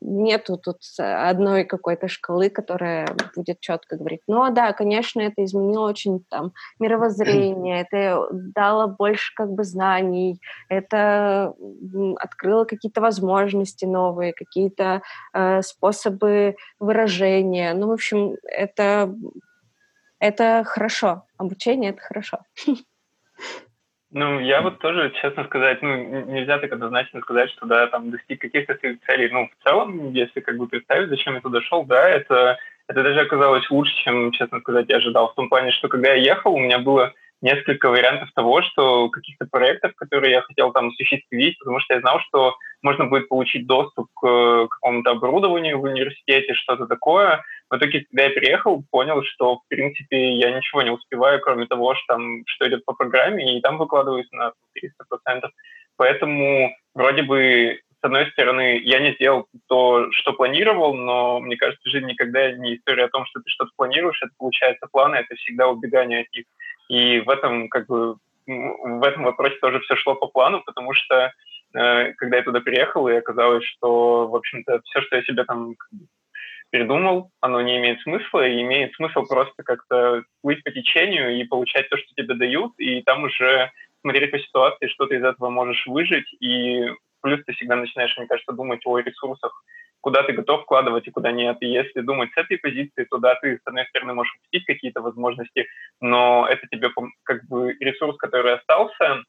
нету 0.00 0.56
тут 0.56 0.78
одной 0.98 1.64
какой-то 1.64 2.08
шкалы, 2.08 2.50
которая 2.50 3.08
будет 3.34 3.60
четко 3.60 3.96
говорить. 3.96 4.20
Но 4.26 4.50
да, 4.50 4.72
конечно, 4.72 5.20
это 5.20 5.44
изменило 5.44 5.88
очень 5.88 6.24
там 6.30 6.52
мировоззрение, 6.78 7.80
это 7.82 8.28
дало 8.30 8.88
больше 8.88 9.32
как 9.34 9.50
бы 9.50 9.64
знаний, 9.64 10.40
это 10.68 11.54
открыло 12.18 12.64
какие-то 12.64 13.00
возможности 13.00 13.84
новые, 13.84 14.32
какие-то 14.32 15.02
э, 15.32 15.62
способы 15.62 16.56
выражения. 16.78 17.74
Ну, 17.74 17.88
в 17.88 17.92
общем, 17.92 18.36
это 18.44 19.14
это 20.18 20.62
хорошо. 20.64 21.26
Обучение 21.36 21.90
это 21.90 22.00
хорошо. 22.00 22.38
Ну, 24.16 24.38
я 24.38 24.62
вот 24.62 24.78
тоже, 24.78 25.12
честно 25.20 25.44
сказать, 25.44 25.82
ну, 25.82 25.92
нельзя 26.26 26.58
так 26.58 26.72
однозначно 26.72 27.20
сказать, 27.20 27.50
что, 27.50 27.66
да, 27.66 27.88
там, 27.88 28.12
достиг 28.12 28.40
каких-то 28.40 28.76
своих 28.76 29.00
целей. 29.00 29.28
Ну, 29.28 29.48
в 29.48 29.64
целом, 29.64 30.12
если 30.12 30.38
как 30.38 30.56
бы 30.56 30.68
представить, 30.68 31.08
зачем 31.08 31.34
я 31.34 31.40
туда 31.40 31.60
шел, 31.62 31.82
да, 31.84 32.08
это, 32.08 32.56
это 32.86 33.02
даже 33.02 33.22
оказалось 33.22 33.68
лучше, 33.70 33.92
чем, 34.04 34.30
честно 34.30 34.60
сказать, 34.60 34.86
я 34.88 34.98
ожидал. 34.98 35.32
В 35.32 35.34
том 35.34 35.48
плане, 35.48 35.72
что 35.72 35.88
когда 35.88 36.10
я 36.10 36.22
ехал, 36.32 36.54
у 36.54 36.60
меня 36.60 36.78
было 36.78 37.12
несколько 37.42 37.90
вариантов 37.90 38.30
того, 38.36 38.62
что 38.62 39.08
каких-то 39.08 39.46
проектов, 39.50 39.96
которые 39.96 40.30
я 40.30 40.42
хотел 40.42 40.70
там 40.70 40.88
осуществить, 40.90 41.58
потому 41.58 41.80
что 41.80 41.94
я 41.94 42.00
знал, 42.00 42.20
что 42.20 42.54
можно 42.82 43.06
будет 43.06 43.28
получить 43.28 43.66
доступ 43.66 44.06
к 44.14 44.68
какому-то 44.68 45.10
оборудованию 45.10 45.80
в 45.80 45.82
университете, 45.82 46.54
что-то 46.54 46.86
такое. 46.86 47.42
В 47.70 47.76
итоге, 47.76 48.04
когда 48.10 48.24
я 48.24 48.30
приехал, 48.30 48.84
понял, 48.90 49.22
что, 49.24 49.56
в 49.56 49.68
принципе, 49.68 50.34
я 50.34 50.50
ничего 50.50 50.82
не 50.82 50.90
успеваю, 50.90 51.40
кроме 51.40 51.66
того, 51.66 51.94
что, 51.94 52.14
там, 52.14 52.42
что 52.46 52.68
идет 52.68 52.84
по 52.84 52.92
программе, 52.92 53.56
и 53.56 53.60
там 53.60 53.78
выкладываюсь 53.78 54.30
на 54.32 54.52
300%. 54.76 55.48
Поэтому 55.96 56.76
вроде 56.94 57.22
бы 57.22 57.80
с 58.04 58.06
одной 58.06 58.30
стороны, 58.32 58.78
я 58.84 59.00
не 59.00 59.14
сделал 59.14 59.46
то, 59.66 60.12
что 60.12 60.34
планировал, 60.34 60.92
но 60.92 61.40
мне 61.40 61.56
кажется, 61.56 61.88
жизнь 61.88 62.04
никогда 62.04 62.52
не 62.52 62.76
история 62.76 63.04
о 63.04 63.08
том, 63.08 63.24
что 63.24 63.40
ты 63.40 63.48
что-то 63.48 63.70
планируешь, 63.76 64.20
это 64.20 64.30
получается 64.36 64.86
планы, 64.92 65.16
это 65.16 65.34
всегда 65.36 65.68
убегание 65.68 66.20
от 66.20 66.32
них. 66.34 66.44
И 66.90 67.20
в 67.20 67.30
этом, 67.30 67.70
как 67.70 67.86
бы, 67.86 68.16
в 68.46 69.02
этом 69.02 69.22
вопросе 69.22 69.56
тоже 69.56 69.80
все 69.80 69.96
шло 69.96 70.16
по 70.16 70.26
плану, 70.26 70.62
потому 70.66 70.92
что 70.92 71.32
э, 71.72 72.12
когда 72.12 72.36
я 72.36 72.42
туда 72.42 72.60
приехал, 72.60 73.08
и 73.08 73.14
оказалось, 73.14 73.64
что, 73.64 74.28
в 74.28 74.36
общем-то, 74.36 74.82
все, 74.84 75.00
что 75.00 75.16
я 75.16 75.22
себе 75.22 75.44
там 75.44 75.74
придумал, 76.74 77.30
оно 77.40 77.60
не 77.62 77.76
имеет 77.76 78.00
смысла, 78.00 78.44
и 78.44 78.60
имеет 78.60 78.92
смысл 78.96 79.22
просто 79.22 79.62
как-то 79.62 80.24
плыть 80.42 80.64
по 80.64 80.72
течению 80.72 81.38
и 81.38 81.44
получать 81.44 81.88
то, 81.88 81.96
что 81.96 82.08
тебе 82.16 82.34
дают, 82.34 82.72
и 82.78 83.00
там 83.02 83.22
уже 83.22 83.70
смотреть 84.00 84.32
по 84.32 84.40
ситуации, 84.40 84.88
что 84.88 85.06
ты 85.06 85.18
из 85.18 85.22
этого 85.22 85.50
можешь 85.50 85.86
выжить, 85.86 86.26
и 86.40 86.90
плюс 87.22 87.44
ты 87.44 87.52
всегда 87.52 87.76
начинаешь, 87.76 88.16
мне 88.16 88.26
кажется, 88.26 88.52
думать 88.52 88.80
о 88.86 88.98
ресурсах, 88.98 89.62
куда 90.00 90.24
ты 90.24 90.32
готов 90.32 90.62
вкладывать 90.62 91.06
и 91.06 91.12
куда 91.12 91.30
нет. 91.30 91.58
И 91.60 91.68
если 91.68 92.00
думать 92.00 92.30
с 92.34 92.36
этой 92.36 92.58
позиции, 92.58 93.06
то 93.08 93.18
да, 93.18 93.36
ты, 93.36 93.60
с 93.62 93.66
одной 93.66 93.86
стороны, 93.86 94.14
можешь 94.14 94.34
упустить 94.34 94.66
какие-то 94.66 95.00
возможности, 95.00 95.68
но 96.00 96.44
это 96.50 96.66
тебе 96.66 96.90
как 97.22 97.46
бы 97.46 97.76
ресурс, 97.78 98.16
который 98.16 98.54
остался 98.54 99.22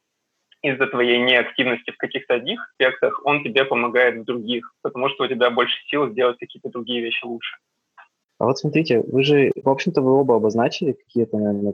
из-за 0.66 0.88
твоей 0.88 1.20
неактивности 1.20 1.92
в 1.92 1.98
каких-то 1.98 2.36
одних 2.36 2.60
аспектах, 2.70 3.22
он 3.26 3.44
тебе 3.44 3.66
помогает 3.66 4.22
в 4.22 4.26
других, 4.26 4.74
потому 4.82 5.10
что 5.10 5.26
у 5.26 5.28
тебя 5.28 5.50
больше 5.50 5.76
сил 5.90 6.10
сделать 6.12 6.38
какие-то 6.40 6.70
другие 6.70 7.02
вещи 7.02 7.26
лучше. 7.26 7.58
А 8.38 8.46
вот 8.46 8.58
смотрите, 8.58 9.02
вы 9.02 9.24
же, 9.24 9.52
в 9.56 9.70
общем-то, 9.70 10.02
вы 10.02 10.12
оба 10.12 10.36
обозначили 10.36 10.92
какие-то, 10.94 11.38
наверное, 11.38 11.74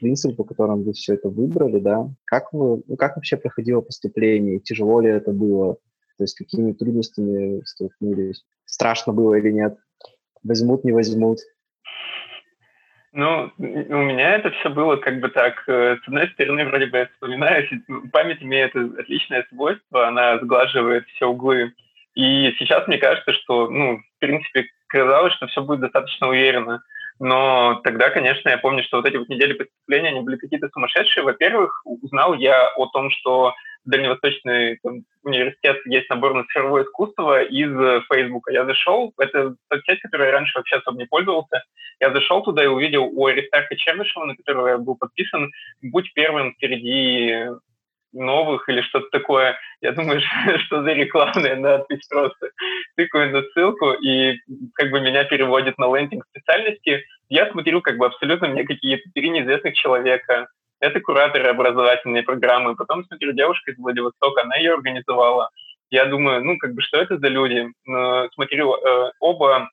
принципы, 0.00 0.34
по 0.34 0.44
которым 0.44 0.82
вы 0.82 0.92
все 0.92 1.14
это 1.14 1.28
выбрали, 1.28 1.78
да? 1.78 2.08
Как 2.24 2.52
вы, 2.52 2.82
ну, 2.86 2.96
как 2.96 3.16
вообще 3.16 3.36
проходило 3.36 3.80
поступление? 3.80 4.60
Тяжело 4.60 5.00
ли 5.00 5.10
это 5.10 5.32
было? 5.32 5.74
То 6.16 6.24
есть 6.24 6.36
какими 6.36 6.72
трудностями 6.72 7.62
столкнулись? 7.64 8.44
Страшно 8.64 9.12
было 9.12 9.34
или 9.34 9.50
нет? 9.50 9.76
Возьмут, 10.42 10.84
не 10.84 10.92
возьмут? 10.92 11.40
Ну, 13.16 13.52
у 13.58 13.62
меня 13.62 14.34
это 14.34 14.50
все 14.50 14.70
было 14.70 14.96
как 14.96 15.20
бы 15.20 15.28
так. 15.28 15.62
Э, 15.68 15.98
с 16.02 16.08
одной 16.08 16.28
стороны, 16.30 16.64
вроде 16.64 16.86
бы 16.86 16.98
я 16.98 17.06
вспоминаю, 17.06 17.64
память 18.12 18.42
имеет 18.42 18.74
отличное 18.74 19.46
свойство, 19.50 20.08
она 20.08 20.38
сглаживает 20.38 21.06
все 21.06 21.26
углы. 21.26 21.72
И 22.16 22.52
сейчас 22.58 22.88
мне 22.88 22.98
кажется, 22.98 23.32
что, 23.32 23.70
ну, 23.70 23.98
в 23.98 24.18
принципе, 24.18 24.66
казалось, 24.88 25.32
что 25.34 25.46
все 25.46 25.62
будет 25.62 25.80
достаточно 25.80 26.28
уверенно. 26.28 26.82
Но 27.20 27.80
тогда, 27.84 28.10
конечно, 28.10 28.48
я 28.48 28.58
помню, 28.58 28.82
что 28.82 28.96
вот 28.96 29.06
эти 29.06 29.16
вот 29.16 29.28
недели 29.28 29.52
поступления, 29.52 30.08
они 30.08 30.20
были 30.20 30.36
какие-то 30.36 30.68
сумасшедшие. 30.72 31.24
Во-первых, 31.24 31.82
узнал 31.84 32.34
я 32.34 32.68
о 32.74 32.86
том, 32.86 33.10
что 33.10 33.54
Дальневосточный 33.84 34.78
там, 34.82 35.02
университет 35.24 35.76
есть 35.84 36.08
набор 36.08 36.32
на 36.32 36.44
цифровое 36.44 36.84
искусство 36.84 37.42
из 37.42 37.70
Фейсбука. 38.10 38.50
Я 38.50 38.64
зашел, 38.64 39.12
это 39.18 39.56
соцсеть, 39.70 40.00
которой 40.00 40.28
я 40.28 40.32
раньше 40.32 40.56
вообще 40.56 40.76
особо 40.76 40.98
не 40.98 41.04
пользовался. 41.04 41.62
Я 42.00 42.10
зашел 42.12 42.42
туда 42.42 42.64
и 42.64 42.68
увидел 42.68 43.04
у 43.04 43.26
Аристарха 43.26 43.76
Чернышева, 43.76 44.24
на 44.24 44.36
которого 44.36 44.68
я 44.68 44.78
был 44.78 44.96
подписан, 44.96 45.50
«Будь 45.82 46.12
первым 46.14 46.54
среди 46.58 47.50
новых 48.14 48.68
или 48.68 48.80
что-то 48.80 49.08
такое. 49.10 49.58
Я 49.80 49.92
думаю, 49.92 50.20
что 50.66 50.82
за 50.82 50.92
рекламная 50.92 51.56
надпись 51.56 52.06
просто. 52.08 52.50
Тыкаю 52.96 53.32
на 53.32 53.42
ссылку, 53.50 53.92
и 53.92 54.38
как 54.74 54.90
бы 54.90 55.00
меня 55.00 55.24
переводит 55.24 55.78
на 55.78 55.94
лендинг 55.94 56.24
специальности. 56.30 57.04
Я 57.28 57.50
смотрю 57.50 57.82
как 57.82 57.98
бы 57.98 58.06
абсолютно 58.06 58.48
мне 58.48 58.64
какие-то 58.64 59.08
три 59.14 59.30
неизвестных 59.30 59.74
человека 59.74 60.48
это 60.80 61.00
кураторы 61.00 61.48
образовательной 61.48 62.22
программы. 62.22 62.76
Потом 62.76 63.04
смотрю, 63.04 63.32
девушка 63.32 63.70
из 63.70 63.78
Владивостока, 63.78 64.42
она 64.42 64.56
ее 64.56 64.74
организовала. 64.74 65.48
Я 65.90 66.06
думаю, 66.06 66.44
ну, 66.44 66.58
как 66.58 66.74
бы, 66.74 66.82
что 66.82 66.98
это 66.98 67.18
за 67.18 67.28
люди? 67.28 67.68
Смотрю, 68.34 68.74
э, 68.74 69.12
оба, 69.20 69.70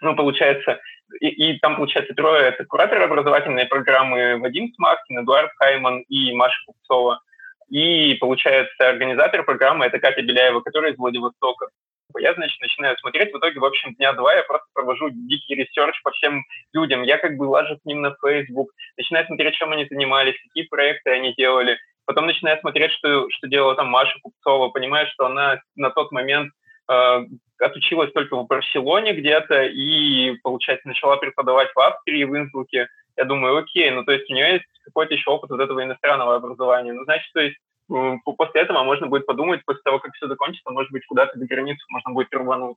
ну, 0.00 0.14
получается, 0.14 0.80
и, 1.20 1.28
и 1.28 1.58
там, 1.58 1.76
получается, 1.76 2.14
трое— 2.14 2.42
это 2.44 2.64
кураторы 2.64 3.04
образовательной 3.04 3.66
программы 3.66 4.38
Вадим 4.38 4.72
Смаркин, 4.74 5.20
Эдуард 5.20 5.50
Хайман 5.56 6.00
и 6.08 6.32
Маша 6.32 6.58
Купцова. 6.66 7.20
И, 7.68 8.14
получается, 8.14 8.88
организатор 8.88 9.44
программы— 9.44 9.84
это 9.86 9.98
Катя 9.98 10.22
Беляева, 10.22 10.60
которая 10.60 10.92
из 10.92 10.98
Владивостока. 10.98 11.68
Я, 12.18 12.34
значит, 12.34 12.60
начинаю 12.60 12.96
смотреть, 12.98 13.32
в 13.32 13.38
итоге, 13.38 13.58
в 13.58 13.64
общем, 13.64 13.94
дня 13.94 14.12
два 14.12 14.34
я 14.34 14.42
просто 14.42 14.66
провожу 14.72 15.10
дикий 15.10 15.54
research 15.54 16.00
по 16.02 16.12
всем 16.12 16.44
людям. 16.72 17.02
Я 17.02 17.18
как 17.18 17.36
бы 17.36 17.44
лажу 17.44 17.76
к 17.76 17.84
ним 17.84 18.02
на 18.02 18.14
Facebook, 18.22 18.70
начинаю 18.96 19.26
смотреть, 19.26 19.54
чем 19.54 19.72
они 19.72 19.86
занимались, 19.86 20.40
какие 20.44 20.68
проекты 20.68 21.10
они 21.10 21.34
делали. 21.34 21.76
Потом 22.06 22.26
начинаю 22.26 22.58
смотреть, 22.60 22.92
что, 22.92 23.28
что 23.30 23.48
делала 23.48 23.74
там 23.74 23.88
Маша 23.88 24.16
Купцова, 24.22 24.68
понимаю, 24.68 25.06
что 25.08 25.26
она 25.26 25.60
на 25.74 25.90
тот 25.90 26.12
момент 26.12 26.52
э, 26.88 27.20
отучилась 27.58 28.12
только 28.12 28.36
в 28.36 28.46
Барселоне 28.46 29.14
где-то 29.14 29.64
и, 29.64 30.36
получается, 30.42 30.86
начала 30.86 31.16
преподавать 31.16 31.70
в 31.74 31.80
Австрии, 31.80 32.24
в 32.24 32.36
Инсбруке. 32.36 32.88
Я 33.16 33.24
думаю, 33.24 33.56
окей, 33.56 33.90
ну 33.90 34.04
то 34.04 34.12
есть 34.12 34.28
у 34.30 34.34
нее 34.34 34.54
есть 34.54 34.64
какой-то 34.94 35.14
еще 35.14 35.30
опыт 35.30 35.50
вот 35.50 35.60
этого 35.60 35.82
иностранного 35.82 36.36
образования. 36.36 36.92
Ну, 36.92 37.04
значит, 37.04 37.30
то 37.32 37.40
есть 37.40 37.56
после 37.88 38.62
этого 38.62 38.84
можно 38.84 39.08
будет 39.08 39.26
подумать, 39.26 39.64
после 39.64 39.82
того, 39.82 39.98
как 39.98 40.14
все 40.14 40.28
закончится, 40.28 40.70
может 40.70 40.90
быть, 40.92 41.04
куда-то 41.06 41.38
до 41.38 41.46
границы 41.46 41.84
можно 41.90 42.12
будет 42.12 42.32
рвануть. 42.32 42.76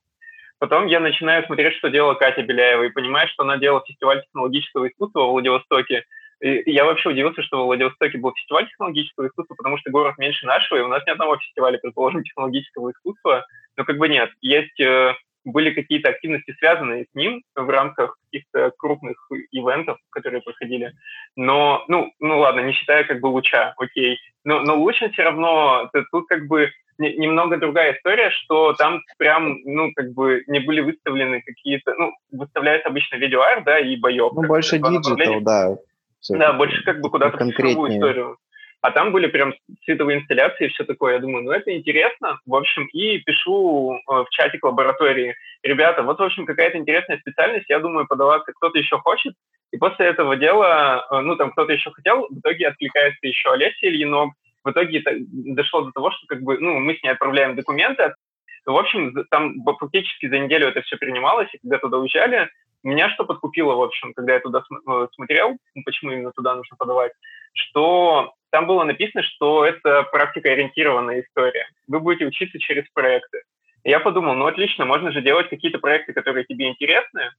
Потом 0.58 0.86
я 0.86 0.98
начинаю 0.98 1.46
смотреть, 1.46 1.74
что 1.74 1.88
делала 1.88 2.14
Катя 2.14 2.42
Беляева, 2.42 2.82
и 2.82 2.90
понимаю, 2.90 3.28
что 3.28 3.44
она 3.44 3.58
делала 3.58 3.84
фестиваль 3.86 4.22
технологического 4.24 4.88
искусства 4.88 5.26
в 5.26 5.30
Владивостоке. 5.30 6.04
И 6.40 6.70
я 6.70 6.84
вообще 6.84 7.10
удивился, 7.10 7.42
что 7.42 7.62
в 7.62 7.66
Владивостоке 7.66 8.18
был 8.18 8.34
фестиваль 8.34 8.68
технологического 8.68 9.28
искусства, 9.28 9.54
потому 9.54 9.78
что 9.78 9.90
город 9.90 10.18
меньше 10.18 10.46
нашего, 10.46 10.78
и 10.78 10.82
у 10.82 10.88
нас 10.88 11.04
ни 11.06 11.10
одного 11.10 11.36
фестиваля, 11.38 11.78
предположим, 11.78 12.24
технологического 12.24 12.90
искусства. 12.90 13.46
Но 13.76 13.84
как 13.84 13.98
бы 13.98 14.08
нет. 14.08 14.30
Есть 14.40 14.80
э, 14.80 15.14
были 15.52 15.70
какие-то 15.70 16.10
активности, 16.10 16.54
связанные 16.58 17.04
с 17.04 17.14
ним 17.14 17.42
в 17.54 17.68
рамках 17.68 18.18
каких-то 18.24 18.72
крупных 18.76 19.16
ивентов, 19.50 19.98
которые 20.10 20.42
проходили. 20.42 20.92
Но, 21.36 21.84
ну, 21.88 22.12
ну 22.20 22.38
ладно, 22.38 22.60
не 22.60 22.72
считая 22.72 23.04
как 23.04 23.20
бы 23.20 23.26
луча, 23.26 23.74
окей. 23.78 24.18
Но, 24.44 24.60
но 24.60 24.76
лучше 24.76 25.10
все 25.10 25.22
равно, 25.22 25.90
тут 26.10 26.26
как 26.28 26.46
бы 26.46 26.70
немного 26.98 27.58
другая 27.58 27.94
история, 27.94 28.30
что 28.30 28.72
там 28.74 29.00
прям, 29.18 29.58
ну, 29.64 29.92
как 29.94 30.12
бы 30.12 30.42
не 30.46 30.60
были 30.60 30.80
выставлены 30.80 31.42
какие-то, 31.42 31.94
ну, 31.94 32.12
выставляется 32.32 32.88
обычно 32.88 33.16
видеоарт, 33.16 33.64
да, 33.64 33.78
и 33.78 33.96
боев. 33.96 34.32
Ну, 34.34 34.42
больше 34.42 34.78
диджитал, 34.78 35.40
да. 35.40 35.76
Да, 36.30 36.52
больше 36.52 36.82
как 36.84 37.00
бы 37.00 37.10
куда-то 37.10 37.38
в 37.38 37.50
историю. 37.50 38.36
А 38.80 38.92
там 38.92 39.10
были 39.10 39.26
прям 39.26 39.54
цветовые 39.84 40.18
инсталляции 40.18 40.66
и 40.66 40.68
все 40.68 40.84
такое. 40.84 41.14
Я 41.14 41.18
думаю, 41.18 41.44
ну 41.44 41.50
это 41.50 41.74
интересно. 41.76 42.38
В 42.46 42.54
общем, 42.54 42.86
и 42.92 43.18
пишу 43.18 43.94
э, 43.94 44.00
в 44.06 44.26
чатик 44.30 44.64
лаборатории. 44.64 45.34
Ребята, 45.64 46.02
вот, 46.02 46.18
в 46.18 46.22
общем, 46.22 46.46
какая-то 46.46 46.78
интересная 46.78 47.18
специальность. 47.18 47.68
Я 47.68 47.80
думаю, 47.80 48.06
подаваться 48.06 48.52
кто-то 48.52 48.78
еще 48.78 48.98
хочет. 48.98 49.34
И 49.72 49.78
после 49.78 50.06
этого 50.06 50.36
дела, 50.36 51.06
э, 51.10 51.20
ну, 51.20 51.34
там 51.34 51.50
кто-то 51.50 51.72
еще 51.72 51.90
хотел, 51.90 52.28
в 52.30 52.38
итоге 52.38 52.68
откликается 52.68 53.26
еще 53.26 53.50
Олеся 53.50 53.86
Ильинок. 53.86 54.34
В 54.62 54.70
итоге 54.70 55.02
дошло 55.04 55.82
до 55.82 55.92
того, 55.92 56.10
что 56.12 56.26
как 56.28 56.42
бы, 56.42 56.58
ну, 56.58 56.78
мы 56.78 56.94
с 56.94 57.02
ней 57.02 57.10
отправляем 57.10 57.56
документы. 57.56 58.14
В 58.64 58.76
общем, 58.76 59.14
там 59.30 59.54
фактически 59.64 60.28
за 60.28 60.38
неделю 60.38 60.68
это 60.68 60.82
все 60.82 60.96
принималось, 60.98 61.48
и 61.52 61.58
когда 61.58 61.78
туда 61.78 61.98
уезжали, 61.98 62.48
меня 62.82 63.10
что 63.10 63.24
подкупило, 63.24 63.74
в 63.74 63.82
общем, 63.82 64.12
когда 64.14 64.34
я 64.34 64.40
туда 64.40 64.62
э, 64.70 65.06
смотрел, 65.14 65.56
ну, 65.74 65.82
почему 65.84 66.12
именно 66.12 66.32
туда 66.32 66.54
нужно 66.54 66.76
подавать, 66.76 67.12
что 67.52 68.32
там 68.50 68.66
было 68.66 68.84
написано, 68.84 69.22
что 69.22 69.64
это 69.64 70.04
практикоориентированная 70.04 71.22
история. 71.22 71.66
Вы 71.86 72.00
будете 72.00 72.26
учиться 72.26 72.58
через 72.58 72.84
проекты. 72.94 73.42
я 73.84 74.00
подумал, 74.00 74.34
ну 74.34 74.46
отлично, 74.46 74.84
можно 74.84 75.12
же 75.12 75.22
делать 75.22 75.48
какие-то 75.48 75.78
проекты, 75.78 76.12
которые 76.12 76.44
тебе 76.44 76.68
интересны, 76.68 77.30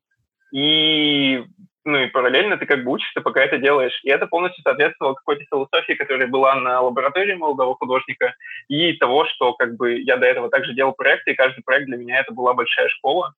и, 0.52 1.44
ну, 1.86 1.98
и 2.00 2.08
параллельно 2.08 2.58
ты 2.58 2.66
как 2.66 2.84
бы 2.84 2.92
учишься, 2.92 3.22
пока 3.22 3.42
это 3.42 3.60
делаешь. 3.60 4.00
И 4.04 4.10
это 4.10 4.26
полностью 4.26 4.64
соответствовало 4.64 5.14
какой-то 5.14 5.46
философии, 5.46 5.94
которая 5.94 6.28
была 6.28 6.56
на 6.56 6.82
лаборатории 6.82 7.36
молодого 7.36 7.76
художника, 7.76 8.34
и 8.68 8.94
того, 8.94 9.26
что 9.26 9.54
как 9.54 9.76
бы 9.78 10.00
я 10.00 10.18
до 10.18 10.26
этого 10.26 10.50
также 10.50 10.74
делал 10.74 10.94
проекты, 10.94 11.32
и 11.32 11.36
каждый 11.36 11.64
проект 11.64 11.86
для 11.86 11.98
меня 11.98 12.20
это 12.20 12.34
была 12.34 12.54
большая 12.54 12.90
школа 12.90 13.34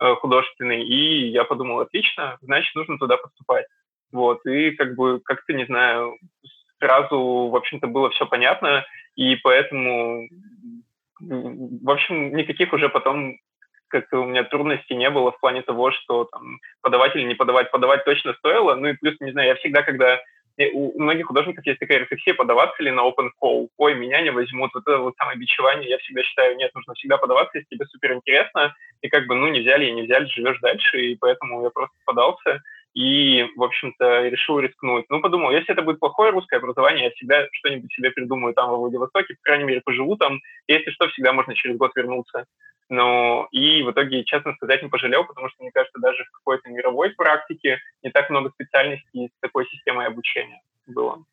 художественный, 0.00 0.82
и 0.82 1.28
я 1.28 1.44
подумал, 1.44 1.80
отлично, 1.80 2.38
значит, 2.40 2.74
нужно 2.74 2.98
туда 2.98 3.16
поступать. 3.16 3.66
Вот, 4.12 4.44
и 4.46 4.72
как 4.72 4.96
бы, 4.96 5.20
как-то, 5.20 5.52
не 5.52 5.66
знаю, 5.66 6.16
сразу, 6.78 7.48
в 7.48 7.56
общем-то, 7.56 7.86
было 7.86 8.10
все 8.10 8.26
понятно, 8.26 8.84
и 9.14 9.36
поэтому, 9.36 10.28
в 11.20 11.90
общем, 11.90 12.34
никаких 12.34 12.72
уже 12.72 12.88
потом 12.88 13.38
как 13.90 14.06
у 14.12 14.24
меня 14.24 14.44
трудностей 14.44 14.94
не 14.94 15.10
было 15.10 15.32
в 15.32 15.40
плане 15.40 15.62
того, 15.62 15.90
что 15.90 16.24
там 16.24 16.60
подавать 16.80 17.14
или 17.16 17.24
не 17.24 17.34
подавать. 17.34 17.70
Подавать 17.70 18.04
точно 18.04 18.34
стоило. 18.34 18.76
Ну 18.76 18.88
и 18.88 18.92
плюс, 18.92 19.16
не 19.20 19.32
знаю, 19.32 19.48
я 19.48 19.54
всегда, 19.56 19.82
когда 19.82 20.20
у 20.68 21.00
многих 21.00 21.26
художников 21.26 21.64
есть 21.66 21.78
такая 21.78 21.98
рефлексия, 21.98 22.34
подаваться 22.34 22.82
ли 22.82 22.90
на 22.90 23.00
open 23.00 23.30
call. 23.42 23.68
Ой, 23.76 23.94
меня 23.94 24.20
не 24.20 24.30
возьмут. 24.30 24.70
Вот 24.74 24.82
это 24.86 24.98
вот 24.98 25.14
самое 25.16 25.38
бичевание. 25.38 25.88
Я 25.88 25.98
всегда 25.98 26.22
считаю, 26.22 26.56
нет, 26.56 26.74
нужно 26.74 26.94
всегда 26.94 27.18
подаваться, 27.18 27.58
если 27.58 27.76
тебе 27.76 27.86
супер 27.86 28.12
интересно. 28.14 28.74
И 29.02 29.08
как 29.08 29.26
бы, 29.26 29.34
ну, 29.34 29.48
не 29.48 29.60
взяли 29.60 29.86
и 29.86 29.92
не 29.92 30.02
взяли, 30.02 30.26
живешь 30.26 30.60
дальше. 30.60 31.00
И 31.00 31.16
поэтому 31.16 31.62
я 31.62 31.70
просто 31.70 31.96
подался 32.04 32.62
и, 32.94 33.46
в 33.56 33.62
общем-то, 33.62 34.28
решил 34.28 34.58
рискнуть. 34.58 35.06
Ну, 35.08 35.20
подумал, 35.20 35.50
если 35.50 35.72
это 35.72 35.82
будет 35.82 36.00
плохое 36.00 36.32
русское 36.32 36.56
образование, 36.56 37.04
я 37.04 37.10
всегда 37.10 37.46
что-нибудь 37.52 37.92
себе 37.92 38.10
придумаю 38.10 38.54
там, 38.54 38.70
во 38.70 38.76
Владивостоке, 38.76 39.34
по 39.34 39.42
крайней 39.42 39.64
мере, 39.64 39.80
поживу 39.80 40.16
там, 40.16 40.40
если 40.66 40.90
что, 40.90 41.08
всегда 41.08 41.32
можно 41.32 41.54
через 41.54 41.76
год 41.76 41.92
вернуться. 41.94 42.46
Но 42.88 43.46
и 43.52 43.82
в 43.84 43.92
итоге, 43.92 44.24
честно 44.24 44.52
сказать, 44.54 44.82
не 44.82 44.88
пожалел, 44.88 45.24
потому 45.24 45.48
что, 45.48 45.62
мне 45.62 45.70
кажется, 45.70 46.00
даже 46.00 46.24
в 46.24 46.30
какой-то 46.32 46.68
мировой 46.70 47.10
практике 47.10 47.78
не 48.02 48.10
так 48.10 48.30
много 48.30 48.50
специальностей 48.50 49.28
с 49.28 49.40
такой 49.40 49.66
системой 49.66 50.06
обучения 50.06 50.60
было. 50.88 51.24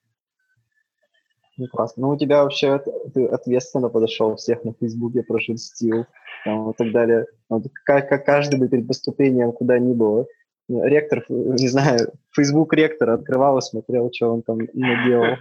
Ну, 1.57 1.67
классно. 1.67 2.03
Ну, 2.03 2.09
у 2.13 2.17
тебя 2.17 2.43
вообще 2.43 2.79
ты 3.15 3.25
ответственно 3.25 3.89
подошел, 3.89 4.35
всех 4.35 4.63
на 4.63 4.73
Фейсбуке 4.73 5.23
прошерстил 5.23 6.05
там, 6.45 6.69
и 6.69 6.73
так 6.75 6.91
далее. 6.91 7.25
Вот, 7.49 7.63
как, 7.83 8.07
как 8.07 8.25
каждый 8.25 8.59
бы 8.59 8.69
перед 8.69 8.87
поступлением 8.87 9.51
куда 9.51 9.79
ни 9.79 9.93
было 9.93 10.27
ректор, 10.69 11.23
не 11.29 11.67
знаю, 11.67 12.11
Facebook 12.35 12.73
ректора 12.73 13.13
открывал 13.13 13.57
и 13.57 13.61
смотрел, 13.61 14.11
что 14.13 14.33
он 14.33 14.41
там 14.41 14.59
наделал. 14.73 15.37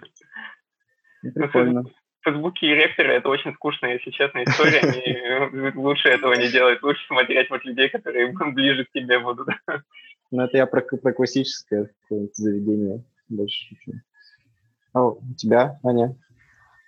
Ну, 1.23 1.33
прикольно. 1.33 1.83
В 1.83 2.29
Фейсбуке 2.29 2.67
и 2.67 2.75
ректоры 2.75 3.15
это 3.15 3.29
очень 3.29 3.53
скучная, 3.55 3.95
если 3.95 4.11
честно, 4.11 4.43
история. 4.43 4.81
Они, 4.81 5.73
лучше 5.77 6.09
этого 6.09 6.35
не 6.35 6.49
делать. 6.49 6.83
Лучше 6.83 7.07
смотреть 7.07 7.51
вот 7.51 7.65
людей, 7.65 7.89
которые 7.89 8.33
ближе 8.53 8.85
к 8.85 8.93
тебе 8.93 9.19
будут. 9.19 9.49
Ну, 10.31 10.43
это 10.43 10.57
я 10.57 10.67
про, 10.67 10.81
про 10.81 11.13
классическое 11.13 11.91
заведение 12.33 13.05
больше. 13.29 13.77
А 14.93 15.07
у 15.07 15.35
тебя, 15.37 15.79
Аня? 15.85 16.17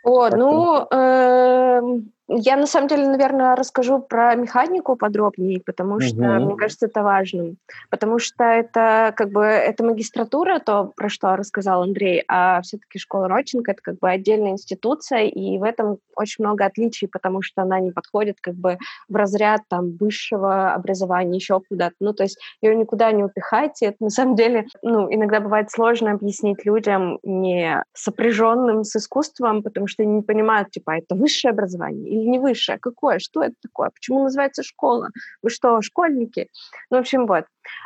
О, 0.02 0.28
ну, 0.30 0.86
э, 0.90 1.80
я 2.28 2.56
на 2.56 2.66
самом 2.66 2.88
деле, 2.88 3.08
наверное, 3.08 3.56
расскажу 3.56 4.00
про 4.00 4.34
механику 4.34 4.96
подробнее, 4.96 5.60
потому 5.64 5.98
что 5.98 6.16
угу. 6.16 6.44
мне 6.44 6.56
кажется 6.56 6.86
это 6.86 7.02
важным, 7.02 7.56
потому 7.88 8.18
что 8.18 8.44
это 8.44 9.14
как 9.16 9.30
бы 9.30 9.42
это 9.42 9.82
магистратура, 9.82 10.58
то 10.58 10.92
про 10.94 11.08
что 11.08 11.36
рассказал 11.36 11.82
Андрей, 11.82 12.22
а 12.28 12.60
все-таки 12.60 12.98
школа 12.98 13.28
Родченко 13.28 13.72
это 13.72 13.80
как 13.82 13.98
бы 13.98 14.10
отдельная 14.10 14.52
институция, 14.52 15.22
и 15.22 15.56
в 15.58 15.62
этом 15.62 15.98
очень 16.14 16.44
много 16.44 16.66
отличий, 16.66 17.08
потому 17.08 17.40
что 17.40 17.62
она 17.62 17.80
не 17.80 17.92
подходит 17.92 18.36
как 18.42 18.54
бы 18.54 18.78
в 19.08 19.16
разряд 19.16 19.62
там 19.68 19.96
высшего 19.96 20.74
образования 20.74 21.36
еще 21.36 21.60
куда-то, 21.66 21.94
ну 22.00 22.12
то 22.12 22.24
есть 22.24 22.38
ее 22.60 22.76
никуда 22.76 23.10
не 23.12 23.24
упихать, 23.24 23.80
и 23.80 23.86
это 23.86 23.96
на 24.00 24.10
самом 24.10 24.34
деле, 24.34 24.66
ну 24.82 25.12
иногда 25.12 25.40
бывает 25.40 25.70
сложно 25.70 26.12
объяснить 26.12 26.66
людям 26.66 27.18
не 27.22 27.82
сопряженным 27.94 28.84
с 28.84 28.94
искусством, 28.96 29.62
потому 29.62 29.86
что 29.86 30.02
они 30.02 30.16
не 30.16 30.22
понимают, 30.22 30.70
типа 30.70 30.98
это 30.98 31.14
высшее 31.14 31.52
образование 31.52 32.17
или 32.18 32.28
не 32.28 32.38
высшее? 32.38 32.78
Какое? 32.78 33.18
Что 33.18 33.42
это 33.42 33.54
такое? 33.62 33.90
Почему 33.90 34.24
называется 34.24 34.62
школа? 34.62 35.10
Вы 35.42 35.50
что, 35.50 35.80
школьники? 35.82 36.48
Ну, 36.90 36.98
в 36.98 37.00
общем, 37.00 37.26
вот. 37.26 37.44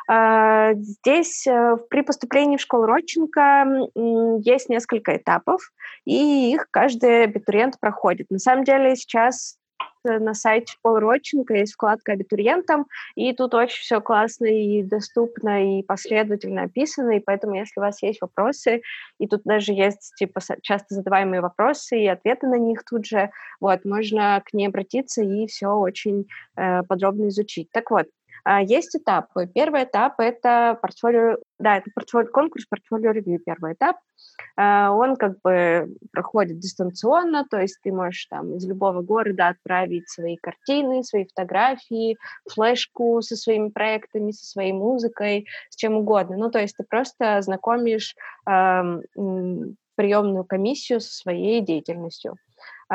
А, 0.09 0.75
здесь 0.75 1.47
э, 1.47 1.77
при 1.91 2.03
поступлении 2.03 2.57
в 2.57 2.61
школу 2.61 2.87
Родченко 2.87 3.89
есть 4.45 4.69
несколько 4.69 5.17
этапов, 5.17 5.73
и 6.05 6.53
их 6.53 6.67
каждый 6.71 7.25
абитуриент 7.25 7.79
проходит. 7.81 8.31
На 8.31 8.39
самом 8.39 8.65
деле 8.65 8.97
сейчас 8.97 9.57
на 10.05 10.35
сайте 10.35 10.73
школы 10.73 11.01
Родченко 11.01 11.55
есть 11.55 11.75
вкладка 11.75 12.13
абитуриентам, 12.13 12.87
и 13.15 13.33
тут 13.33 13.55
очень 13.55 13.81
все 13.81 14.01
классно 14.01 14.47
и 14.47 14.83
доступно, 14.83 15.79
и 15.79 15.83
последовательно 15.83 16.63
описано, 16.63 17.13
и 17.13 17.21
поэтому, 17.21 17.55
если 17.55 17.79
у 17.79 17.83
вас 17.83 18.03
есть 18.03 18.21
вопросы, 18.21 18.83
и 19.19 19.29
тут 19.29 19.43
даже 19.45 19.73
есть, 19.73 20.13
типа, 20.17 20.41
часто 20.63 20.95
задаваемые 20.95 21.41
вопросы 21.41 21.99
и 21.99 22.07
ответы 22.07 22.47
на 22.47 22.59
них 22.59 22.85
тут 22.85 23.07
же, 23.07 23.31
вот, 23.61 23.85
можно 23.85 24.43
к 24.45 24.53
ней 24.53 24.67
обратиться 24.67 25.23
и 25.23 25.47
все 25.47 25.69
очень 25.69 26.27
э, 26.57 26.83
подробно 26.83 27.29
изучить. 27.29 27.71
Так 27.71 27.91
вот, 27.91 28.07
есть 28.65 28.97
этапы. 28.97 29.47
Первый 29.47 29.85
этап— 29.85 30.15
это 30.19 30.79
портфолио, 30.81 31.37
да, 31.59 31.79
это 31.79 31.91
портфолио, 31.95 32.31
конкурс 32.31 32.67
портфолио 32.67 33.13
ревью, 33.13 33.41
первый 33.45 33.75
этап. 33.75 33.97
А, 34.57 34.93
он 34.93 35.17
как 35.17 35.41
бы 35.43 35.95
проходит 36.13 36.59
дистанционно, 36.59 37.47
то 37.49 37.61
есть 37.61 37.79
ты 37.83 37.93
можешь 37.93 38.27
там 38.27 38.57
из 38.57 38.67
любого 38.67 39.03
города 39.03 39.49
отправить 39.49 40.09
свои 40.09 40.37
картины, 40.37 41.03
свои 41.03 41.25
фотографии, 41.25 42.17
флешку 42.51 43.23
со 43.23 43.37
своими 43.37 43.69
проектами, 43.69 44.33
со 44.33 44.45
своей 44.45 44.73
музыкой, 44.73 45.47
с 45.71 45.77
чем 45.77 45.95
угодно. 45.95 46.37
Ну, 46.37 46.51
то 46.51 46.61
есть 46.61 46.77
ты 46.77 46.85
просто 46.85 47.41
знакомишь 47.43 48.15
приемную 48.45 50.45
комиссию 50.45 51.01
со 51.01 51.15
своей 51.15 51.61
деятельностью. 51.61 52.37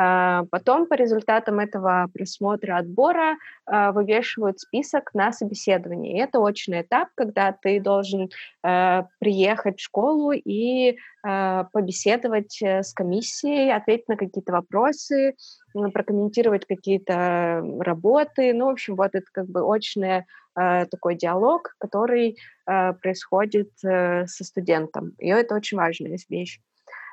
А, 0.00 0.44
потом 0.52 0.86
по 0.86 0.94
результатам 0.94 1.58
этого 1.58 2.08
просмотра 2.14 2.76
отбора 2.76 3.36
а, 3.66 3.90
вывешивают 3.90 4.60
список 4.60 5.12
на 5.12 5.32
собеседование. 5.32 6.16
И 6.16 6.20
это 6.20 6.38
очный 6.38 6.82
этап, 6.82 7.08
когда 7.16 7.50
ты 7.50 7.80
должен 7.80 8.30
э, 8.62 9.02
приехать 9.18 9.80
в 9.80 9.82
школу 9.82 10.30
и 10.30 10.90
э, 11.26 11.64
побеседовать 11.72 12.62
э, 12.62 12.84
с 12.84 12.92
комиссией, 12.92 13.74
ответить 13.74 14.06
на 14.06 14.16
какие-то 14.16 14.52
вопросы, 14.52 15.34
прокомментировать 15.74 16.64
какие-то 16.64 17.64
работы. 17.80 18.52
Ну, 18.54 18.66
в 18.66 18.70
общем, 18.70 18.94
вот 18.94 19.16
это 19.16 19.26
как 19.32 19.46
бы 19.46 19.62
очный 19.62 20.24
такой 20.54 21.14
диалог, 21.14 21.76
который 21.78 22.36
происходит 22.64 23.70
со 23.78 24.26
студентом. 24.26 25.12
И 25.18 25.28
это 25.28 25.54
очень 25.54 25.78
важная 25.78 26.18
вещь. 26.28 26.58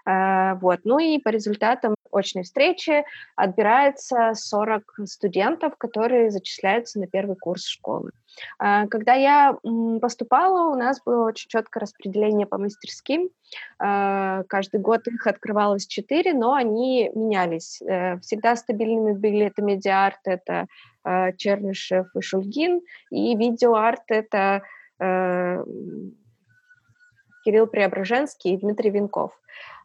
Вот. 0.04 0.80
Ну 0.84 0.98
и 0.98 1.19
по 1.19 1.30
результатам 1.30 1.94
очной 2.17 2.43
встречи 2.43 3.04
отбирается 3.36 4.32
40 4.34 4.99
студентов, 5.06 5.75
которые 5.78 6.32
зачисляются 6.32 6.99
на 6.99 7.08
первый 7.08 7.36
курс 7.36 7.65
школы. 7.65 8.12
А, 8.60 8.88
когда 8.88 9.13
я 9.13 9.58
поступала, 10.01 10.71
у 10.71 10.75
нас 10.75 11.01
было 11.04 11.28
очень 11.28 11.49
четкое 11.49 11.82
распределение 11.82 12.45
по 12.45 12.58
мастерским. 12.58 13.30
А, 13.80 14.43
каждый 14.43 14.80
год 14.80 15.08
их 15.08 15.28
открывалось 15.28 15.88
четыре, 15.88 16.34
но 16.34 16.54
они 16.54 17.12
менялись. 17.13 17.82
Э, 17.82 18.19
всегда 18.19 18.56
стабильными 18.56 19.13
были 19.13 19.45
это 19.45 19.62
медиарт, 19.62 20.19
это 20.25 20.67
а, 21.04 21.32
Чернышев 21.34 22.08
и 22.15 22.21
Шульгин, 22.21 22.82
и 23.12 23.36
видеоарт— 23.36 24.04
это 24.08 24.63
э, 24.99 25.63
Кирилл 27.43 27.67
Преображенский 27.67 28.54
и 28.54 28.58
Дмитрий 28.58 28.89
Винков. 28.89 29.32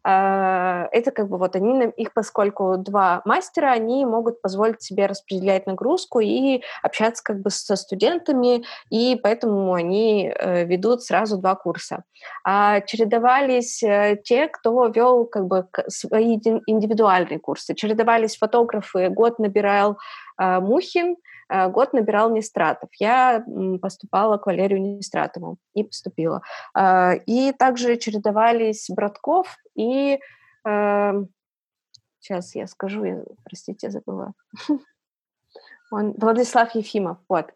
А, 0.03 0.87
это 0.91 1.11
как 1.11 1.29
бы 1.29 1.37
вот 1.37 1.55
они, 1.55 1.85
их 1.97 2.13
поскольку 2.13 2.77
два 2.77 3.21
мастера, 3.25 3.71
они 3.71 4.05
могут 4.05 4.41
позволить 4.41 4.81
себе 4.81 5.05
распределять 5.05 5.67
нагрузку 5.67 6.19
и 6.19 6.61
общаться 6.81 7.23
как 7.23 7.41
бы 7.41 7.49
со 7.49 7.75
студентами, 7.75 8.63
и 8.89 9.19
поэтому 9.21 9.73
они 9.73 10.33
э, 10.33 10.65
ведут 10.65 11.03
сразу 11.03 11.37
два 11.37 11.55
курса. 11.55 12.03
А 12.43 12.81
чередовались 12.81 13.83
э, 13.83 14.19
те, 14.23 14.47
кто 14.47 14.87
вел 14.87 15.25
как 15.25 15.45
бы 15.45 15.67
свои 15.87 16.35
индивидуальные 16.35 17.39
курсы. 17.39 17.75
Чередовались 17.75 18.37
фотографы, 18.37 19.09
год 19.09 19.37
набирал 19.39 19.97
а, 20.37 20.59
Мухин, 20.59 21.17
год 21.69 21.93
набирал 21.93 22.31
Нестратов. 22.31 22.89
Я 22.99 23.43
поступала 23.81 24.37
к 24.37 24.45
Валерию 24.45 24.81
Нестратову 24.81 25.57
и 25.73 25.83
поступила. 25.83 26.41
А, 26.73 27.13
и 27.25 27.51
также 27.51 27.97
чередовались 27.97 28.89
Братков 28.89 29.57
и... 29.75 30.19
Сейчас 30.63 32.53
я 32.53 32.67
скажу, 32.67 33.03
я, 33.03 33.23
забыла. 33.89 34.33
Он, 35.91 36.13
Владислав 36.17 36.75
Ефимов, 36.75 37.17
вот. 37.27 37.51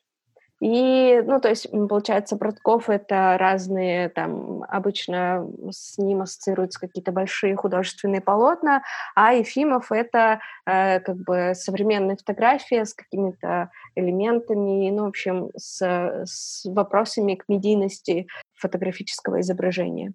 И, 0.62 1.22
ну, 1.26 1.42
то 1.42 1.50
есть, 1.50 1.70
получается, 1.70 2.38
Братков— 2.38 2.90
это 2.90 3.38
разные, 3.38 4.08
там, 4.10 4.64
обычно 4.64 5.48
с 5.70 5.98
ним 5.98 6.22
ассоциируются 6.22 6.80
какие-то 6.80 7.12
большие 7.12 7.56
художественные 7.56 8.22
полотна, 8.22 8.82
а 9.16 9.34
Ефимов— 9.34 9.92
это 9.92 10.40
э, 10.66 11.02
как 11.02 11.18
бы 11.18 11.52
современная 11.56 12.16
фотография 12.16 12.86
с 12.86 12.94
какими-то 12.94 13.70
элементами, 13.96 14.90
ну, 14.92 15.04
в 15.04 15.08
общем, 15.08 15.50
с, 15.58 16.24
с 16.26 16.66
вопросами 16.66 17.36
к 17.36 17.46
медийности 17.50 18.28
фотографического 18.54 19.42
изображения. 19.42 20.14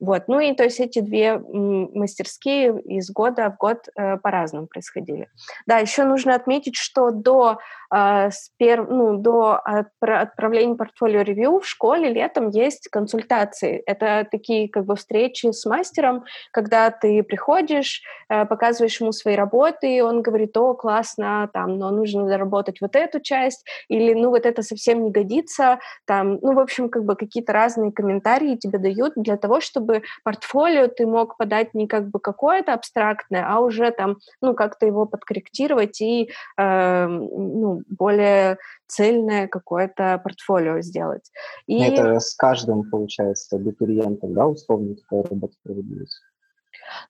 Вот. 0.00 0.24
Ну 0.28 0.40
и 0.40 0.54
то 0.54 0.64
есть 0.64 0.80
эти 0.80 1.00
две 1.00 1.38
мастерские 1.38 2.80
из 2.82 3.10
года 3.10 3.50
в 3.50 3.56
год 3.56 3.88
э, 3.96 4.16
по-разному 4.18 4.66
происходили. 4.66 5.28
Да, 5.66 5.78
еще 5.78 6.04
нужно 6.04 6.34
отметить, 6.34 6.76
что 6.76 7.10
до, 7.10 7.58
э, 7.94 8.30
спер, 8.30 8.86
ну, 8.88 9.16
до 9.18 9.60
отправления 10.00 10.74
портфолио 10.74 11.22
ревью 11.22 11.60
в 11.60 11.66
школе 11.66 12.12
летом 12.12 12.50
есть 12.50 12.88
консультации. 12.88 13.82
Это 13.86 14.26
такие 14.30 14.68
как 14.68 14.84
бы 14.84 14.96
встречи 14.96 15.50
с 15.50 15.64
мастером, 15.64 16.24
когда 16.52 16.90
ты 16.90 17.22
приходишь, 17.22 18.02
э, 18.28 18.44
показываешь 18.44 19.00
ему 19.00 19.12
свои 19.12 19.36
работы, 19.36 19.96
и 19.96 20.00
он 20.00 20.22
говорит, 20.22 20.56
о, 20.56 20.74
классно, 20.74 21.48
там, 21.52 21.78
но 21.78 21.90
нужно 21.90 22.26
доработать 22.26 22.80
вот 22.80 22.96
эту 22.96 23.20
часть, 23.20 23.64
или, 23.88 24.14
ну, 24.14 24.30
вот 24.30 24.46
это 24.46 24.62
совсем 24.62 25.04
не 25.04 25.10
годится, 25.10 25.78
там, 26.06 26.38
ну, 26.42 26.54
в 26.54 26.58
общем, 26.58 26.88
как 26.88 27.04
бы 27.04 27.16
какие-то 27.16 27.52
разные 27.52 27.92
комментарии 27.92 28.56
тебе 28.56 28.78
дают 28.78 29.12
для 29.16 29.36
того, 29.36 29.60
чтобы 29.60 29.77
чтобы 29.78 30.02
портфолио 30.24 30.88
ты 30.88 31.06
мог 31.06 31.36
подать 31.36 31.74
не 31.74 31.86
как 31.86 32.08
бы 32.08 32.18
какое-то 32.18 32.74
абстрактное, 32.74 33.44
а 33.48 33.60
уже 33.60 33.90
там, 33.90 34.18
ну, 34.40 34.54
как-то 34.54 34.86
его 34.86 35.06
подкорректировать 35.06 36.00
и, 36.00 36.30
э, 36.56 37.06
ну, 37.06 37.82
более 37.88 38.58
цельное 38.86 39.46
какое-то 39.46 40.20
портфолио 40.22 40.80
сделать. 40.80 41.30
И... 41.66 41.80
Это 41.80 42.18
с 42.18 42.34
каждым, 42.34 42.90
получается, 42.90 43.56
абитуриентом, 43.56 44.34
да, 44.34 44.46
условно 44.46 44.96
такая 44.96 45.22
работа 45.24 45.54
проводилась? 45.62 46.20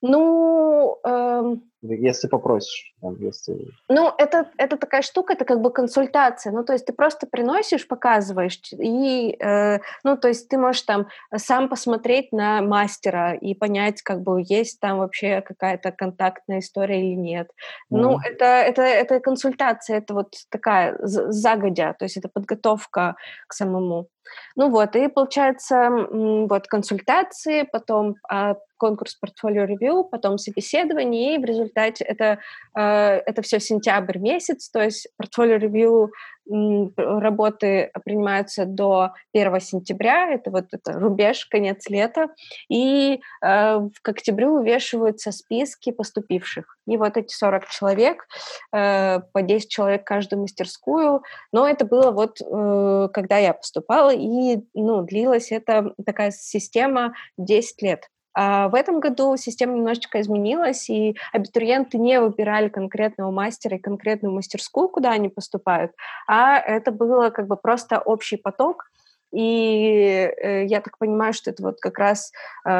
Ну... 0.01 0.97
Эм... 1.05 1.63
Если 1.81 2.27
попросишь, 2.27 2.93
там, 3.01 3.15
если... 3.21 3.57
Ну, 3.87 4.11
это, 4.17 4.49
это 4.57 4.75
такая 4.75 5.01
штука, 5.01 5.33
это 5.33 5.45
как 5.45 5.61
бы 5.61 5.71
консультация. 5.71 6.51
Ну, 6.51 6.65
то 6.65 6.73
есть 6.73 6.85
ты 6.85 6.91
просто 6.91 7.25
приносишь, 7.25 7.87
показываешь, 7.87 8.59
и, 8.73 9.35
э, 9.39 9.79
ну, 10.03 10.17
то 10.17 10.27
есть 10.27 10.49
ты 10.49 10.57
можешь 10.57 10.81
там 10.81 11.07
сам 11.35 11.69
посмотреть 11.69 12.33
на 12.33 12.61
мастера 12.61 13.33
и 13.33 13.53
понять, 13.53 14.01
как 14.01 14.21
бы, 14.21 14.43
есть 14.45 14.81
там 14.81 14.97
вообще 14.97 15.41
какая-то 15.41 15.91
контактная 15.91 16.59
история 16.59 16.99
или 16.99 17.15
нет. 17.15 17.47
Mm-hmm. 17.47 17.97
Ну, 17.97 18.19
это, 18.19 18.45
это, 18.45 18.81
это 18.81 19.19
консультация, 19.21 19.99
это 19.99 20.13
вот 20.13 20.33
такая 20.49 20.97
загодя, 21.01 21.93
то 21.97 22.03
есть 22.03 22.17
это 22.17 22.27
подготовка 22.27 23.15
к 23.47 23.53
самому. 23.53 24.09
Ну 24.55 24.69
вот, 24.69 24.95
и 24.95 25.07
получается, 25.07 25.89
вот 25.89 26.67
консультации, 26.67 27.63
потом 27.63 28.15
а, 28.29 28.55
конкурс 28.77 29.15
портфолио 29.15 29.65
ревью, 29.65 30.03
потом 30.03 30.37
собеседование, 30.37 31.35
и 31.35 31.37
в 31.37 31.45
результате 31.45 31.68
это, 31.75 32.39
э, 32.77 32.81
это 32.81 33.41
все 33.41 33.59
сентябрь 33.59 34.17
месяц, 34.17 34.69
то 34.69 34.81
есть 34.81 35.07
портфолио 35.17 35.57
ревью 35.57 36.11
работы 36.49 37.91
принимаются 38.03 38.65
до 38.65 39.11
1 39.33 39.59
сентября, 39.59 40.33
это 40.33 40.49
вот 40.49 40.65
это 40.71 40.93
рубеж, 40.93 41.45
конец 41.45 41.87
лета, 41.89 42.29
и 42.69 43.21
э, 43.41 43.79
к 44.01 44.09
октябрю 44.09 44.55
вывешиваются 44.55 45.31
списки 45.31 45.91
поступивших. 45.91 46.77
И 46.87 46.97
вот 46.97 47.17
эти 47.17 47.33
40 47.33 47.67
человек, 47.69 48.27
э, 48.73 49.19
по 49.31 49.41
10 49.41 49.69
человек 49.69 50.03
каждую 50.05 50.41
мастерскую, 50.41 51.23
но 51.51 51.67
это 51.67 51.85
было 51.85 52.11
вот, 52.11 52.41
э, 52.41 53.09
когда 53.13 53.37
я 53.37 53.53
поступала, 53.53 54.13
и 54.13 54.57
ну, 54.73 55.03
длилась 55.03 55.51
эта 55.51 55.93
такая 56.03 56.31
система 56.31 57.13
10 57.37 57.81
лет. 57.83 58.09
А 58.33 58.69
в 58.69 58.75
этом 58.75 58.99
году 58.99 59.37
система 59.37 59.73
немножечко 59.73 60.21
изменилась, 60.21 60.89
и 60.89 61.15
абитуриенты 61.33 61.97
не 61.97 62.19
выбирали 62.19 62.69
конкретного 62.69 63.31
мастера 63.31 63.77
и 63.77 63.81
конкретную 63.81 64.33
мастерскую, 64.33 64.89
куда 64.89 65.11
они 65.11 65.29
поступают, 65.29 65.91
а 66.27 66.59
это 66.59 66.91
было 66.91 67.29
как 67.31 67.47
бы 67.47 67.57
просто 67.57 67.99
общий 67.99 68.37
поток, 68.37 68.85
и 69.31 70.31
э, 70.41 70.65
я 70.65 70.81
так 70.81 70.97
понимаю, 70.97 71.33
что 71.33 71.51
это 71.51 71.61
вот 71.61 71.79
как 71.79 71.99
раз 71.99 72.31
э, 72.65 72.71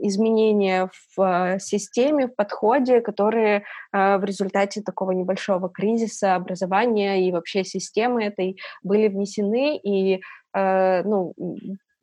изменения 0.00 0.90
в 1.14 1.22
э, 1.22 1.58
системе, 1.58 2.28
в 2.28 2.34
подходе, 2.34 3.00
которые 3.00 3.64
э, 3.92 4.16
в 4.16 4.24
результате 4.24 4.80
такого 4.80 5.10
небольшого 5.10 5.68
кризиса 5.68 6.36
образования 6.36 7.26
и 7.26 7.32
вообще 7.32 7.64
системы 7.64 8.24
этой 8.24 8.58
были 8.82 9.08
внесены, 9.08 9.76
и 9.76 10.22
э, 10.54 11.02
ну, 11.02 11.34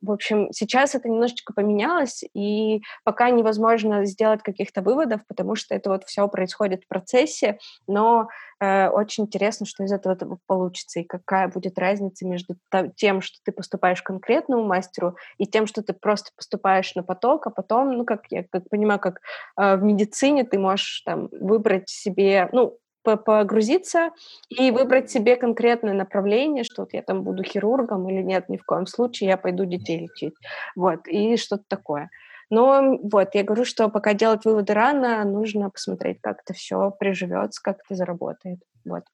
в 0.06 0.12
общем, 0.12 0.52
сейчас 0.52 0.94
это 0.94 1.08
немножечко 1.08 1.52
поменялось, 1.52 2.24
и 2.34 2.80
пока 3.04 3.30
невозможно 3.30 4.04
сделать 4.04 4.42
каких-то 4.42 4.82
выводов, 4.82 5.20
потому 5.26 5.54
что 5.56 5.74
это 5.74 5.90
вот 5.90 6.04
все 6.04 6.26
происходит 6.28 6.84
в 6.84 6.88
процессе, 6.88 7.58
но 7.86 8.28
э, 8.60 8.88
очень 8.88 9.24
интересно, 9.24 9.66
что 9.66 9.84
из 9.84 9.92
этого 9.92 10.38
получится, 10.46 11.00
и 11.00 11.04
какая 11.04 11.48
будет 11.48 11.78
разница 11.78 12.26
между 12.26 12.56
тем, 12.96 13.20
что 13.20 13.38
ты 13.44 13.52
поступаешь 13.52 14.02
конкретному 14.02 14.64
мастеру, 14.64 15.16
и 15.38 15.46
тем, 15.46 15.66
что 15.66 15.82
ты 15.82 15.92
просто 15.92 16.30
поступаешь 16.36 16.94
на 16.94 17.02
поток, 17.02 17.46
а 17.46 17.50
потом, 17.50 17.92
ну, 17.96 18.04
как 18.04 18.22
я 18.30 18.44
как 18.44 18.68
понимаю, 18.70 19.00
как 19.00 19.20
э, 19.58 19.76
в 19.76 19.82
медицине 19.82 20.44
ты 20.44 20.58
можешь 20.58 21.02
там 21.04 21.28
выбрать 21.32 21.88
себе, 21.88 22.48
ну, 22.52 22.78
погрузиться 23.14 24.10
и 24.48 24.72
выбрать 24.72 25.08
себе 25.08 25.36
конкретное 25.36 25.94
направление, 25.94 26.64
что 26.64 26.82
вот 26.82 26.92
я 26.92 27.02
там 27.02 27.22
буду 27.22 27.44
хирургом 27.44 28.08
или 28.10 28.22
нет, 28.22 28.48
ни 28.48 28.56
в 28.56 28.64
коем 28.64 28.86
случае 28.86 29.28
я 29.28 29.36
пойду 29.36 29.64
детей 29.64 30.00
лечить. 30.00 30.34
Вот, 30.74 31.06
и 31.06 31.36
что-то 31.36 31.62
такое. 31.68 32.10
Но 32.50 32.98
вот, 33.02 33.34
я 33.34 33.44
говорю, 33.44 33.64
что 33.64 33.88
пока 33.88 34.14
делать 34.14 34.44
выводы 34.44 34.72
рано, 34.74 35.24
нужно 35.24 35.70
посмотреть, 35.70 36.18
как 36.20 36.40
это 36.44 36.54
все 36.54 36.90
приживется, 36.90 37.60
как 37.62 37.78
это 37.84 37.94
заработает. 37.94 38.58
Вот 38.84 39.04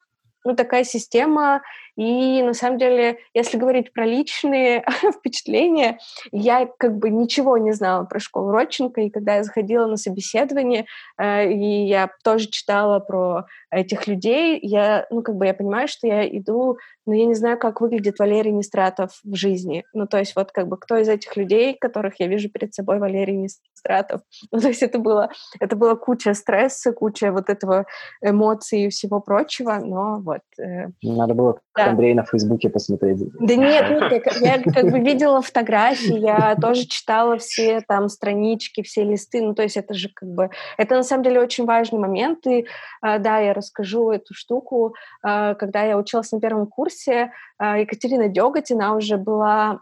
ну, 0.44 0.56
такая 0.56 0.84
система. 0.84 1.62
И 1.96 2.42
на 2.42 2.54
самом 2.54 2.78
деле, 2.78 3.18
если 3.34 3.58
говорить 3.58 3.92
про 3.92 4.04
личные 4.06 4.84
впечатления, 5.18 5.98
я 6.30 6.68
как 6.78 6.96
бы 6.98 7.10
ничего 7.10 7.58
не 7.58 7.72
знала 7.72 8.04
про 8.04 8.18
школу 8.18 8.50
Родченко, 8.50 9.02
и 9.02 9.10
когда 9.10 9.36
я 9.36 9.44
заходила 9.44 9.86
на 9.86 9.96
собеседование, 9.96 10.86
э, 11.18 11.52
и 11.52 11.86
я 11.86 12.10
тоже 12.24 12.48
читала 12.48 12.98
про 12.98 13.44
этих 13.72 14.06
людей, 14.06 14.58
я, 14.62 15.06
ну, 15.10 15.22
как 15.22 15.36
бы 15.36 15.46
я 15.46 15.54
понимаю, 15.54 15.88
что 15.88 16.06
я 16.06 16.28
иду, 16.28 16.76
но 17.06 17.14
я 17.14 17.24
не 17.24 17.34
знаю, 17.34 17.58
как 17.58 17.80
выглядит 17.80 18.18
Валерий 18.18 18.52
Нестратов 18.52 19.18
в 19.24 19.34
жизни. 19.34 19.84
Ну, 19.94 20.06
то 20.06 20.18
есть 20.18 20.36
вот 20.36 20.52
как 20.52 20.68
бы 20.68 20.76
кто 20.76 20.98
из 20.98 21.08
этих 21.08 21.36
людей, 21.36 21.74
которых 21.80 22.20
я 22.20 22.28
вижу 22.28 22.50
перед 22.50 22.74
собой, 22.74 22.98
Валерий 22.98 23.36
Нестратов. 23.36 24.20
Ну, 24.52 24.60
то 24.60 24.68
есть 24.68 24.82
это 24.82 24.98
было, 24.98 25.30
это 25.60 25.76
была 25.76 25.96
куча 25.96 26.34
стресса, 26.34 26.92
куча 26.92 27.32
вот 27.32 27.48
этого 27.48 27.86
эмоций 28.20 28.84
и 28.84 28.88
всего 28.90 29.20
прочего, 29.20 29.80
но 29.82 30.20
вот. 30.20 30.42
Э, 30.60 30.88
Надо 31.02 31.34
было 31.34 31.58
да. 31.74 31.86
Андрей 31.86 32.14
на 32.14 32.24
Фейсбуке 32.24 32.68
посмотреть. 32.68 33.20
Да 33.40 33.54
нет, 33.56 33.90
нет 34.12 34.26
я, 34.40 34.56
я 34.56 34.62
как 34.62 34.90
бы 34.90 34.98
видела 35.00 35.40
фотографии, 35.40 36.18
я 36.18 36.54
тоже 36.60 36.86
читала 36.86 37.38
все 37.38 37.80
там 37.80 38.08
странички, 38.08 38.82
все 38.82 39.04
листы, 39.04 39.40
ну, 39.40 39.54
то 39.54 39.62
есть 39.62 39.76
это 39.76 39.94
же 39.94 40.10
как 40.14 40.28
бы, 40.28 40.50
это 40.76 40.96
на 40.96 41.02
самом 41.02 41.24
деле 41.24 41.40
очень 41.40 41.64
важный 41.64 41.98
момент, 41.98 42.46
и 42.46 42.66
а, 43.00 43.18
да, 43.18 43.38
я 43.38 43.54
расскажу 43.62 44.10
эту 44.10 44.34
штуку. 44.34 44.94
А, 45.22 45.54
когда 45.54 45.82
я 45.82 45.96
училась 45.96 46.32
на 46.32 46.40
первом 46.40 46.66
курсе, 46.66 47.32
а, 47.58 47.78
Екатерина 47.78 48.28
Деготь, 48.28 48.70
она 48.70 48.94
уже 48.94 49.16
была 49.16 49.80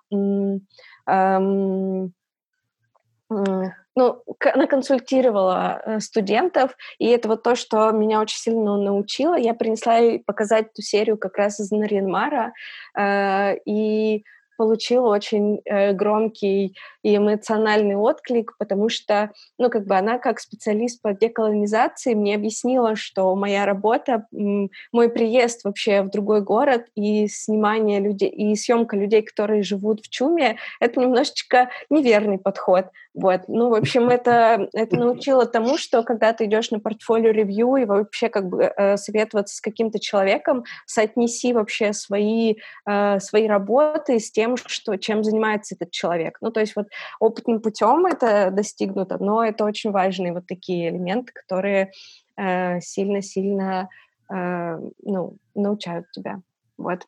ну, 3.96 4.22
она 4.54 4.66
консультировала 4.66 5.82
э, 5.84 6.00
студентов, 6.00 6.76
и 6.98 7.06
это 7.08 7.28
вот 7.28 7.42
то, 7.42 7.54
что 7.54 7.90
меня 7.90 8.20
очень 8.20 8.38
сильно 8.38 8.76
научило. 8.76 9.36
Я 9.36 9.54
принесла 9.54 9.96
ей 9.96 10.20
показать 10.20 10.68
эту 10.68 10.82
серию 10.82 11.18
как 11.18 11.36
раз 11.36 11.60
из 11.60 11.70
Нарьянмара, 11.70 12.52
э, 12.96 13.56
и 13.66 14.24
получила 14.60 15.08
очень 15.08 15.62
э, 15.64 15.94
громкий 15.94 16.76
и 17.02 17.16
эмоциональный 17.16 17.96
отклик, 17.96 18.58
потому 18.58 18.90
что, 18.90 19.30
ну, 19.56 19.70
как 19.70 19.86
бы 19.86 19.96
она 19.96 20.18
как 20.18 20.38
специалист 20.38 21.00
по 21.00 21.14
деколонизации 21.14 22.12
мне 22.12 22.34
объяснила, 22.34 22.94
что 22.94 23.34
моя 23.34 23.64
работа, 23.64 24.26
мой 24.30 25.08
приезд 25.08 25.64
вообще 25.64 26.02
в 26.02 26.10
другой 26.10 26.42
город 26.42 26.88
и 26.94 27.26
снимание 27.26 28.00
людей, 28.00 28.28
и 28.28 28.54
съемка 28.54 28.98
людей, 28.98 29.22
которые 29.22 29.62
живут 29.62 30.04
в 30.04 30.10
Чуме, 30.10 30.58
это 30.78 31.00
немножечко 31.00 31.70
неверный 31.88 32.36
подход. 32.36 32.88
Вот. 33.12 33.42
Ну, 33.48 33.70
в 33.70 33.74
общем, 33.74 34.08
это, 34.08 34.68
это 34.72 34.96
научило 34.96 35.44
тому, 35.44 35.78
что 35.78 36.04
когда 36.04 36.32
ты 36.32 36.44
идешь 36.44 36.70
на 36.70 36.78
портфолио 36.78 37.32
ревью 37.32 37.76
и 37.76 37.84
вообще 37.84 38.28
как 38.28 38.48
бы 38.48 38.62
э, 38.62 38.96
советоваться 38.98 39.56
с 39.56 39.60
каким-то 39.60 39.98
человеком, 39.98 40.64
соотнеси 40.86 41.52
вообще 41.52 41.92
свои, 41.92 42.56
э, 42.88 43.18
свои 43.18 43.48
работы 43.48 44.20
с 44.20 44.30
тем, 44.30 44.49
что, 44.56 44.96
чем 44.96 45.24
занимается 45.24 45.74
этот 45.74 45.90
человек. 45.90 46.38
Ну, 46.40 46.50
то 46.50 46.60
есть 46.60 46.76
вот 46.76 46.86
опытным 47.18 47.60
путем 47.60 48.06
это 48.06 48.50
достигнуто, 48.50 49.22
но 49.22 49.44
это 49.44 49.64
очень 49.64 49.90
важные 49.90 50.32
вот 50.32 50.46
такие 50.46 50.90
элементы, 50.90 51.32
которые 51.32 51.92
э, 52.36 52.80
сильно-сильно 52.80 53.88
э, 54.32 54.78
ну, 55.02 55.36
научают 55.54 56.10
тебя. 56.12 56.40
Вот. 56.78 57.06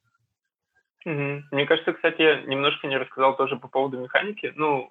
Мне 1.05 1.66
кажется, 1.66 1.92
кстати, 1.92 2.22
я 2.22 2.42
немножко 2.42 2.87
не 2.87 2.96
рассказал 2.96 3.37
тоже 3.37 3.57
по 3.57 3.68
поводу 3.68 3.98
механики. 3.98 4.52
Ну, 4.55 4.90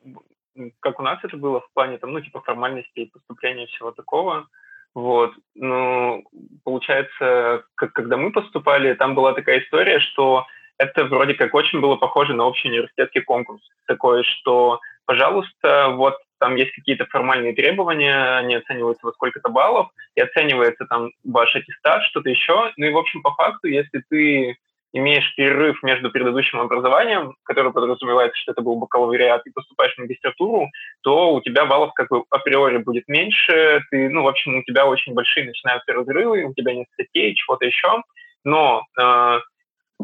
как 0.79 0.99
у 0.99 1.03
нас 1.03 1.19
это 1.23 1.37
было 1.37 1.61
в 1.61 1.71
плане 1.73 1.97
там, 1.97 2.11
ну, 2.11 2.21
типа 2.21 2.41
формальностей, 2.41 3.09
поступления 3.13 3.67
всего 3.67 3.91
такого. 3.91 4.47
Вот. 4.93 5.31
Ну, 5.55 6.23
получается, 6.63 7.63
как, 7.75 7.93
когда 7.93 8.17
мы 8.17 8.31
поступали, 8.31 8.93
там 8.93 9.15
была 9.15 9.33
такая 9.33 9.59
история, 9.59 9.99
что 9.99 10.45
это 10.81 11.05
вроде 11.05 11.35
как 11.35 11.53
очень 11.53 11.79
было 11.79 11.95
похоже 11.95 12.33
на 12.33 12.45
общий 12.45 12.69
университетский 12.69 13.21
конкурс. 13.21 13.61
Такой, 13.85 14.23
что, 14.23 14.79
пожалуйста, 15.05 15.89
вот 15.89 16.15
там 16.39 16.55
есть 16.55 16.71
какие-то 16.71 17.05
формальные 17.05 17.53
требования, 17.53 18.37
они 18.37 18.55
оцениваются 18.55 19.05
во 19.05 19.13
сколько-то 19.13 19.49
баллов, 19.49 19.89
и 20.15 20.21
оценивается 20.21 20.85
там 20.85 21.11
ваш 21.23 21.55
аттестат, 21.55 22.03
что-то 22.03 22.29
еще. 22.29 22.71
Ну 22.77 22.85
и, 22.87 22.91
в 22.91 22.97
общем, 22.97 23.21
по 23.21 23.31
факту, 23.35 23.67
если 23.67 24.03
ты 24.09 24.57
имеешь 24.93 25.35
перерыв 25.35 25.81
между 25.83 26.09
предыдущим 26.09 26.59
образованием, 26.59 27.35
который 27.43 27.71
подразумевает, 27.71 28.35
что 28.35 28.51
это 28.51 28.61
был 28.61 28.75
бакалавриат, 28.77 29.45
и 29.45 29.51
поступаешь 29.51 29.93
в 29.95 29.99
магистратуру, 29.99 30.67
то 31.01 31.33
у 31.33 31.41
тебя 31.41 31.65
баллов 31.65 31.93
как 31.93 32.09
бы 32.09 32.23
априори 32.29 32.77
будет 32.77 33.07
меньше, 33.07 33.83
ты, 33.91 34.09
ну, 34.09 34.23
в 34.23 34.27
общем, 34.27 34.57
у 34.57 34.63
тебя 34.63 34.85
очень 34.87 35.13
большие 35.13 35.45
начинаются 35.45 35.93
разрывы, 35.93 36.43
у 36.43 36.53
тебя 36.53 36.73
нет 36.73 36.87
статей, 36.93 37.35
чего-то 37.35 37.65
еще. 37.65 38.01
Но 38.43 38.83
э, 38.99 39.39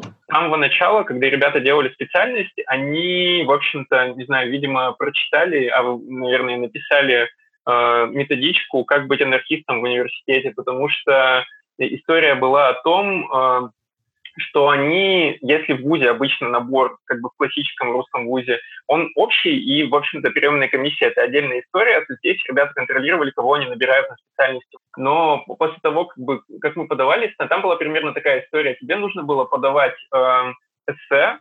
с 0.02 0.34
самого 0.34 0.58
начала, 0.58 1.04
когда 1.04 1.28
ребята 1.30 1.60
делали 1.60 1.90
специальность, 1.90 2.54
они, 2.68 3.44
в 3.46 3.52
общем-то, 3.52 4.14
не 4.16 4.26
знаю, 4.26 4.52
видимо, 4.52 4.92
прочитали, 4.94 5.68
а, 5.68 5.84
наверное, 5.84 6.58
написали 6.58 7.30
э, 7.66 8.08
методичку 8.12 8.84
«Как 8.86 9.08
быть 9.08 9.22
анархистом 9.22 9.82
в 9.82 9.84
университете», 9.84 10.52
потому 10.52 10.90
что 10.90 11.46
история 11.78 12.36
была 12.36 12.70
о 12.70 12.82
том, 12.82 13.32
э, 13.32 13.70
что 14.38 14.70
они, 14.70 15.38
если 15.42 15.74
в 15.74 15.82
ВУЗе 15.82 16.10
обычно 16.12 16.50
набор, 16.50 16.98
как 17.06 17.22
бы 17.22 17.30
в 17.30 17.38
классическом 17.38 17.92
русском 17.92 18.28
ВУЗе, 18.28 18.60
он 18.88 19.12
общий, 19.16 19.58
и, 19.58 19.84
в 19.84 19.96
общем-то, 19.96 20.32
приемная 20.32 20.68
комиссия– 20.68 21.06
это 21.08 21.24
отдельная 21.24 21.62
история, 21.62 22.02
то 22.02 22.16
здесь 22.16 22.44
ребята 22.48 22.74
контролировали, 22.74 23.32
кого 23.32 23.54
они 23.54 23.66
набирают 23.66 24.10
на 24.10 24.16
специальности. 24.18 24.78
Но 24.96 25.44
после 25.58 25.78
того, 25.82 26.06
как, 26.06 26.18
бы, 26.18 26.42
как 26.62 26.76
мы 26.76 26.88
подавались, 26.88 27.34
там 27.38 27.62
была 27.62 27.76
примерно 27.76 28.14
такая 28.14 28.42
история. 28.42 28.76
Тебе 28.76 28.96
нужно 28.96 29.24
было 29.24 29.46
подавать 29.46 29.96
э, 30.14 30.54
эссе, 30.88 31.40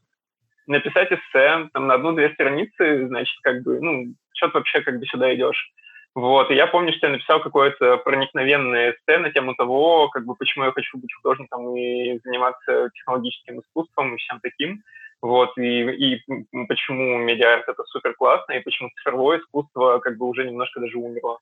написать 0.66 1.12
эссе 1.12 1.68
там, 1.72 1.86
на 1.86 1.94
одну-две 1.94 2.30
страницы, 2.30 3.06
значит, 3.06 3.36
как 3.42 3.62
бы, 3.62 3.80
ну, 3.80 4.14
что 4.34 4.48
ты 4.48 4.58
вообще 4.58 4.80
как 4.80 4.98
бы 4.98 5.06
сюда 5.06 5.34
идешь. 5.34 5.70
Вот, 6.16 6.50
и 6.50 6.54
я 6.54 6.66
помню, 6.66 6.94
что 6.94 7.08
я 7.08 7.12
написал 7.12 7.42
какое-то 7.42 7.98
проникновенное 7.98 8.92
эссе 8.92 9.18
на 9.18 9.30
тему 9.30 9.54
того, 9.54 10.08
как 10.08 10.24
бы, 10.24 10.34
почему 10.34 10.64
я 10.64 10.72
хочу 10.72 10.96
быть 10.96 11.12
художником 11.12 11.76
и 11.76 12.18
заниматься 12.24 12.88
технологическим 12.94 13.60
искусством 13.60 14.14
и 14.14 14.16
всем 14.16 14.40
таким. 14.40 14.82
Вот, 15.20 15.58
и, 15.58 15.82
и 15.82 16.22
почему 16.68 17.18
медиа-арт 17.18 17.68
это 17.68 17.84
супер 17.84 18.14
классно, 18.14 18.52
и 18.52 18.62
почему 18.62 18.88
цифровое 18.96 19.40
искусство 19.40 19.98
как 19.98 20.16
бы 20.16 20.26
уже 20.26 20.46
немножко 20.46 20.80
даже 20.80 20.96
умерло. 20.96 21.38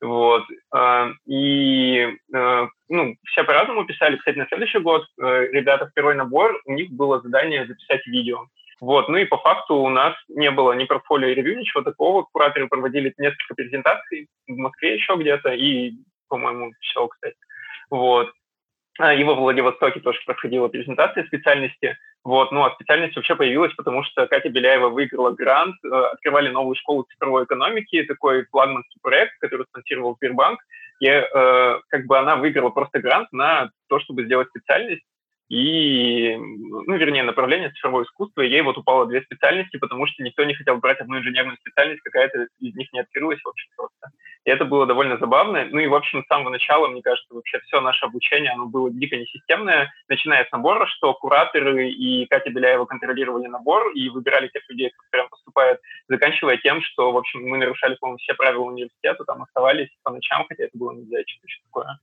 Вот. 0.00 0.44
А, 0.72 1.10
и 1.26 2.08
а, 2.34 2.68
ну, 2.88 3.16
все 3.26 3.44
по-разному 3.44 3.84
писали. 3.84 4.16
Кстати, 4.16 4.38
на 4.38 4.46
следующий 4.46 4.78
год 4.78 5.04
э, 5.20 5.48
ребята 5.52 5.86
в 5.86 5.92
первый 5.92 6.14
набор, 6.14 6.62
у 6.64 6.72
них 6.72 6.90
было 6.90 7.20
задание 7.20 7.66
записать 7.66 8.06
видео. 8.06 8.46
Вот. 8.80 9.08
Ну 9.08 9.16
и 9.16 9.24
по 9.24 9.38
факту 9.38 9.76
у 9.76 9.88
нас 9.88 10.14
не 10.28 10.50
было 10.50 10.72
ни 10.72 10.84
портфолио 10.84 11.28
ревью, 11.28 11.58
ничего 11.58 11.82
такого. 11.82 12.22
Кураторы 12.22 12.68
проводили 12.68 13.14
несколько 13.18 13.54
презентаций 13.54 14.28
в 14.46 14.56
Москве 14.56 14.94
еще 14.94 15.16
где-то 15.16 15.52
и, 15.52 15.92
по-моему, 16.28 16.72
все, 16.80 17.06
кстати. 17.08 17.36
Вот. 17.90 18.32
А, 18.98 19.12
и 19.12 19.24
во 19.24 19.34
Владивостоке 19.34 20.00
тоже 20.00 20.20
проходила 20.24 20.68
презентация 20.68 21.24
специальности. 21.24 21.96
Вот. 22.22 22.52
Ну, 22.52 22.64
а 22.64 22.74
специальность 22.74 23.16
вообще 23.16 23.34
появилась, 23.36 23.72
потому 23.74 24.02
что 24.04 24.26
Катя 24.26 24.48
Беляева 24.48 24.88
выиграла 24.88 25.30
грант, 25.30 25.76
э, 25.84 25.88
открывали 25.88 26.48
новую 26.48 26.76
школу 26.76 27.04
цифровой 27.04 27.44
экономики, 27.44 28.04
такой 28.04 28.46
флагманский 28.46 28.98
проект, 29.02 29.38
который 29.40 29.66
спонсировал 29.66 30.16
Сбербанк. 30.16 30.60
И 31.00 31.06
э, 31.06 31.80
как 31.88 32.06
бы 32.06 32.18
она 32.18 32.36
выиграла 32.36 32.70
просто 32.70 33.00
грант 33.00 33.32
на 33.32 33.70
то, 33.88 33.98
чтобы 34.00 34.24
сделать 34.24 34.48
специальность 34.48 35.04
и, 35.48 36.36
ну, 36.36 36.96
вернее, 36.96 37.22
направление 37.22 37.70
цифровое 37.70 38.04
искусство, 38.04 38.40
и 38.40 38.48
ей 38.48 38.62
вот 38.62 38.78
упало 38.78 39.06
две 39.06 39.20
специальности, 39.22 39.76
потому 39.76 40.06
что 40.06 40.22
никто 40.22 40.42
не 40.44 40.54
хотел 40.54 40.78
брать 40.78 41.00
одну 41.00 41.18
инженерную 41.18 41.58
специальность, 41.58 42.02
какая-то 42.02 42.48
из 42.60 42.74
них 42.74 42.92
не 42.92 43.00
открылась 43.00 43.40
вообще 43.44 43.66
просто. 43.76 44.10
И 44.44 44.50
это 44.50 44.64
было 44.64 44.86
довольно 44.86 45.18
забавно. 45.18 45.66
Ну 45.70 45.78
и, 45.78 45.86
в 45.86 45.94
общем, 45.94 46.22
с 46.22 46.28
самого 46.28 46.50
начала, 46.50 46.88
мне 46.88 47.02
кажется, 47.02 47.34
вообще 47.34 47.60
все 47.60 47.80
наше 47.80 48.04
обучение, 48.06 48.52
оно 48.52 48.66
было 48.66 48.90
дико 48.90 49.16
несистемное, 49.16 49.92
начиная 50.08 50.44
с 50.44 50.52
набора, 50.52 50.86
что 50.86 51.14
кураторы 51.14 51.90
и 51.90 52.26
Катя 52.26 52.50
Беляева 52.50 52.86
контролировали 52.86 53.46
набор 53.46 53.90
и 53.92 54.08
выбирали 54.08 54.48
тех 54.48 54.62
людей, 54.68 54.90
кто 54.90 55.02
прям 55.10 55.28
поступает, 55.28 55.80
заканчивая 56.08 56.56
тем, 56.58 56.82
что, 56.82 57.12
в 57.12 57.16
общем, 57.16 57.42
мы 57.42 57.58
нарушали, 57.58 57.96
по-моему, 57.96 58.18
все 58.18 58.34
правила 58.34 58.64
университета, 58.64 59.24
там 59.24 59.42
оставались 59.42 59.90
по 60.02 60.10
ночам, 60.10 60.44
хотя 60.48 60.64
это 60.64 60.76
было 60.76 60.92
нельзя, 60.92 61.18
что-то 61.26 61.64
такое. 61.66 61.98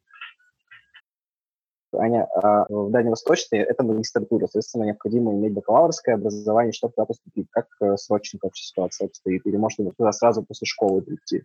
Аня, 1.94 2.28
а 2.36 2.66
в 2.70 2.90
Дальневосточной 2.92 3.60
это 3.60 3.84
магистратура, 3.84 4.46
соответственно, 4.46 4.86
необходимо 4.86 5.34
иметь 5.34 5.54
бакалаврское 5.54 6.16
образование, 6.16 6.74
чтобы 6.74 6.94
туда 6.94 7.06
поступить. 7.06 7.48
Как 7.52 7.68
э, 7.82 7.98
с 7.98 8.10
Родченко 8.10 8.48
вообще 8.48 8.64
ситуация 8.64 9.08
обстоит? 9.08 9.46
Или 9.46 9.58
можно 9.58 9.92
туда 9.92 10.12
сразу 10.12 10.44
после 10.44 10.66
школы 10.66 11.02
прийти? 11.02 11.44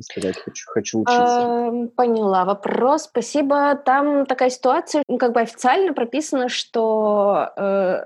сказать 0.00 0.36
«хочу, 0.36 0.64
хочу 0.68 1.00
учиться»? 1.00 1.88
Поняла 1.96 2.44
вопрос, 2.44 3.04
спасибо. 3.04 3.74
Там 3.74 4.26
такая 4.26 4.50
ситуация, 4.50 5.02
ну, 5.08 5.18
как 5.18 5.32
бы 5.32 5.40
официально 5.40 5.92
прописано, 5.92 6.48
что 6.48 7.50
э, 7.56 8.04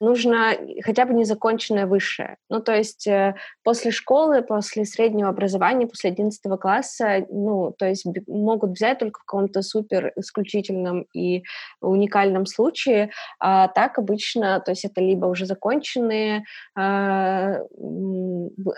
нужно 0.00 0.56
хотя 0.84 1.04
бы 1.06 1.14
незаконченное 1.14 1.86
высшее. 1.86 2.36
Ну, 2.48 2.60
то 2.60 2.74
есть 2.74 3.06
э, 3.06 3.34
после 3.64 3.90
школы, 3.90 4.42
после 4.42 4.84
среднего 4.84 5.28
образования, 5.28 5.86
после 5.86 6.10
11 6.10 6.40
класса, 6.60 7.26
ну, 7.30 7.74
то 7.76 7.86
есть 7.86 8.06
могут 8.26 8.70
взять 8.70 8.98
только 8.98 9.20
в 9.20 9.24
каком-то 9.24 9.62
супер 9.62 10.12
исключительном 10.16 11.06
и 11.14 11.42
уникальном 11.80 12.46
случае, 12.46 13.10
а 13.40 13.68
так 13.68 13.98
обычно, 13.98 14.60
то 14.60 14.70
есть 14.70 14.84
это 14.84 15.00
либо 15.00 15.26
уже 15.26 15.46
законченные, 15.46 16.44
э, 16.78 17.64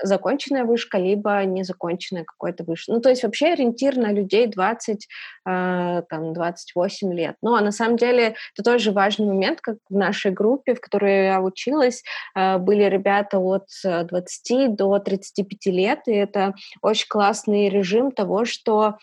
законченная 0.03 0.64
вышка, 0.64 0.99
либо 0.99 1.45
незаконченная 1.45 2.25
какой-то 2.25 2.64
вышка. 2.64 2.93
Ну, 2.93 3.01
то 3.01 3.11
есть 3.11 3.23
вообще 3.23 3.53
ориентир 3.53 3.97
на 3.97 4.12
людей 4.12 4.47
20, 4.47 5.07
э, 5.47 6.03
там, 6.09 6.33
28 6.33 7.12
лет. 7.12 7.37
Ну, 7.43 7.55
а 7.55 7.61
на 7.61 7.73
самом 7.73 7.97
деле 7.97 8.35
это 8.55 8.62
тоже 8.64 8.93
важный 8.93 9.27
момент, 9.27 9.61
как 9.61 9.77
в 9.89 9.95
нашей 9.95 10.31
группе, 10.31 10.75
в 10.75 10.81
которой 10.81 11.09
которой 11.11 11.26
я 11.26 11.40
училась, 11.40 12.02
э, 12.34 12.58
были 12.58 12.84
ребята 12.84 13.38
от 13.38 13.66
20 13.82 14.50
э, 14.50 14.68
до 14.68 14.98
35 14.98 15.66
лет, 15.66 16.00
и 16.06 16.12
это 16.12 16.54
очень 16.82 17.06
классный 17.08 17.68
режим 17.68 18.11
того, 18.12 18.44
что 18.44 18.96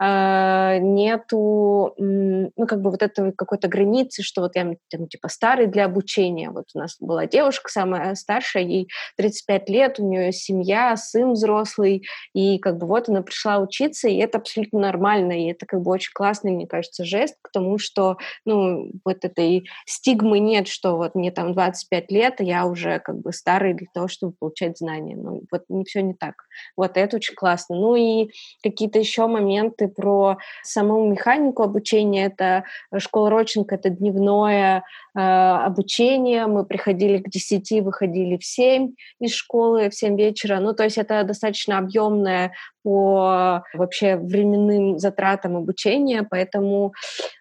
э, 0.00 0.78
нету, 0.80 1.94
ну, 1.98 2.66
как 2.66 2.80
бы 2.80 2.90
вот 2.90 3.02
этого 3.02 3.32
какой-то 3.32 3.68
границы, 3.68 4.22
что 4.22 4.42
вот 4.42 4.56
я 4.56 4.74
там, 4.90 5.08
типа 5.08 5.28
старый 5.28 5.66
для 5.66 5.86
обучения. 5.86 6.50
Вот 6.50 6.66
у 6.74 6.78
нас 6.78 6.96
была 7.00 7.26
девушка 7.26 7.70
самая 7.70 8.14
старшая, 8.14 8.62
ей 8.62 8.88
35 9.16 9.68
лет, 9.68 10.00
у 10.00 10.08
нее 10.08 10.32
семья, 10.32 10.96
сын 10.96 11.32
взрослый, 11.32 12.04
и 12.34 12.58
как 12.58 12.78
бы 12.78 12.86
вот 12.86 13.08
она 13.08 13.22
пришла 13.22 13.58
учиться, 13.58 14.08
и 14.08 14.16
это 14.16 14.38
абсолютно 14.38 14.80
нормально, 14.80 15.32
и 15.32 15.50
это 15.50 15.66
как 15.66 15.82
бы 15.82 15.90
очень 15.90 16.12
классный, 16.14 16.52
мне 16.52 16.66
кажется, 16.66 17.04
жест 17.04 17.36
к 17.42 17.50
тому, 17.52 17.78
что, 17.78 18.16
ну, 18.44 18.90
вот 19.04 19.24
этой 19.24 19.68
стигмы 19.86 20.38
нет, 20.38 20.68
что 20.68 20.96
вот 20.96 21.14
мне 21.14 21.30
там 21.48 21.54
25 21.54 22.10
лет, 22.10 22.40
и 22.40 22.44
я 22.44 22.66
уже 22.66 22.98
как 23.00 23.20
бы 23.20 23.32
старый 23.32 23.74
для 23.74 23.86
того, 23.92 24.08
чтобы 24.08 24.34
получать 24.38 24.78
знания. 24.78 25.16
Ну, 25.16 25.42
вот 25.50 25.64
не 25.68 25.84
все 25.84 26.02
не 26.02 26.14
так. 26.14 26.34
Вот 26.76 26.96
это 26.96 27.16
очень 27.16 27.34
классно. 27.34 27.76
Ну 27.76 27.96
и 27.96 28.30
какие-то 28.62 28.98
еще 28.98 29.26
моменты 29.26 29.88
про 29.88 30.38
саму 30.62 31.08
механику 31.08 31.62
обучения. 31.62 32.26
Это 32.26 32.64
школа 32.98 33.30
Роченко, 33.30 33.74
это 33.74 33.90
дневное 33.90 34.82
э, 35.14 35.20
обучение. 35.20 36.46
Мы 36.46 36.64
приходили 36.64 37.18
к 37.18 37.28
10, 37.28 37.84
выходили 37.84 38.36
в 38.36 38.44
7 38.44 38.92
из 39.20 39.32
школы, 39.32 39.90
в 39.90 39.94
7 39.94 40.16
вечера. 40.16 40.60
Ну, 40.60 40.74
то 40.74 40.84
есть 40.84 40.98
это 40.98 41.22
достаточно 41.24 41.78
объемное 41.78 42.52
по 42.82 43.62
вообще 43.74 44.16
временным 44.16 44.98
затратам 44.98 45.56
обучения, 45.56 46.26
поэтому 46.28 46.92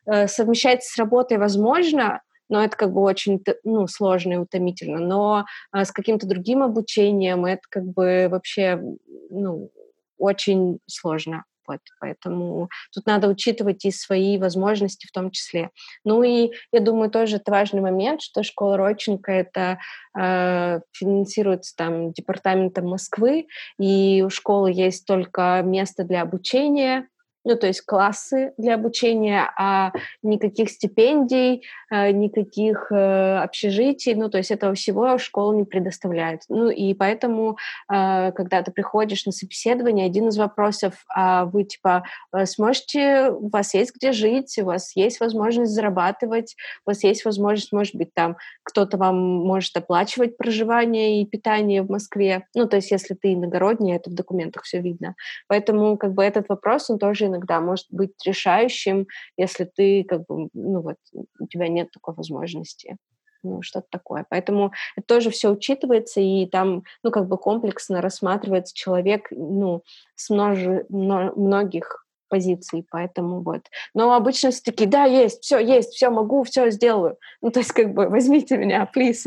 э, 0.06 0.28
совмещать 0.28 0.84
с 0.84 0.98
работой 0.98 1.38
возможно, 1.38 2.22
но 2.50 2.64
это 2.64 2.76
как 2.76 2.92
бы 2.92 3.02
очень 3.02 3.44
ну, 3.64 3.88
сложно 3.88 4.34
и 4.34 4.38
утомительно. 4.38 5.00
Но 5.00 5.46
а, 5.72 5.86
с 5.86 5.92
каким-то 5.92 6.28
другим 6.28 6.64
обучением 6.64 7.46
это 7.46 7.62
как 7.70 7.86
бы 7.86 8.28
вообще 8.30 8.82
ну, 9.30 9.72
очень 10.18 10.80
сложно. 10.88 11.44
Вот, 11.68 11.82
поэтому 12.00 12.70
тут 12.94 13.06
надо 13.06 13.28
учитывать 13.28 13.84
и 13.84 13.92
свои 13.92 14.38
возможности 14.38 15.06
в 15.06 15.12
том 15.12 15.32
числе. 15.32 15.72
Ну 16.06 16.24
и 16.24 16.52
я 16.72 16.80
думаю, 16.80 17.12
тоже 17.12 17.38
это 17.38 17.52
важный 17.52 17.82
момент, 17.82 18.22
что 18.22 18.42
школа 18.42 18.78
Родченко 18.78 19.32
это 19.34 19.78
э, 20.18 20.80
финансируется 20.94 21.76
там 21.76 22.14
департаментом 22.14 22.88
Москвы, 22.88 23.48
и 23.78 24.24
у 24.26 24.30
школы 24.30 24.72
есть 24.72 25.06
только 25.06 25.62
место 25.62 26.06
для 26.06 26.22
обучения, 26.22 27.10
ну, 27.44 27.56
то 27.56 27.68
есть 27.68 27.82
классы 27.82 28.54
для 28.58 28.76
обучения, 28.76 29.50
а 29.58 29.92
никаких 30.22 30.70
стипендий, 30.70 31.64
э, 31.90 32.12
никаких 32.12 32.92
э, 32.92 33.38
общежитий, 33.38 34.16
ну, 34.16 34.30
то 34.30 34.38
есть 34.38 34.52
этого 34.52 34.74
всего 34.74 35.18
школа 35.18 35.54
не 35.54 35.64
предоставляет. 35.64 36.42
Ну, 36.50 36.70
и 36.70 36.94
поэтому, 36.94 37.58
э, 37.92 38.32
когда 38.34 38.62
ты 38.64 38.72
приходишь 38.72 39.26
на 39.26 39.32
собеседование, 39.32 40.06
один 40.06 40.28
из 40.28 40.38
вопросов, 40.38 41.06
а 41.10 41.46
вы, 41.46 41.64
типа, 41.64 42.04
сможете, 42.46 43.30
у 43.32 43.48
вас 43.50 43.74
есть 43.74 43.96
где 43.96 44.12
жить, 44.12 44.58
у 44.60 44.66
вас 44.66 44.96
есть 44.96 45.20
возможность 45.20 45.72
зарабатывать, 45.72 46.56
у 46.86 46.90
вас 46.90 47.04
есть 47.04 47.24
возможность, 47.24 47.72
может 47.72 47.96
быть, 47.96 48.14
там 48.14 48.38
кто-то 48.64 48.98
вам 48.98 49.16
может 49.18 49.76
оплачивать 49.78 50.38
проживание 50.38 51.22
и 51.22 51.26
питание 51.26 51.82
в 51.82 51.90
Москве, 51.90 52.46
ну, 52.54 52.68
то 52.68 52.76
есть 52.76 52.92
если 52.92 53.14
ты 53.14 53.34
иногородний, 53.34 53.96
это 53.96 54.10
в 54.10 54.14
документах 54.14 54.64
все 54.64 54.82
видно. 54.82 55.16
Поэтому, 55.48 55.98
как 55.98 56.14
бы, 56.14 56.24
этот 56.24 56.50
вопрос, 56.50 56.90
он 56.90 57.00
тоже 57.00 57.26
иногда 57.26 57.37
может 57.62 57.88
быть 57.90 58.14
решающим, 58.26 59.08
если 59.38 59.66
ты 59.66 60.04
как 60.04 60.26
бы, 60.28 60.50
ну 60.54 60.82
вот, 60.82 60.98
у 61.14 61.48
тебя 61.48 61.68
нет 61.68 61.92
такой 61.92 62.14
возможности 62.16 62.98
ну, 63.44 63.62
что-то 63.62 63.88
такое. 63.90 64.26
Поэтому 64.30 64.74
это 64.96 65.08
тоже 65.08 65.30
все 65.30 65.50
учитывается, 65.52 66.20
и 66.20 66.46
там, 66.48 66.84
ну, 67.04 67.12
как 67.12 67.28
бы 67.28 67.38
комплексно 67.38 68.02
рассматривается 68.02 68.76
человек, 68.76 69.28
ну, 69.32 69.84
с 70.16 70.30
множе, 70.30 70.86
многих 70.90 72.06
позиций, 72.30 72.86
поэтому 72.90 73.42
вот. 73.42 73.62
Но 73.94 74.14
обычно 74.14 74.52
все 74.52 74.62
таки 74.62 74.86
да, 74.86 75.06
есть, 75.06 75.44
все, 75.44 75.60
есть, 75.60 75.94
все, 75.94 76.10
могу, 76.10 76.44
все 76.44 76.70
сделаю. 76.70 77.18
Ну, 77.42 77.52
то 77.52 77.60
есть, 77.60 77.72
как 77.72 77.94
бы, 77.94 78.10
возьмите 78.10 78.58
меня, 78.58 78.86
плиз. 78.94 79.26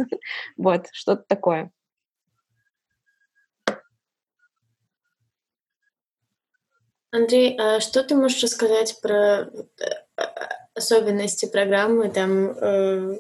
вот, 0.57 0.87
что-то 0.93 1.25
такое. 1.27 1.71
Андрей, 7.13 7.57
а 7.59 7.81
что 7.81 8.05
ты 8.05 8.15
можешь 8.15 8.43
рассказать 8.43 9.01
про 9.03 9.11
э, 9.11 9.49
особенности 10.75 11.51
программы? 11.51 12.09
Там 12.09 12.51
э, 12.51 13.19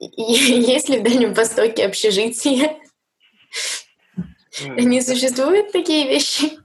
есть 0.00 0.88
ли 0.88 0.98
в 0.98 1.02
Дальнем 1.02 1.34
Востоке 1.34 1.84
общежитие? 1.84 2.78
Не 4.66 5.00
существуют 5.00 5.72
такие 5.72 6.08
вещи? 6.08 6.58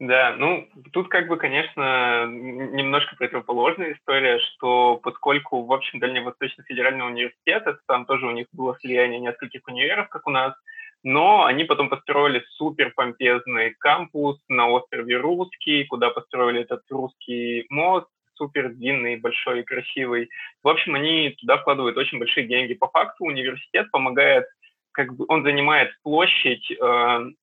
Да, 0.00 0.36
ну, 0.36 0.68
тут 0.92 1.08
как 1.08 1.26
бы, 1.26 1.36
конечно, 1.36 2.26
немножко 2.26 3.16
противоположная 3.16 3.94
история, 3.94 4.38
что 4.38 4.96
поскольку, 5.02 5.64
в 5.64 5.72
общем, 5.72 5.98
Дальневосточный 5.98 6.64
федеральный 6.64 7.04
университет, 7.04 7.62
это 7.66 7.80
там 7.86 8.06
тоже 8.06 8.26
у 8.26 8.30
них 8.30 8.46
было 8.52 8.78
слияние 8.80 9.18
нескольких 9.18 9.66
универов, 9.66 10.08
как 10.08 10.28
у 10.28 10.30
нас, 10.30 10.54
но 11.02 11.44
они 11.44 11.64
потом 11.64 11.88
построили 11.88 12.44
супер 12.56 12.92
помпезный 12.94 13.74
кампус 13.78 14.38
на 14.48 14.68
острове 14.68 15.16
Русский, 15.16 15.84
куда 15.84 16.10
построили 16.10 16.62
этот 16.62 16.82
русский 16.90 17.66
мост, 17.70 18.08
супер 18.34 18.70
длинный, 18.70 19.16
большой 19.16 19.60
и 19.60 19.64
красивый. 19.64 20.30
В 20.62 20.68
общем, 20.68 20.94
они 20.94 21.36
туда 21.40 21.58
вкладывают 21.58 21.96
очень 21.96 22.18
большие 22.18 22.46
деньги. 22.46 22.74
По 22.74 22.88
факту 22.88 23.24
университет 23.24 23.90
помогает, 23.90 24.46
как 24.92 25.14
бы 25.14 25.24
он 25.28 25.42
занимает 25.42 25.90
площадь 26.02 26.70
э, 26.70 26.76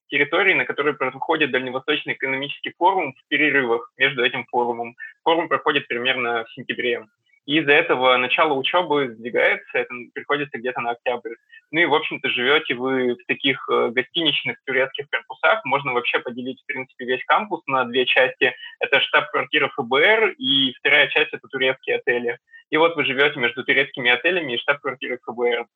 территории, 0.08 0.54
на 0.54 0.66
которой 0.66 0.94
проходит 0.94 1.52
Дальневосточный 1.52 2.14
экономический 2.14 2.74
форум 2.78 3.14
в 3.14 3.28
перерывах 3.28 3.92
между 3.98 4.24
этим 4.24 4.46
форумом. 4.46 4.96
Форум 5.24 5.48
проходит 5.48 5.88
примерно 5.88 6.46
в 6.46 6.54
сентябре. 6.54 7.06
И 7.46 7.60
из-за 7.60 7.74
этого 7.74 8.18
начало 8.18 8.54
учебы 8.54 9.14
сдвигается, 9.14 9.78
это 9.78 9.94
приходится 10.14 10.58
где-то 10.58 10.82
на 10.82 10.92
октябрь. 10.92 11.36
Ну 11.72 11.80
и, 11.80 11.86
в 11.86 11.94
общем-то, 11.94 12.28
живете 12.30 12.74
вы 12.74 13.14
в 13.14 13.26
таких 13.28 13.68
э, 13.70 13.90
гостиничных 13.90 14.58
турецких 14.66 15.08
корпусах. 15.10 15.64
Можно 15.64 15.94
вообще 15.94 16.20
поделить, 16.20 16.62
в 16.62 16.66
принципе, 16.66 17.06
весь 17.06 17.24
кампус 17.26 17.62
на 17.68 17.86
две 17.86 18.06
части. 18.06 18.54
Это 18.80 19.00
штаб-квартира 19.00 19.70
ФБР, 19.76 20.36
и 20.38 20.74
вторая 20.80 21.08
часть— 21.10 21.34
это 21.34 21.48
турецкие 21.48 21.98
отели. 21.98 22.40
И 22.72 22.78
вот 22.78 22.96
вы 22.96 23.06
живете 23.06 23.40
между 23.40 23.64
турецкими 23.64 24.10
отелями 24.10 24.54
и 24.54 24.58
штаб-квартирой 24.58 25.20
ФБР. 25.24 25.68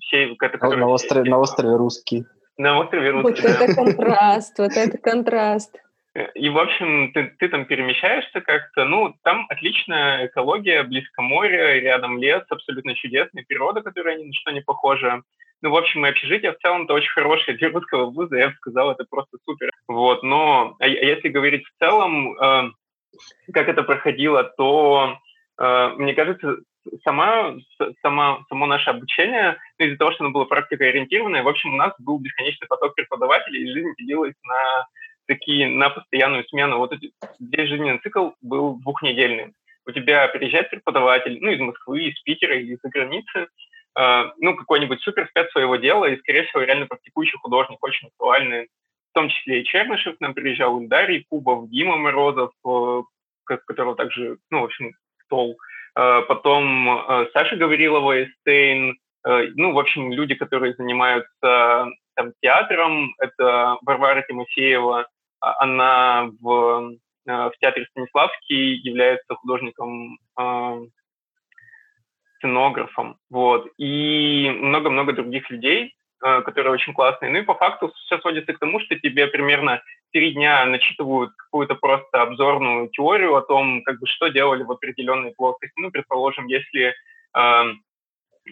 Все, 0.00 0.34
это, 0.40 0.58
а 0.60 0.76
на, 0.76 0.88
острове, 0.88 1.30
на 1.30 1.38
острове 1.38 1.76
Русский. 1.76 2.24
На 2.56 2.78
острове 2.78 3.10
Русский. 3.10 3.42
Вот 3.42 3.60
это 3.60 3.74
контраст, 3.74 4.58
вот 4.58 4.72
это 4.72 4.98
контраст. 4.98 5.78
И, 6.34 6.48
в 6.48 6.58
общем, 6.58 7.12
ты, 7.12 7.34
ты 7.38 7.48
там 7.48 7.66
перемещаешься 7.66 8.40
как-то, 8.40 8.84
ну, 8.84 9.14
там 9.22 9.44
отличная 9.50 10.26
экология, 10.26 10.82
близко 10.82 11.20
море, 11.20 11.80
рядом 11.80 12.18
лес, 12.18 12.42
абсолютно 12.48 12.94
чудесная 12.94 13.44
природа, 13.46 13.82
которая 13.82 14.16
ни 14.16 14.24
на 14.24 14.32
что 14.32 14.50
не 14.50 14.62
похожа. 14.62 15.22
Ну, 15.60 15.70
в 15.70 15.76
общем, 15.76 16.06
и 16.06 16.08
общежитие 16.08 16.52
в 16.52 16.58
целом-то 16.58 16.94
очень 16.94 17.10
хорошее 17.10 17.56
для 17.58 17.70
русского 17.70 18.06
вуза, 18.06 18.36
я 18.36 18.48
бы 18.48 18.54
сказал, 18.54 18.92
это 18.92 19.04
просто 19.08 19.36
супер. 19.44 19.70
Вот, 19.88 20.22
но 20.22 20.76
а, 20.78 20.84
а 20.84 20.86
если 20.86 21.28
говорить 21.28 21.66
в 21.66 21.78
целом, 21.84 22.32
э, 22.38 22.70
как 23.52 23.68
это 23.68 23.82
проходило, 23.82 24.44
то, 24.44 25.18
э, 25.58 25.88
мне 25.96 26.14
кажется, 26.14 26.56
сама, 27.04 27.56
сама, 28.00 28.44
само 28.48 28.66
наше 28.66 28.90
обучение, 28.90 29.58
ну, 29.78 29.86
из-за 29.86 29.98
того, 29.98 30.12
что 30.12 30.24
оно 30.24 30.32
было 30.32 30.44
практикоориентированное, 30.44 31.42
в 31.42 31.48
общем, 31.48 31.74
у 31.74 31.76
нас 31.76 31.92
был 31.98 32.18
бесконечный 32.18 32.68
поток 32.68 32.94
преподавателей, 32.94 33.64
и 33.64 33.72
жизнь 33.72 33.92
делилась 33.98 34.34
на 34.44 34.86
такие 35.26 35.68
на 35.68 35.90
постоянную 35.90 36.44
смену. 36.48 36.78
Вот 36.78 36.94
здесь 37.40 37.68
жизненный 37.68 37.98
цикл 37.98 38.30
был 38.40 38.78
двухнедельный. 38.80 39.52
У 39.86 39.92
тебя 39.92 40.26
приезжает 40.28 40.70
преподаватель, 40.70 41.38
ну, 41.40 41.50
из 41.50 41.60
Москвы, 41.60 42.08
из 42.08 42.20
Питера 42.22 42.58
из-за 42.58 42.88
границы, 42.88 43.48
э, 43.98 44.24
ну, 44.38 44.56
какой-нибудь 44.56 45.00
суперспец 45.02 45.50
своего 45.52 45.76
дела 45.76 46.06
и, 46.06 46.18
скорее 46.18 46.44
всего, 46.44 46.62
реально 46.62 46.86
практикующий 46.86 47.38
художник, 47.38 47.78
очень 47.82 48.08
актуальный. 48.08 48.68
том 49.14 49.28
числе 49.30 49.60
и 49.60 49.64
Чернышев 49.64 50.16
нам 50.20 50.34
приезжал, 50.34 50.80
Ильдарий 50.80 51.24
Кубов, 51.28 51.70
Дима 51.70 51.96
Морозов, 51.96 52.50
которого 53.44 53.94
также, 53.96 54.38
ну, 54.50 54.60
в 54.60 54.64
общем, 54.64 54.92
стол. 55.24 55.56
Потом 55.94 57.02
Саша 57.32 57.56
Гаврилова, 57.56 58.24
Эстейн, 58.24 58.98
ну, 59.24 59.72
в 59.72 59.78
общем, 59.78 60.12
люди, 60.12 60.34
которые 60.34 60.74
занимаются 60.74 61.90
там, 62.14 62.32
театром, 62.42 63.14
это 63.18 63.78
Варвара 63.82 64.22
Тимофеева, 64.28 65.06
она 65.58 66.30
в, 66.40 66.96
в 67.24 67.52
театре 67.60 67.86
Станиславский 67.90 68.76
является 68.76 69.34
художником 69.34 70.18
сценографом, 72.38 73.18
вот, 73.30 73.68
и 73.78 74.50
много-много 74.50 75.12
других 75.12 75.50
людей, 75.50 75.94
э, 76.24 76.42
которые 76.42 76.72
очень 76.72 76.92
классные. 76.92 77.30
Ну 77.30 77.38
и 77.38 77.42
по 77.42 77.54
факту 77.54 77.92
все 78.06 78.18
сводится 78.18 78.52
к 78.52 78.58
тому, 78.58 78.80
что 78.80 78.98
тебе 78.98 79.26
примерно 79.26 79.82
три 80.12 80.32
дня 80.32 80.64
начитывают 80.66 81.32
какую-то 81.36 81.74
просто 81.74 82.22
обзорную 82.22 82.88
теорию 82.88 83.34
о 83.36 83.42
том, 83.42 83.82
как 83.82 83.98
бы 83.98 84.06
что 84.06 84.28
делали 84.28 84.62
в 84.62 84.72
определенной 84.72 85.32
плоскости. 85.32 85.74
Ну, 85.76 85.90
предположим, 85.90 86.46
если 86.46 86.94
э, 87.34 87.64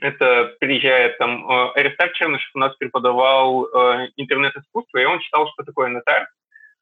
это 0.01 0.57
приезжает 0.61 1.19
там 1.19 1.51
э, 1.51 1.71
Аристарх 1.75 2.13
Чернышев 2.15 2.51
у 2.55 2.59
нас 2.59 2.75
преподавал 2.77 3.67
э, 3.67 4.09
интернет-искусство, 4.17 4.99
и 4.99 5.05
он 5.05 5.21
читал, 5.21 5.49
что 5.53 5.63
такое 5.63 5.89
нотар, 5.89 6.27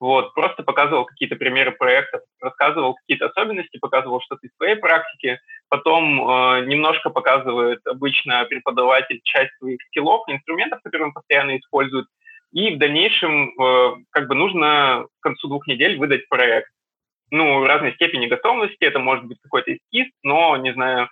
вот, 0.03 0.35
просто 0.35 0.65
показывал 0.65 1.05
какие-то 1.05 1.37
примеры 1.37 1.71
проектов, 1.71 2.23
рассказывал 2.41 2.95
какие-то 2.95 3.27
особенности, 3.27 3.79
показывал 3.79 4.21
что-то 4.21 4.45
из 4.45 4.51
своей 4.57 4.75
практики, 4.75 5.39
потом 5.69 6.29
э, 6.29 6.65
немножко 6.67 7.09
показывает 7.09 7.87
обычно 7.87 8.45
преподаватель 8.47 9.21
часть 9.23 9.57
своих 9.59 9.79
скиллов, 9.87 10.29
инструментов, 10.29 10.81
которые 10.83 11.07
он 11.07 11.13
постоянно 11.13 11.57
использует, 11.57 12.07
и 12.51 12.75
в 12.75 12.79
дальнейшем 12.79 13.51
э, 13.51 13.95
как 14.11 14.27
бы 14.27 14.35
нужно 14.35 15.07
к 15.21 15.23
концу 15.23 15.47
двух 15.47 15.69
недель 15.69 15.97
выдать 15.97 16.29
проект. 16.29 16.73
Ну, 17.31 17.65
разной 17.65 17.95
степени 17.95 18.27
готовности, 18.27 18.83
это 18.83 18.99
может 18.99 19.25
быть 19.27 19.39
какой-то 19.41 19.73
эскиз, 19.73 20.09
но, 20.25 20.57
не 20.57 20.73
знаю, 20.75 21.11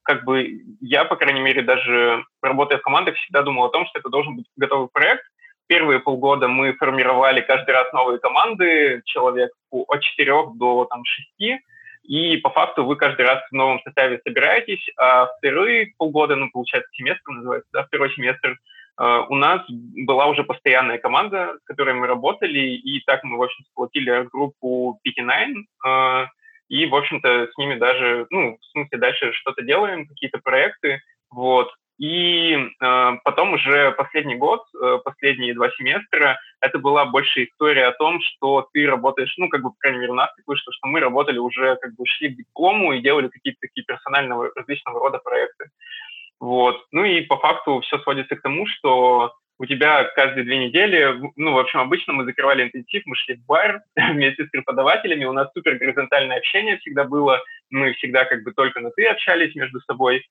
как 0.00 0.24
бы 0.24 0.62
я, 0.80 1.04
по 1.04 1.16
крайней 1.16 1.40
мере, 1.40 1.60
даже 1.60 2.24
работая 2.40 2.78
в 2.78 2.82
командах, 2.82 3.16
всегда 3.16 3.42
думал 3.42 3.66
о 3.66 3.70
том, 3.70 3.84
что 3.84 3.98
это 3.98 4.08
должен 4.08 4.36
быть 4.36 4.46
готовый 4.56 4.88
проект, 4.90 5.24
первые 5.66 6.00
полгода 6.00 6.48
мы 6.48 6.72
формировали 6.74 7.40
каждый 7.40 7.72
раз 7.72 7.92
новые 7.92 8.18
команды, 8.18 9.02
человек 9.04 9.50
от 9.70 10.00
четырех 10.02 10.56
до 10.56 10.84
там, 10.86 11.04
шести, 11.04 11.60
и 12.04 12.36
по 12.38 12.50
факту 12.50 12.84
вы 12.84 12.96
каждый 12.96 13.26
раз 13.26 13.42
в 13.50 13.54
новом 13.54 13.80
составе 13.82 14.20
собираетесь, 14.24 14.84
а 14.96 15.26
вторые 15.38 15.92
полгода, 15.98 16.36
ну, 16.36 16.50
получается, 16.52 16.88
семестр 16.92 17.30
называется, 17.30 17.68
да, 17.72 17.84
второй 17.84 18.12
семестр, 18.14 18.56
Uh, 18.98 19.26
у 19.28 19.34
нас 19.34 19.60
была 19.68 20.24
уже 20.24 20.42
постоянная 20.42 20.96
команда, 20.96 21.58
с 21.62 21.66
которой 21.66 21.92
мы 21.92 22.06
работали, 22.06 22.60
и 22.60 23.00
так 23.04 23.22
мы, 23.24 23.36
в 23.36 23.42
общем, 23.42 23.62
сплотили 23.66 24.26
группу 24.32 24.98
PT9, 25.06 25.54
uh, 25.86 26.26
и, 26.68 26.86
в 26.86 26.94
общем-то, 26.94 27.48
с 27.52 27.58
ними 27.58 27.74
даже, 27.74 28.26
ну, 28.30 28.56
в 28.58 28.64
смысле, 28.72 28.98
дальше 28.98 29.32
что-то 29.32 29.62
делаем, 29.62 30.06
какие-то 30.06 30.38
проекты, 30.42 31.00
вот. 31.30 31.70
И 31.98 32.52
э, 32.52 33.12
потом 33.24 33.54
уже 33.54 33.92
последний 33.92 34.34
год, 34.34 34.64
э, 34.74 34.98
последние 35.02 35.54
два 35.54 35.70
семестра, 35.70 36.38
это 36.60 36.78
была 36.78 37.06
больше 37.06 37.44
история 37.44 37.86
о 37.86 37.92
том, 37.92 38.20
что 38.20 38.68
ты 38.72 38.86
работаешь, 38.86 39.32
ну, 39.38 39.48
как 39.48 39.62
бы, 39.62 39.70
по 39.70 39.76
крайней 39.78 40.00
мере, 40.00 40.12
у 40.12 40.16
нас 40.16 40.30
так 40.36 40.46
вышло, 40.46 40.72
что 40.74 40.88
мы 40.88 41.00
работали 41.00 41.38
уже, 41.38 41.76
как 41.76 41.94
бы, 41.94 42.04
шли 42.06 42.28
к 42.28 42.36
диплому 42.36 42.92
и 42.92 43.00
делали 43.00 43.28
какие-то 43.28 43.60
такие 43.62 43.84
персонального 43.84 44.50
различного 44.54 45.00
рода 45.00 45.18
проекты. 45.18 45.70
Вот. 46.38 46.84
Ну 46.92 47.04
и 47.04 47.22
по 47.22 47.38
факту 47.38 47.80
все 47.80 47.98
сводится 48.00 48.36
к 48.36 48.42
тому, 48.42 48.66
что 48.66 49.32
у 49.58 49.64
тебя 49.64 50.04
каждые 50.04 50.44
две 50.44 50.58
недели, 50.58 51.18
ну, 51.36 51.52
в 51.54 51.58
общем, 51.58 51.80
обычно 51.80 52.12
мы 52.12 52.24
закрывали 52.24 52.64
интенсив, 52.64 53.04
мы 53.06 53.16
шли 53.16 53.36
в 53.36 53.46
бар 53.46 53.80
вместе 53.96 54.44
с 54.44 54.50
преподавателями, 54.50 55.24
у 55.24 55.32
нас 55.32 55.50
супер 55.54 55.76
горизонтальное 55.76 56.36
общение 56.36 56.76
всегда 56.78 57.04
было, 57.04 57.42
мы 57.70 57.94
всегда 57.94 58.26
как 58.26 58.42
бы 58.42 58.52
только 58.52 58.80
на 58.80 58.90
«ты» 58.90 59.06
общались 59.06 59.54
между 59.54 59.80
собой, 59.80 60.26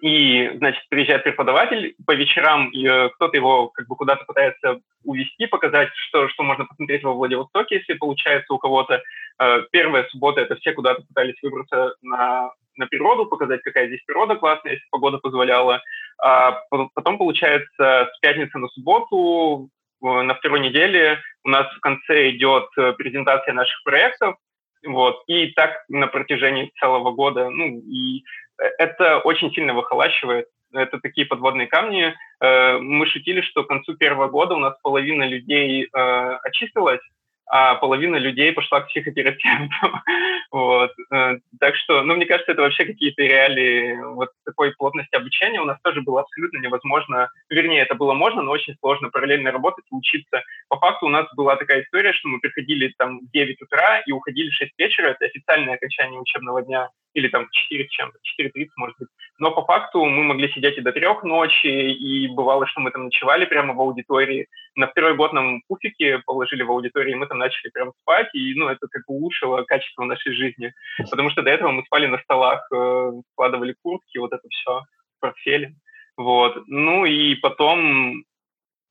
и, 0.00 0.50
значит, 0.56 0.82
приезжает 0.88 1.24
преподаватель, 1.24 1.94
по 2.04 2.12
вечерам 2.12 2.70
э, 2.70 3.08
кто-то 3.10 3.36
его 3.36 3.68
как 3.68 3.86
бы 3.88 3.96
куда-то 3.96 4.24
пытается 4.24 4.80
увести, 5.04 5.46
показать, 5.46 5.88
что, 6.08 6.28
что 6.28 6.42
можно 6.42 6.66
посмотреть 6.66 7.02
во 7.02 7.14
Владивостоке, 7.14 7.76
если 7.76 7.94
получается 7.94 8.52
у 8.52 8.58
кого-то. 8.58 9.02
Э, 9.38 9.62
первая 9.70 10.06
суббота— 10.08 10.40
это 10.42 10.56
все 10.56 10.72
куда-то 10.72 11.02
пытались 11.02 11.40
выбраться 11.42 11.94
на, 12.02 12.50
на 12.76 12.86
природу, 12.86 13.26
показать, 13.26 13.62
какая 13.62 13.86
здесь 13.86 14.02
природа 14.04 14.36
классная, 14.36 14.72
если 14.72 14.86
погода 14.90 15.18
позволяла. 15.18 15.82
А 16.22 16.60
потом, 16.94 17.16
получается, 17.16 18.10
с 18.14 18.18
пятницы 18.20 18.58
на 18.58 18.68
субботу, 18.68 19.70
э, 20.04 20.22
на 20.22 20.34
второй 20.34 20.60
неделе 20.60 21.20
у 21.42 21.48
нас 21.48 21.74
в 21.74 21.80
конце 21.80 22.30
идет 22.30 22.68
презентация 22.98 23.54
наших 23.54 23.82
проектов, 23.82 24.36
вот, 24.84 25.22
и 25.26 25.48
так 25.52 25.84
на 25.88 26.06
протяжении 26.06 26.70
целого 26.78 27.10
года, 27.12 27.50
ну, 27.50 27.80
и 27.80 28.22
это 28.58 29.18
очень 29.18 29.52
сильно 29.52 29.74
выхолащивает. 29.74 30.46
Это 30.72 30.98
такие 31.00 31.26
подводные 31.26 31.66
камни. 31.66 32.14
Э, 32.40 32.78
мы 32.78 33.06
шутили, 33.06 33.40
что 33.40 33.64
к 33.64 33.68
концу 33.68 33.94
первого 33.94 34.28
года 34.28 34.54
у 34.54 34.58
нас 34.58 34.74
половина 34.82 35.24
людей 35.24 35.84
э, 35.84 36.38
очистилась, 36.42 37.00
а 37.48 37.76
половина 37.76 38.16
людей 38.16 38.52
пошла 38.52 38.80
к 38.80 38.88
психотерапевту. 38.88 39.74
вот. 40.50 40.90
Э, 41.14 41.38
так 41.60 41.76
что, 41.76 42.02
ну, 42.02 42.16
мне 42.16 42.26
кажется, 42.26 42.52
это 42.52 42.62
вообще 42.62 42.84
какие-то 42.84 43.22
реалии 43.22 43.96
вот 44.14 44.30
такой 44.44 44.74
плотности 44.74 45.14
обучения. 45.14 45.60
У 45.60 45.64
нас 45.64 45.78
тоже 45.82 46.02
было 46.02 46.22
абсолютно 46.22 46.58
невозможно, 46.58 47.28
вернее, 47.48 47.82
это 47.82 47.94
было 47.94 48.14
можно, 48.14 48.42
но 48.42 48.50
очень 48.50 48.74
сложно 48.80 49.10
параллельно 49.10 49.52
работать 49.52 49.84
и 49.90 49.94
учиться. 49.94 50.42
По 50.68 50.78
факту 50.78 51.06
у 51.06 51.10
нас 51.10 51.26
была 51.36 51.56
такая 51.56 51.82
история, 51.82 52.12
что 52.12 52.28
мы 52.28 52.40
приходили 52.40 52.92
там 52.98 53.20
в 53.20 53.30
9 53.30 53.62
утра 53.62 54.00
и 54.04 54.12
уходили 54.12 54.50
в 54.50 54.54
6 54.54 54.72
вечера, 54.76 55.10
это 55.10 55.26
официальное 55.26 55.74
окончание 55.74 56.20
учебного 56.20 56.62
дня, 56.62 56.90
или 57.16 57.28
там 57.28 57.48
4 57.50 57.88
чем-то, 57.88 58.18
4.30, 58.42 58.68
может 58.76 58.96
быть. 58.98 59.08
Но 59.38 59.50
по 59.50 59.62
факту 59.62 60.04
мы 60.04 60.22
могли 60.22 60.52
сидеть 60.52 60.76
и 60.76 60.82
до 60.82 60.92
трех 60.92 61.24
ночи, 61.24 61.66
и 61.66 62.28
бывало, 62.28 62.66
что 62.66 62.80
мы 62.80 62.90
там 62.90 63.04
ночевали 63.04 63.46
прямо 63.46 63.74
в 63.74 63.80
аудитории. 63.80 64.46
На 64.74 64.86
второй 64.86 65.16
год 65.16 65.32
нам 65.32 65.62
пуфики 65.66 66.22
положили 66.26 66.62
в 66.62 66.70
аудитории, 66.70 67.14
мы 67.14 67.26
там 67.26 67.38
начали 67.38 67.70
прям 67.70 67.92
спать, 68.02 68.28
и, 68.34 68.54
ну, 68.54 68.68
это 68.68 68.86
как 68.88 69.02
улучшило 69.06 69.62
качество 69.62 70.04
нашей 70.04 70.34
жизни. 70.34 70.74
Потому 71.10 71.30
что 71.30 71.42
до 71.42 71.50
этого 71.50 71.70
мы 71.70 71.82
спали 71.84 72.06
на 72.06 72.18
столах, 72.18 72.66
э, 72.70 73.12
складывали 73.32 73.74
куртки, 73.82 74.18
вот 74.18 74.32
это 74.32 74.46
все, 74.50 74.82
портфели. 75.20 75.74
Вот. 76.18 76.62
Ну 76.66 77.04
и 77.06 77.34
потом 77.36 78.24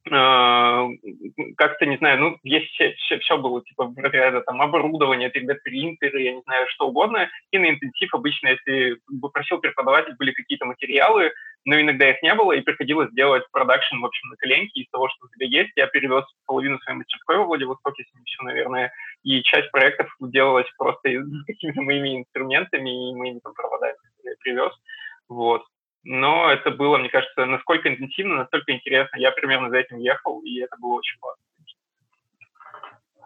как-то, 0.07 1.85
не 1.85 1.97
знаю, 1.97 2.19
ну, 2.19 2.37
есть 2.43 2.71
все, 2.73 2.93
все, 2.93 3.17
все 3.19 3.37
было, 3.37 3.63
типа, 3.63 3.91
разряда 3.97 4.41
там 4.41 4.61
оборудование, 4.61 5.29
3D-принтеры, 5.29 6.21
я 6.21 6.33
не 6.33 6.41
знаю, 6.43 6.67
что 6.69 6.87
угодно. 6.87 7.27
И 7.51 7.57
на 7.57 7.71
интенсив 7.71 8.13
обычно, 8.13 8.49
если 8.49 8.99
бы 9.09 9.29
просил 9.31 9.57
преподаватель, 9.57 10.15
были 10.17 10.31
какие-то 10.31 10.65
материалы, 10.65 11.31
но 11.65 11.81
иногда 11.81 12.11
их 12.11 12.21
не 12.21 12.33
было, 12.35 12.51
и 12.51 12.61
приходилось 12.61 13.11
делать 13.13 13.43
продакшн, 13.51 13.97
в 13.97 14.05
общем, 14.05 14.29
на 14.29 14.35
коленке 14.35 14.81
из 14.81 14.89
того, 14.91 15.09
что 15.09 15.25
у 15.25 15.29
тебя 15.29 15.47
есть. 15.47 15.71
Я 15.75 15.87
перевез 15.87 16.23
половину 16.45 16.77
своей 16.79 16.99
мастерской 16.99 17.37
во 17.37 17.45
Владивостоке, 17.45 18.03
если 18.03 18.19
не 18.19 18.25
все, 18.25 18.43
наверное, 18.43 18.93
и 19.23 19.41
часть 19.41 19.71
проектов 19.71 20.15
делалась 20.19 20.69
просто 20.77 21.09
с 21.09 21.45
какими-то 21.47 21.81
моими 21.81 22.17
инструментами 22.17 23.09
и 23.09 23.15
моими 23.15 23.39
там 23.39 23.55
проводами, 23.55 23.93
которые 23.93 24.33
я 24.33 24.43
привез. 24.43 24.73
Вот 25.27 25.63
но 26.05 26.51
это 26.51 26.69
было, 26.69 26.97
мне 26.97 27.09
кажется, 27.09 27.45
насколько 27.45 27.89
интенсивно, 27.89 28.35
настолько 28.35 28.71
интересно. 28.71 29.17
Я 29.17 29.31
примерно 29.31 29.69
за 29.69 29.77
этим 29.77 29.97
ехал, 29.97 30.39
и 30.41 30.59
это 30.59 30.77
было 30.77 30.93
очень 30.93 31.17
классно. 31.19 31.43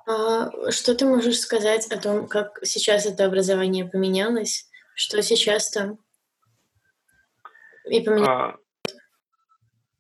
А 0.07 0.71
что 0.71 0.95
ты 0.95 1.05
можешь 1.05 1.39
сказать 1.39 1.86
о 1.91 1.99
том, 1.99 2.27
как 2.27 2.59
сейчас 2.63 3.05
это 3.05 3.25
образование 3.25 3.86
поменялось? 3.86 4.67
Что 4.95 5.21
сейчас 5.21 5.69
там? 5.69 5.99
И 7.86 8.01
поменялось? 8.01 8.30
А, 8.30 8.55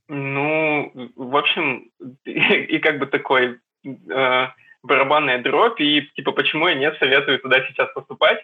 ну, 0.07 1.11
в 1.15 1.35
общем, 1.35 1.91
и, 2.23 2.79
как 2.79 2.97
бы 2.99 3.07
такой 3.07 3.59
э, 3.85 4.47
барабанная 4.83 5.43
дробь, 5.43 5.81
и 5.81 6.09
типа 6.15 6.31
почему 6.31 6.69
я 6.69 6.75
не 6.75 6.91
советую 6.93 7.39
туда 7.39 7.61
сейчас 7.67 7.91
поступать. 7.93 8.43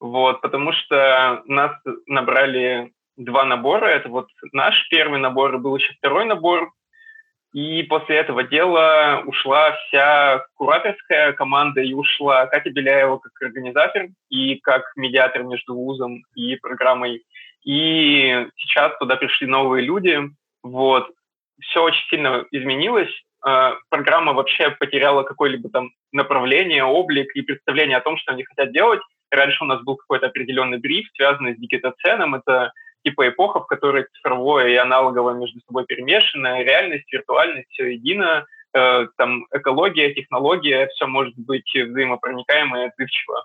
Вот, 0.00 0.40
потому 0.40 0.72
что 0.72 1.42
нас 1.46 1.72
набрали 2.06 2.92
два 3.16 3.44
набора. 3.44 3.86
Это 3.86 4.08
вот 4.08 4.28
наш 4.52 4.88
первый 4.88 5.18
набор, 5.18 5.58
был 5.58 5.76
еще 5.76 5.92
второй 5.94 6.24
набор. 6.24 6.72
И 7.52 7.82
после 7.84 8.16
этого 8.16 8.42
дела 8.42 9.22
ушла 9.24 9.72
вся 9.72 10.44
кураторская 10.56 11.32
команда, 11.32 11.80
и 11.80 11.94
ушла 11.94 12.46
Катя 12.46 12.70
Беляева 12.70 13.16
как 13.18 13.32
организатор 13.40 14.08
и 14.28 14.56
как 14.56 14.82
медиатор 14.96 15.42
между 15.42 15.74
вузом 15.74 16.22
и 16.34 16.56
программой. 16.56 17.22
И 17.64 18.46
сейчас 18.56 18.96
туда 18.98 19.16
пришли 19.16 19.46
новые 19.46 19.84
люди. 19.84 20.20
Вот. 20.62 21.10
Все 21.60 21.82
очень 21.82 22.06
сильно 22.10 22.44
изменилось. 22.50 23.10
А, 23.42 23.76
программа 23.88 24.34
вообще 24.34 24.70
потеряла 24.70 25.22
какое-либо 25.22 25.70
там 25.70 25.92
направление, 26.12 26.84
облик 26.84 27.34
и 27.34 27.42
представление 27.42 27.96
о 27.96 28.02
том, 28.02 28.18
что 28.18 28.32
они 28.32 28.44
хотят 28.44 28.72
делать. 28.72 29.00
Раньше 29.30 29.64
у 29.64 29.66
нас 29.66 29.80
был 29.82 29.96
какой-то 29.96 30.26
определенный 30.26 30.78
бриф, 30.78 31.08
связанный 31.14 31.54
с 31.54 31.58
дигитоценом. 31.58 32.34
Это 32.34 32.72
типа 33.06 33.28
эпоха, 33.28 33.60
в 33.60 33.66
которой 33.66 34.06
цифровое 34.14 34.68
и 34.68 34.74
аналоговое 34.74 35.34
между 35.34 35.60
собой 35.60 35.84
перемешано, 35.86 36.62
реальность, 36.62 37.12
виртуальность, 37.12 37.68
все 37.70 37.92
едино. 37.92 38.44
э, 38.74 39.06
там 39.16 39.46
экология, 39.52 40.12
технология, 40.12 40.88
все 40.88 41.06
может 41.06 41.34
быть 41.38 41.70
взаимопроникаемо 41.72 42.82
и 42.82 42.86
отзывчиво. 42.88 43.44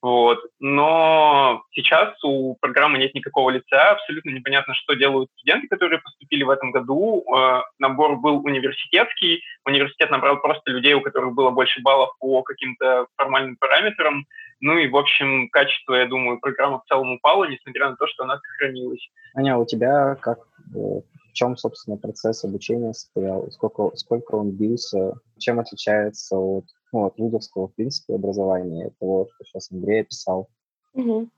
Вот. 0.00 0.38
Но 0.60 1.62
сейчас 1.72 2.14
у 2.24 2.54
программы 2.60 2.98
нет 2.98 3.14
никакого 3.14 3.50
лица, 3.50 3.90
абсолютно 3.90 4.30
непонятно, 4.30 4.74
что 4.74 4.94
делают 4.94 5.28
студенты, 5.36 5.68
которые 5.68 6.00
поступили 6.00 6.44
в 6.44 6.50
этом 6.50 6.70
году. 6.70 7.24
Э, 7.36 7.62
набор 7.78 8.16
был 8.16 8.38
университетский, 8.44 9.42
университет 9.66 10.10
набрал 10.10 10.40
просто 10.40 10.70
людей, 10.70 10.94
у 10.94 11.02
которых 11.02 11.34
было 11.34 11.50
больше 11.50 11.82
баллов 11.82 12.10
по 12.20 12.42
каким-то 12.42 13.06
формальным 13.16 13.56
параметрам. 13.58 14.24
Ну 14.60 14.76
и, 14.76 14.88
в 14.88 14.96
общем, 14.96 15.48
качество, 15.50 15.94
я 15.94 16.06
думаю, 16.06 16.38
программы 16.38 16.80
в 16.80 16.84
целом 16.88 17.12
упало, 17.12 17.44
несмотря 17.44 17.90
на 17.90 17.96
то, 17.96 18.06
что 18.06 18.24
она 18.24 18.38
сохранилась. 18.38 19.08
Аня, 19.34 19.56
у 19.56 19.64
тебя 19.64 20.16
как 20.16 20.38
в 20.72 21.02
чем, 21.32 21.56
собственно, 21.56 21.96
процесс 21.96 22.44
обучения 22.44 22.92
состоял, 22.92 23.50
сколько, 23.52 23.96
сколько 23.96 24.34
он 24.34 24.56
длился, 24.56 25.14
чем 25.38 25.60
отличается 25.60 26.36
от 26.36 26.64
ну, 26.92 27.06
от 27.06 27.18
вузовского, 27.18 27.68
в 27.68 27.74
принципе, 27.74 28.14
образования. 28.14 28.86
Это 28.86 28.96
вот, 29.00 29.28
что 29.34 29.44
сейчас 29.44 29.70
Андрей 29.70 30.02
описал. 30.02 30.48
Угу. 30.94 31.28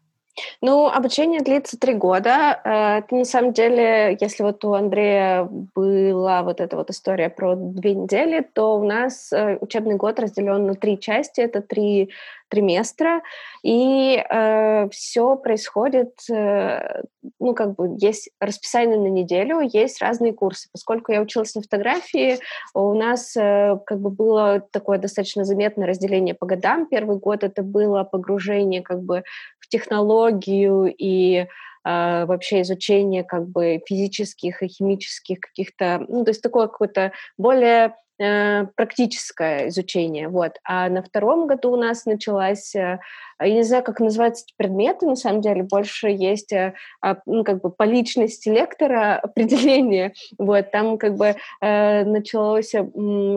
Ну, 0.62 0.87
обучение 0.89 1.41
длится 1.41 1.78
три 1.78 1.95
года. 1.95 2.61
Э, 2.64 2.99
это 2.99 3.14
на 3.14 3.24
самом 3.24 3.53
деле, 3.53 4.16
если 4.20 4.43
вот 4.43 4.64
у 4.64 4.72
Андрея 4.72 5.45
была 5.45 6.43
вот 6.43 6.61
эта 6.61 6.76
вот 6.76 6.91
история 6.91 7.28
про 7.28 7.55
две 7.55 7.95
недели, 7.95 8.41
то 8.41 8.76
у 8.76 8.85
нас 8.85 9.33
э, 9.33 9.59
учебный 9.61 9.97
год 9.97 10.18
разделен 10.18 10.66
на 10.66 10.74
три 10.74 10.99
части. 10.99 11.41
Это 11.41 11.61
три 11.61 12.11
триместра, 12.53 13.22
и 13.62 14.22
э, 14.22 14.89
все 14.91 15.37
происходит, 15.37 16.12
э, 16.30 17.03
ну, 17.41 17.55
как 17.55 17.76
бы 17.76 17.97
есть 17.99 18.28
расписание 18.41 18.99
на 18.99 19.07
неделю, 19.07 19.61
есть 19.61 20.03
разные 20.03 20.35
курсы. 20.35 20.68
Поскольку 20.70 21.12
я 21.12 21.22
училась 21.22 21.55
на 21.55 21.62
фотографии, 21.62 22.41
у 22.74 22.93
нас 22.93 23.35
э, 23.39 23.78
как 23.87 24.01
бы 24.01 24.11
было 24.11 24.62
такое 24.70 24.99
достаточно 24.99 25.45
заметное 25.45 25.87
разделение 25.87 26.35
по 26.35 26.45
годам. 26.45 26.87
Первый 26.87 27.16
год 27.16 27.43
это 27.43 27.62
было 27.62 28.05
погружение 28.05 28.83
как 28.83 29.01
бы 29.03 29.24
технологию 29.73 30.95
и 30.97 31.47
Uh, 31.85 32.27
вообще 32.27 32.61
изучение 32.61 33.25
как 33.25 33.49
бы 33.49 33.83
физических 33.89 34.62
и 34.62 34.68
химических 34.68 35.41
каких-то, 35.41 36.07
ну, 36.09 36.23
то 36.23 36.31
есть 36.31 36.41
такое 36.41 36.68
какое-то 36.68 37.11
более 37.37 37.89
Э, 37.89 38.01
практическое 38.18 39.68
изучение, 39.68 40.28
вот. 40.28 40.52
А 40.64 40.88
на 40.88 41.02
втором 41.02 41.46
году 41.46 41.72
у 41.72 41.76
нас 41.76 42.04
началась, 42.04 42.74
э, 42.74 43.00
я 43.40 43.54
не 43.54 43.62
знаю, 43.62 43.82
как 43.82 44.00
называются 44.00 44.44
эти 44.44 44.54
предметы, 44.56 45.06
на 45.06 45.16
самом 45.16 45.40
деле 45.40 45.62
больше 45.62 46.08
есть, 46.08 46.52
э, 46.52 46.74
а, 47.00 47.16
ну, 47.26 47.42
как 47.42 47.60
бы 47.62 47.70
по 47.70 47.82
личности 47.84 48.48
лектора 48.48 49.16
определение, 49.22 50.12
вот. 50.38 50.70
Там 50.70 50.98
как 50.98 51.14
бы 51.16 51.34
начался 51.60 52.86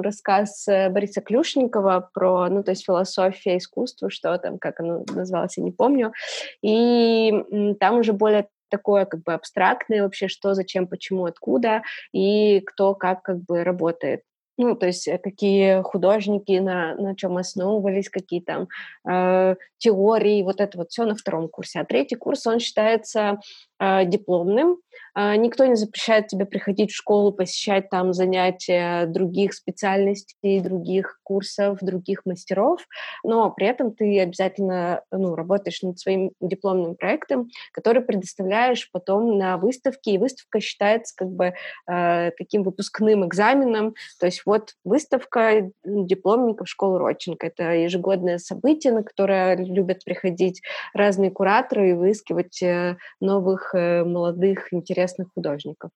рассказ 0.04 0.66
Бориса 0.68 1.22
Клюшникова 1.22 2.10
про, 2.14 2.48
ну, 2.50 2.64
то 2.64 2.72
есть 2.72 2.86
философия 2.86 3.58
искусства, 3.58 4.10
что 4.10 4.38
там, 4.38 4.60
как 4.60 4.80
оно 4.80 5.04
называлось, 5.14 5.58
я 5.58 5.64
не 5.64 5.72
помню, 5.72 6.14
и 6.62 7.34
там 7.80 8.00
уже 8.00 8.14
более 8.14 8.48
такое 8.70 9.06
как 9.06 9.24
бы 9.24 9.34
абстрактное 9.34 10.04
вообще, 10.04 10.28
что, 10.28 10.54
зачем, 10.54 10.88
почему, 10.88 11.26
откуда, 11.26 11.84
и 12.12 12.60
кто 12.62 12.94
как 12.96 13.22
как 13.24 13.38
бы 13.44 13.64
работает 13.64 14.22
ну, 14.58 14.76
то 14.76 14.88
есть 14.88 15.08
э, 15.08 15.18
какие 15.18 15.82
художники, 15.82 16.60
на, 16.60 16.96
на 16.96 17.16
чем 17.16 17.38
основывались, 17.38 18.10
какие 18.10 18.42
там 18.42 18.68
э, 19.08 19.56
теории, 19.78 20.44
вот 20.44 20.62
это 20.62 20.78
вот 20.78 20.92
все 20.92 21.06
на 21.06 21.16
втором 21.16 21.50
курсе. 21.50 21.80
А 21.80 21.86
третий 21.86 22.16
курс, 22.16 22.48
он 22.48 22.60
считается 22.60 23.40
э, 23.80 24.06
дипломным, 24.06 24.78
никто 25.16 25.66
не 25.66 25.76
запрещает 25.76 26.28
тебе 26.28 26.46
приходить 26.46 26.92
в 26.92 26.96
школу, 26.96 27.32
посещать 27.32 27.90
там 27.90 28.14
занятия 28.14 29.06
других 29.06 29.54
специальностей, 29.54 30.60
других 30.60 31.20
курсов, 31.24 31.80
других 31.82 32.22
мастеров, 32.26 32.86
но 33.24 33.50
при 33.50 33.68
этом 33.68 33.94
ты 33.94 34.20
обязательно 34.20 35.02
ну, 35.12 35.36
работаешь 35.36 35.82
над 35.82 35.98
своим 35.98 36.32
дипломным 36.42 36.96
проектом, 36.96 37.50
который 37.72 38.02
предоставляешь 38.02 38.90
потом 38.92 39.38
на 39.38 39.58
выставке, 39.58 40.12
и 40.12 40.18
выставка 40.18 40.60
считается 40.60 41.16
как 41.16 41.30
бы 41.30 41.54
э, 41.90 42.32
таким 42.38 42.64
выпускным 42.64 43.26
экзаменом, 43.26 43.96
то 44.20 44.26
есть 44.26 44.42
вот 44.46 44.74
выставка 44.84 45.72
дипломников 45.86 46.68
школы 46.68 47.00
Родченко, 47.00 47.48
это 47.48 47.72
ежегодное 47.72 48.38
событие, 48.38 48.92
на 48.92 49.04
которое 49.04 49.56
любят 49.56 50.04
приходить 50.04 50.62
разные 50.94 51.32
кураторы 51.32 51.92
и 51.92 51.94
выискивать 51.94 52.62
э, 52.62 52.98
новых 53.22 53.74
э, 53.74 54.04
молодых 54.04 54.74
интересных 54.74 55.05
художников. 55.34 55.92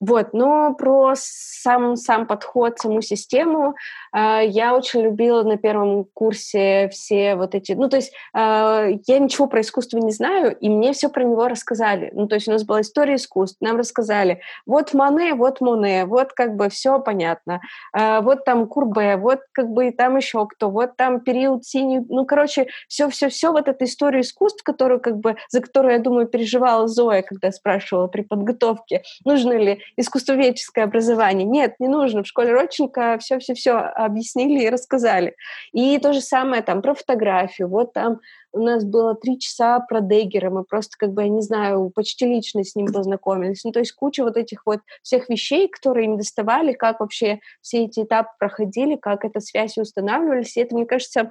Вот, 0.00 0.32
но 0.32 0.74
про 0.74 1.12
сам, 1.14 1.96
сам 1.96 2.26
подход, 2.26 2.78
саму 2.78 3.00
систему 3.00 3.74
э, 4.12 4.40
я 4.46 4.74
очень 4.74 5.02
любила 5.02 5.44
на 5.44 5.56
первом 5.56 6.04
курсе 6.12 6.88
все 6.92 7.36
вот 7.36 7.54
эти... 7.54 7.72
Ну, 7.72 7.88
то 7.88 7.96
есть 7.96 8.12
э, 8.34 8.98
я 9.06 9.18
ничего 9.18 9.46
про 9.46 9.60
искусство 9.60 9.98
не 9.98 10.10
знаю, 10.10 10.56
и 10.56 10.68
мне 10.68 10.92
все 10.92 11.08
про 11.08 11.22
него 11.22 11.46
рассказали. 11.46 12.10
Ну, 12.12 12.26
то 12.26 12.34
есть 12.34 12.48
у 12.48 12.52
нас 12.52 12.64
была 12.64 12.80
история 12.80 13.14
искусств, 13.14 13.60
нам 13.60 13.76
рассказали, 13.76 14.40
вот 14.66 14.94
Мане, 14.94 15.34
вот 15.34 15.60
Моне, 15.60 16.06
вот 16.06 16.32
как 16.32 16.56
бы 16.56 16.68
все 16.70 16.98
понятно, 16.98 17.60
э, 17.96 18.20
вот 18.20 18.44
там 18.44 18.66
Курбе, 18.66 19.16
вот 19.16 19.40
как 19.52 19.70
бы 19.70 19.92
там 19.92 20.16
еще 20.16 20.44
кто, 20.46 20.70
вот 20.70 20.96
там 20.96 21.20
период 21.20 21.64
синий... 21.64 22.00
Ну, 22.08 22.26
короче, 22.26 22.66
все-все-все 22.88 23.52
вот 23.52 23.68
эта 23.68 23.84
история 23.84 24.20
искусств, 24.20 24.64
которую 24.64 25.00
как 25.00 25.18
бы, 25.18 25.36
за 25.48 25.60
которую, 25.60 25.92
я 25.94 26.00
думаю, 26.00 26.26
переживала 26.26 26.88
Зоя, 26.88 27.22
когда 27.22 27.52
спрашивала 27.52 28.08
при 28.08 28.22
подготовке, 28.22 29.02
нужно 29.24 29.52
ли 29.52 29.83
искусствоведческое 29.96 30.84
образование. 30.84 31.46
Нет, 31.46 31.74
не 31.78 31.88
нужно. 31.88 32.22
В 32.22 32.26
школе 32.26 32.52
Родченко 32.52 33.18
все-все-все 33.20 33.72
объяснили 33.72 34.64
и 34.64 34.70
рассказали. 34.70 35.34
И 35.72 35.98
то 35.98 36.12
же 36.12 36.20
самое 36.20 36.62
там 36.62 36.82
про 36.82 36.94
фотографию. 36.94 37.68
Вот 37.68 37.92
там 37.92 38.20
у 38.54 38.60
нас 38.60 38.84
было 38.84 39.16
три 39.16 39.38
часа 39.38 39.80
про 39.80 40.00
Деггера, 40.00 40.48
мы 40.48 40.62
просто, 40.64 40.96
как 40.96 41.12
бы, 41.12 41.22
я 41.22 41.28
не 41.28 41.42
знаю, 41.42 41.90
почти 41.92 42.24
лично 42.24 42.62
с 42.62 42.76
ним 42.76 42.92
познакомились. 42.92 43.64
Ну, 43.64 43.72
то 43.72 43.80
есть 43.80 43.92
куча 43.92 44.22
вот 44.22 44.36
этих 44.36 44.64
вот 44.64 44.78
всех 45.02 45.28
вещей, 45.28 45.68
которые 45.68 46.06
им 46.06 46.16
доставали, 46.16 46.72
как 46.72 47.00
вообще 47.00 47.40
все 47.60 47.84
эти 47.84 48.04
этапы 48.04 48.30
проходили, 48.38 48.94
как 48.94 49.24
эта 49.24 49.40
связь 49.40 49.76
устанавливались. 49.76 50.56
И 50.56 50.60
это, 50.60 50.74
мне 50.76 50.86
кажется, 50.86 51.30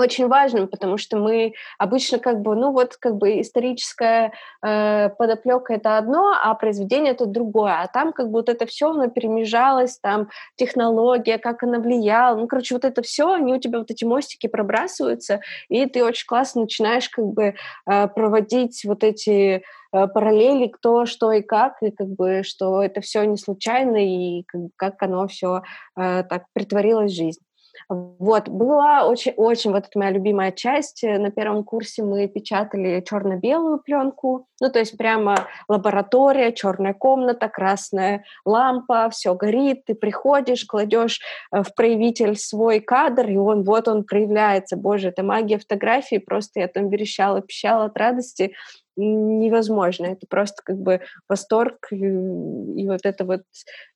очень 0.00 0.28
важным, 0.28 0.66
потому 0.68 0.96
что 0.96 1.18
мы 1.18 1.52
обычно 1.78 2.18
как 2.18 2.40
бы, 2.40 2.56
ну 2.56 2.72
вот 2.72 2.96
как 2.96 3.16
бы 3.16 3.40
историческая 3.40 4.32
э, 4.62 5.10
подоплека 5.10 5.74
это 5.74 5.98
одно, 5.98 6.34
а 6.42 6.54
произведение 6.54 7.12
это 7.12 7.26
другое, 7.26 7.82
а 7.82 7.86
там 7.86 8.12
как 8.12 8.26
бы 8.26 8.40
вот 8.40 8.48
это 8.48 8.66
все, 8.66 8.90
оно 8.90 9.08
перемежалось, 9.08 9.98
там 9.98 10.28
технология, 10.56 11.38
как 11.38 11.62
она 11.62 11.78
влияла, 11.78 12.36
ну 12.36 12.46
короче 12.46 12.74
вот 12.74 12.84
это 12.84 13.02
все, 13.02 13.32
они 13.34 13.52
у 13.54 13.60
тебя 13.60 13.78
вот 13.78 13.90
эти 13.90 14.04
мостики 14.04 14.46
пробрасываются, 14.46 15.40
и 15.68 15.86
ты 15.86 16.04
очень 16.04 16.26
классно 16.26 16.62
начинаешь 16.62 17.08
как 17.08 17.26
бы 17.26 17.54
э, 17.86 18.08
проводить 18.08 18.82
вот 18.84 19.04
эти 19.04 19.62
э, 19.92 20.06
параллели, 20.08 20.68
кто, 20.68 21.04
что 21.04 21.32
и 21.32 21.42
как, 21.42 21.82
и 21.82 21.90
как 21.90 22.08
бы, 22.08 22.42
что 22.42 22.82
это 22.82 23.00
все 23.00 23.24
не 23.24 23.36
случайно, 23.36 23.96
и 23.96 24.44
как, 24.44 24.60
как 24.76 25.02
оно 25.02 25.28
все 25.28 25.62
э, 25.96 26.24
так 26.24 26.44
притворилось 26.54 27.12
в 27.12 27.16
жизнь. 27.16 27.40
Вот, 27.88 28.48
была 28.48 29.06
очень-очень, 29.06 29.70
вот 29.72 29.86
это 29.86 29.98
моя 29.98 30.10
любимая 30.10 30.52
часть. 30.52 31.02
На 31.02 31.30
первом 31.30 31.64
курсе 31.64 32.02
мы 32.02 32.28
печатали 32.28 33.04
черно-белую 33.06 33.78
пленку, 33.78 34.46
ну, 34.60 34.70
то 34.70 34.78
есть 34.78 34.96
прямо 34.96 35.48
лаборатория, 35.68 36.52
черная 36.52 36.92
комната, 36.92 37.48
красная 37.48 38.24
лампа, 38.44 39.08
все 39.10 39.34
горит, 39.34 39.86
ты 39.86 39.94
приходишь, 39.94 40.66
кладешь 40.66 41.20
э, 41.50 41.62
в 41.62 41.74
проявитель 41.74 42.36
свой 42.36 42.80
кадр, 42.80 43.26
и 43.28 43.36
он, 43.36 43.64
вот 43.64 43.88
он 43.88 44.04
проявляется. 44.04 44.76
Боже, 44.76 45.08
это 45.08 45.22
магия 45.22 45.58
фотографии, 45.58 46.18
просто 46.18 46.60
я 46.60 46.68
там 46.68 46.90
верещала, 46.90 47.40
пищала 47.40 47.86
от 47.86 47.96
радости 47.96 48.52
невозможно. 48.96 50.06
Это 50.06 50.26
просто 50.28 50.62
как 50.64 50.76
бы 50.76 51.00
восторг 51.28 51.88
и, 51.90 51.96
и 51.96 52.86
вот 52.86 53.00
это 53.04 53.24
вот 53.24 53.42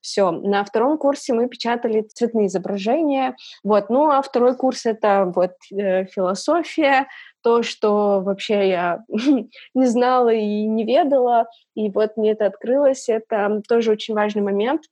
все. 0.01 0.31
На 0.31 0.65
втором 0.65 0.99
курсе 0.99 1.33
мы 1.33 1.49
печатали 1.49 2.03
цветные 2.03 2.47
изображения. 2.47 3.37
Вот. 3.63 3.91
Ну, 3.91 4.11
а 4.11 4.23
второй 4.23 4.57
курс— 4.57 4.85
это 4.87 5.31
вот 5.35 5.53
э, 5.73 6.07
философия, 6.07 7.07
то, 7.43 7.63
что 7.63 8.21
вообще 8.21 8.71
я 8.71 9.05
не 9.75 9.87
знала 9.87 10.33
и 10.33 10.65
не 10.65 10.85
ведала, 10.85 11.47
и 11.75 11.91
вот 11.91 12.17
мне 12.17 12.33
это 12.33 12.47
открылось, 12.47 13.09
это 13.09 13.61
тоже 13.69 13.93
очень 13.93 14.15
важный 14.15 14.43
момент, 14.43 14.83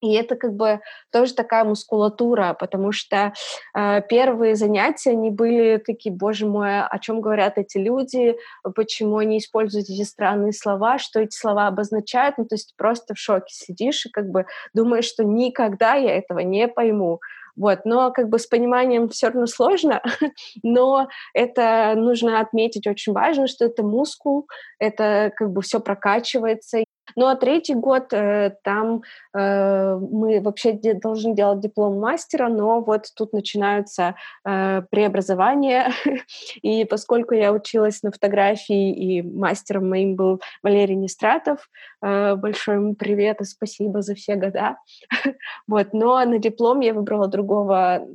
и 0.00 0.14
это 0.14 0.36
как 0.36 0.54
бы 0.54 0.80
тоже 1.12 1.34
такая 1.34 1.64
мускулатура, 1.64 2.56
потому 2.58 2.92
что 2.92 3.32
э, 3.76 4.02
первые 4.08 4.54
занятия, 4.54 5.10
они 5.10 5.30
были 5.30 5.78
такие, 5.78 6.14
боже 6.14 6.46
мой, 6.46 6.82
о 6.82 6.98
чем 6.98 7.20
говорят 7.20 7.58
эти 7.58 7.78
люди, 7.78 8.36
почему 8.74 9.18
они 9.18 9.38
используют 9.38 9.88
эти 9.88 10.04
странные 10.04 10.52
слова, 10.52 10.98
что 10.98 11.20
эти 11.20 11.36
слова 11.36 11.66
обозначают, 11.66 12.38
ну 12.38 12.44
то 12.44 12.54
есть 12.54 12.74
просто 12.76 13.14
в 13.14 13.18
шоке 13.18 13.52
сидишь 13.52 14.06
и 14.06 14.10
как 14.10 14.30
бы 14.30 14.46
думаешь, 14.74 15.06
что 15.06 15.24
никогда 15.24 15.94
я 15.94 16.16
этого 16.16 16.40
не 16.40 16.68
пойму. 16.68 17.20
Вот, 17.58 17.80
но 17.84 18.12
как 18.12 18.28
бы 18.28 18.38
с 18.38 18.46
пониманием 18.46 19.08
все 19.08 19.26
равно 19.26 19.46
сложно, 19.46 20.00
но 20.62 21.08
это 21.34 21.94
нужно 21.96 22.38
отметить. 22.38 22.86
Очень 22.86 23.12
важно, 23.12 23.48
что 23.48 23.64
это 23.64 23.82
мускул, 23.82 24.48
это 24.78 25.32
как 25.34 25.50
бы 25.50 25.60
все 25.60 25.80
прокачивается, 25.80 26.84
Ну 27.16 27.26
а 27.26 27.36
третий 27.36 27.74
год 27.74 28.12
э, 28.12 28.56
там 28.62 29.02
э, 29.34 29.96
мы 29.96 30.40
вообще 30.40 30.72
де- 30.72 30.94
должны 30.94 31.34
делать 31.34 31.60
диплом 31.60 31.98
мастера, 31.98 32.48
но 32.48 32.80
вот 32.80 33.06
тут 33.16 33.32
начинаются 33.32 34.14
э, 34.44 34.82
преобразования, 34.90 35.92
и 36.62 36.84
поскольку 36.84 37.34
я 37.34 37.52
училась 37.52 38.02
на 38.02 38.10
фотографии, 38.10 38.92
и 38.92 39.22
мастером 39.22 39.88
моим 39.90 40.16
был 40.16 40.40
Валерий 40.62 40.96
Нестратов, 40.96 41.68
э, 42.02 42.34
большой 42.36 42.76
ему 42.76 42.94
привет 42.94 43.40
и 43.40 43.44
спасибо 43.44 44.02
за 44.02 44.14
все 44.14 44.36
года. 44.36 44.76
вот, 45.66 45.92
но 45.92 46.24
на 46.24 46.38
диплом 46.38 46.80
я 46.80 46.94
выбрала 46.94 47.28
другого 47.28 48.06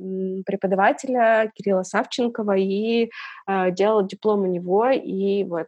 преподавателя 0.46 1.50
Кирилла 1.54 1.82
Савченкова 1.82 2.56
и 2.56 3.10
делала 3.48 4.02
диплом 4.04 4.42
у 4.42 4.46
него, 4.46 4.88
и 4.90 5.44
вот 5.44 5.66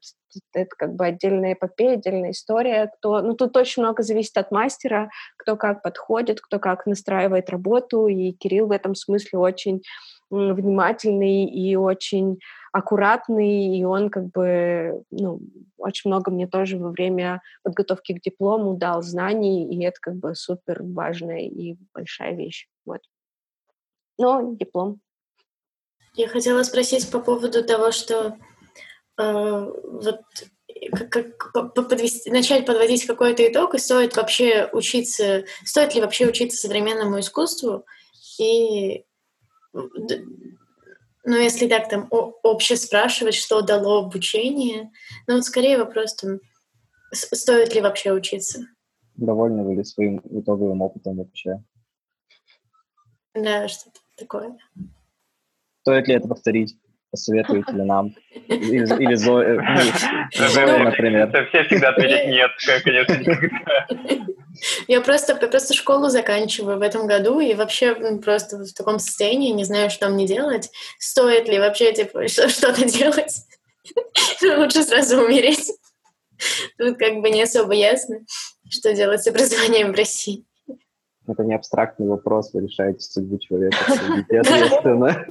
это 0.55 0.71
как 0.77 0.95
бы 0.95 1.07
отдельная 1.07 1.55
эпопея, 1.55 1.93
отдельная 1.95 2.31
история. 2.33 2.91
Кто, 2.99 3.21
ну, 3.23 3.35
тут 3.35 3.57
очень 3.57 3.83
много 3.83 4.03
зависит 4.03 4.37
от 4.39 4.51
мастера, 4.51 5.11
кто 5.39 5.57
как 5.57 5.83
подходит, 5.83 6.41
кто 6.41 6.59
как 6.59 6.87
настраивает 6.87 7.51
работу, 7.51 8.07
и 8.07 8.33
Кирилл 8.33 8.67
в 8.69 8.73
этом 8.73 8.95
смысле 8.95 9.39
очень 9.39 9.83
внимательный 10.31 11.45
и 11.45 11.77
очень 11.77 12.39
аккуратный, 12.73 13.79
и 13.79 13.85
он 13.85 14.11
как 14.11 14.27
бы, 14.31 15.03
ну, 15.11 15.41
очень 15.79 16.11
много 16.11 16.31
мне 16.31 16.47
тоже 16.49 16.79
во 16.79 16.91
время 16.91 17.41
подготовки 17.63 18.13
к 18.15 18.21
диплому 18.21 18.75
дал 18.75 19.03
знаний, 19.03 19.69
и 19.73 19.85
это 19.85 19.97
как 20.01 20.17
бы 20.17 20.35
супер 20.35 20.83
важная 20.83 21.41
и 21.43 21.77
большая 21.95 22.35
вещь, 22.35 22.69
вот. 22.85 23.01
Но 24.19 24.55
диплом. 24.57 25.01
Я 26.17 26.29
хотела 26.29 26.63
спросить 26.63 27.11
по 27.11 27.21
поводу 27.21 27.63
того, 27.63 27.93
что 27.93 28.39
э, 29.19 29.73
вот 29.85 30.23
как, 31.11 31.37
как 31.37 31.75
подвести, 31.75 32.31
начать 32.31 32.65
подводить 32.65 33.07
какой-то 33.07 33.47
итог, 33.47 33.75
и 33.75 33.79
стоит 33.79 34.17
вообще 34.17 34.69
учиться, 34.73 35.45
стоит 35.65 35.95
ли 35.95 36.01
вообще 36.01 36.27
учиться 36.27 36.59
современному 36.59 37.21
искусству, 37.21 37.85
и 38.39 39.05
ну, 39.73 41.37
если 41.37 41.69
так 41.69 41.89
там 41.89 42.09
обще 42.11 42.77
спрашивать, 42.77 43.35
что 43.35 43.61
дало 43.61 44.05
обучение, 44.05 44.91
ну 45.27 45.35
вот 45.35 45.45
скорее 45.45 45.77
вопрос 45.77 46.15
там, 46.15 46.41
стоит 47.13 47.75
ли 47.75 47.83
вообще 47.83 48.13
учиться? 48.13 48.61
Довольны 49.17 49.65
вы 49.65 49.75
ли 49.75 49.85
своим 49.85 50.21
итоговым 50.31 50.81
опытом 50.81 51.19
вообще? 51.19 51.63
Да, 53.35 53.69
что-то 53.69 54.01
такое. 54.17 54.57
Стоит 55.87 56.09
ли 56.09 56.15
это 56.17 56.27
повторить? 56.27 56.75
Посоветуете 57.13 57.71
ли 57.71 57.83
нам? 57.85 58.13
Или, 58.49 58.93
или 59.01 59.15
Зоя, 59.15 59.55
ну, 59.55 60.79
например. 60.83 61.31
Все 61.49 61.63
всегда 61.63 61.91
ответят 61.91 62.27
нет, 62.27 62.51
конечно, 62.83 63.13
никогда. 63.15 63.87
Я 64.89 65.01
просто, 65.01 65.39
я 65.41 65.47
просто 65.47 65.75
школу 65.75 66.09
заканчиваю 66.09 66.81
в 66.81 66.83
этом 66.83 67.07
году 67.07 67.39
и 67.39 67.55
вообще 67.55 67.95
просто 68.19 68.59
в 68.59 68.73
таком 68.73 68.99
состоянии, 68.99 69.53
не 69.53 69.63
знаю, 69.63 69.89
что 69.91 70.09
мне 70.09 70.27
делать. 70.27 70.73
Стоит 70.99 71.49
ли 71.49 71.61
вообще 71.61 71.93
типа, 71.93 72.27
что-то 72.29 72.85
делать? 72.85 73.47
Лучше 74.43 74.83
сразу 74.83 75.23
умереть. 75.23 75.71
Тут 76.79 76.99
как 76.99 77.21
бы 77.21 77.31
не 77.31 77.43
особо 77.43 77.75
ясно, 77.75 78.17
что 78.69 78.93
делать 78.93 79.23
с 79.23 79.29
образованием 79.29 79.93
в 79.93 79.97
России. 79.97 80.45
Это 81.29 81.45
не 81.45 81.55
абстрактный 81.55 82.09
вопрос, 82.09 82.53
вы 82.53 82.63
решаете 82.63 83.01
судьбу 83.01 83.39
человека, 83.39 83.77
ответственно. 84.21 85.27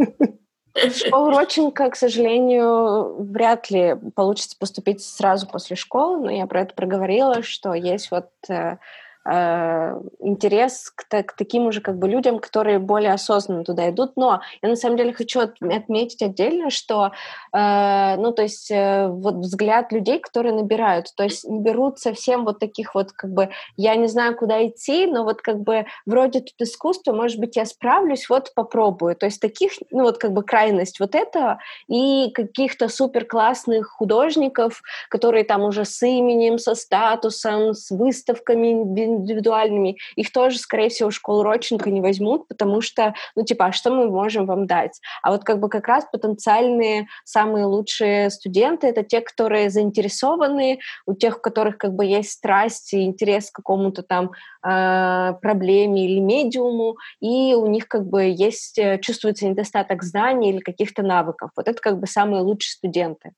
Школу 0.76 1.30
Родченко, 1.30 1.90
к 1.90 1.96
сожалению, 1.96 3.16
вряд 3.24 3.70
ли 3.70 3.96
получится 4.14 4.58
поступить 4.60 5.02
сразу 5.04 5.48
после 5.48 5.76
школы, 5.76 6.20
но 6.20 6.32
я 6.32 6.48
про 6.48 6.62
это 6.62 6.74
проговорила, 6.74 7.44
что 7.44 7.74
есть 7.74 8.12
вот 8.12 8.28
Э, 8.50 8.78
интерес 9.26 10.92
к, 10.92 11.08
к 11.24 11.36
таким 11.36 11.66
уже 11.66 11.82
как 11.82 11.98
бы 11.98 12.08
людям, 12.08 12.40
которые 12.40 12.80
более 12.80 13.14
осознанно 13.14 13.64
туда 13.64 13.90
идут. 13.90 14.14
Но 14.16 14.42
я 14.62 14.70
на 14.70 14.76
самом 14.76 14.98
деле 14.98 15.14
хочу 15.14 15.40
отметить 15.40 16.22
отдельно, 16.22 16.70
что, 16.70 17.12
э, 17.52 18.16
ну, 18.18 18.32
то 18.32 18.44
есть 18.44 18.70
э, 18.70 19.08
вот 19.08 19.36
взгляд 19.36 19.92
людей, 19.92 20.20
которые 20.20 20.54
набирают, 20.54 21.08
то 21.16 21.24
есть 21.24 21.44
не 21.44 21.60
берут 21.60 22.00
совсем 22.00 22.46
вот 22.46 22.60
таких 22.60 22.94
вот 22.94 23.12
как 23.12 23.32
бы, 23.32 23.50
я 23.78 23.96
не 23.96 24.08
знаю, 24.08 24.36
куда 24.36 24.66
идти, 24.68 25.08
но 25.08 25.24
вот 25.24 25.42
как 25.42 25.60
бы 25.60 25.86
вроде 26.06 26.42
тут 26.42 26.56
искусство, 26.60 27.14
может 27.14 27.40
быть, 27.40 27.56
я 27.56 27.66
справлюсь, 27.66 28.30
вот 28.30 28.54
попробую. 28.54 29.16
То 29.16 29.26
есть 29.26 29.42
таких, 29.42 29.72
ну, 29.92 30.04
вот 30.04 30.18
как 30.18 30.34
бы 30.34 30.44
крайность 30.44 31.00
вот 31.00 31.16
этого 31.16 31.60
и 31.88 32.32
каких-то 32.32 32.90
супер 32.90 33.26
классных 33.26 33.88
художников, 33.88 34.82
которые 35.10 35.44
там 35.44 35.64
уже 35.64 35.86
с 35.86 36.02
именем, 36.04 36.60
со 36.60 36.76
статусом, 36.76 37.74
с 37.74 37.90
выставками, 37.90 38.84
индивидуальными, 39.16 39.98
их 40.16 40.32
тоже, 40.32 40.58
скорее 40.58 40.90
всего, 40.90 41.12
школу 41.12 41.44
Родченко 41.44 41.90
не 41.90 42.02
возьмут, 42.02 42.48
потому 42.48 42.82
что, 42.82 43.14
ну, 43.36 43.44
типа, 43.44 43.66
а 43.66 43.72
что 43.72 43.92
мы 43.92 44.10
можем 44.10 44.46
вам 44.46 44.68
дать? 44.68 45.00
А 45.22 45.32
вот 45.32 45.44
как 45.44 45.60
бы 45.60 45.70
как 45.70 45.88
раз 45.88 46.06
потенциальные 46.12 47.08
самые 47.24 47.66
лучшие 47.66 48.30
студенты— 48.30 48.88
это 48.96 49.04
те, 49.04 49.22
которые 49.22 49.70
заинтересованы, 49.70 50.80
у 51.06 51.14
тех, 51.14 51.38
у 51.38 51.42
которых 51.42 51.78
как 51.78 51.94
бы 51.94 52.06
есть 52.06 52.32
страсть 52.32 52.94
и 52.94 53.04
интерес 53.04 53.52
к 53.52 53.56
какому-то 53.56 54.04
там 54.04 54.32
э, 54.64 55.34
проблеме 55.42 56.06
или 56.06 56.20
медиуму, 56.20 56.98
и 57.20 57.54
у 57.54 57.68
них 57.68 57.88
как 57.88 58.08
бы 58.08 58.24
есть, 58.24 58.78
э, 58.78 59.00
чувствуется 59.00 59.48
недостаток 59.48 60.04
знаний 60.04 60.52
или 60.52 60.60
каких-то 60.60 61.04
навыков. 61.04 61.52
Вот 61.56 61.68
это 61.68 61.82
как 61.82 62.00
бы 62.00 62.08
самые 62.08 62.42
лучшие 62.42 62.72
студенты. 62.72 63.32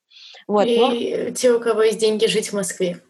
Вот, 0.47 0.65
и 0.65 0.77
но... 0.77 1.31
те, 1.31 1.51
у 1.51 1.59
кого 1.59 1.83
есть 1.83 1.99
деньги 1.99 2.25
жить 2.25 2.49
в 2.49 2.53
Москве. 2.53 3.01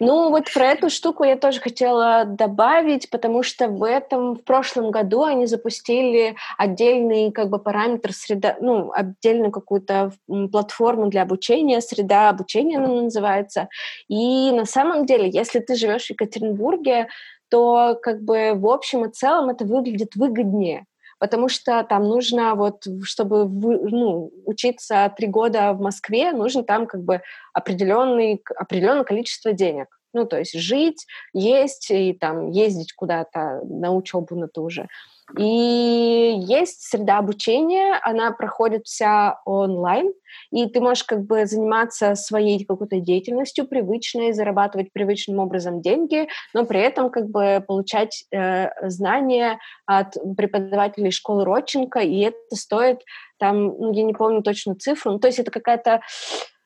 Ну, 0.00 0.30
вот 0.30 0.52
про 0.52 0.66
эту 0.68 0.90
штуку 0.90 1.24
я 1.24 1.36
тоже 1.36 1.60
хотела 1.60 2.24
добавить, 2.24 3.10
потому 3.10 3.42
что 3.42 3.68
в 3.68 3.82
этом, 3.84 4.34
в 4.34 4.42
прошлом 4.44 4.90
году 4.90 5.24
они 5.24 5.46
запустили 5.46 6.36
отдельный 6.56 7.30
как 7.32 7.50
бы 7.50 7.58
параметр 7.58 8.12
среда, 8.12 8.56
ну, 8.60 8.92
отдельную 8.92 9.50
какую-то 9.50 10.12
платформу 10.50 11.08
для 11.08 11.22
обучения, 11.22 11.80
среда 11.80 12.30
обучения 12.30 12.78
она 12.78 12.88
называется. 12.88 13.68
И 14.08 14.52
на 14.52 14.64
самом 14.64 15.06
деле, 15.06 15.28
если 15.28 15.60
ты 15.60 15.74
живешь 15.74 16.06
в 16.06 16.10
Екатеринбурге, 16.10 17.08
то 17.50 17.98
как 18.02 18.22
бы 18.22 18.52
в 18.54 18.66
общем 18.66 19.04
и 19.04 19.10
целом 19.10 19.50
это 19.50 19.64
выглядит 19.64 20.16
выгоднее 20.16 20.86
потому 21.18 21.48
что 21.48 21.84
там 21.84 22.04
нужно 22.04 22.54
вот, 22.54 22.84
чтобы 23.02 23.48
ну, 23.48 24.32
учиться 24.44 25.12
три 25.16 25.26
года 25.26 25.72
в 25.72 25.80
Москве, 25.80 26.32
нужно 26.32 26.62
там 26.62 26.86
как 26.86 27.02
бы 27.02 27.22
определенный, 27.52 28.42
определенное 28.56 29.04
количество 29.04 29.52
денег. 29.52 29.97
Ну, 30.12 30.26
то 30.26 30.38
есть 30.38 30.58
жить, 30.58 31.06
есть 31.32 31.90
и 31.90 32.12
там 32.12 32.50
ездить 32.50 32.92
куда-то 32.94 33.60
на 33.64 33.92
учебу 33.92 34.36
на 34.36 34.48
ту 34.48 34.70
же. 34.70 34.88
И 35.36 36.34
есть 36.38 36.82
среда 36.82 37.18
обучения, 37.18 38.00
она 38.02 38.32
проходит 38.32 38.86
вся 38.86 39.40
онлайн, 39.44 40.12
и 40.50 40.66
ты 40.66 40.80
можешь 40.80 41.04
как 41.04 41.26
бы 41.26 41.44
заниматься 41.44 42.14
своей 42.14 42.64
какой-то 42.64 42.98
деятельностью 43.00 43.68
привычной, 43.68 44.32
зарабатывать 44.32 44.90
привычным 44.90 45.40
образом 45.40 45.82
деньги, 45.82 46.28
но 46.54 46.64
при 46.64 46.80
этом 46.80 47.10
как 47.10 47.28
бы 47.28 47.62
получать 47.66 48.24
э, 48.32 48.68
знания 48.88 49.58
от 49.84 50.14
преподавателей 50.34 51.10
школы 51.10 51.44
Родченко, 51.44 51.98
и 51.98 52.20
это 52.20 52.38
стоит 52.54 53.02
там, 53.38 53.66
ну, 53.66 53.92
я 53.92 54.04
не 54.04 54.14
помню 54.14 54.42
точно 54.42 54.76
цифру, 54.76 55.12
ну, 55.12 55.18
то 55.18 55.28
есть 55.28 55.38
это 55.38 55.50
какая-то 55.50 56.00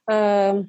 э, 0.09 0.63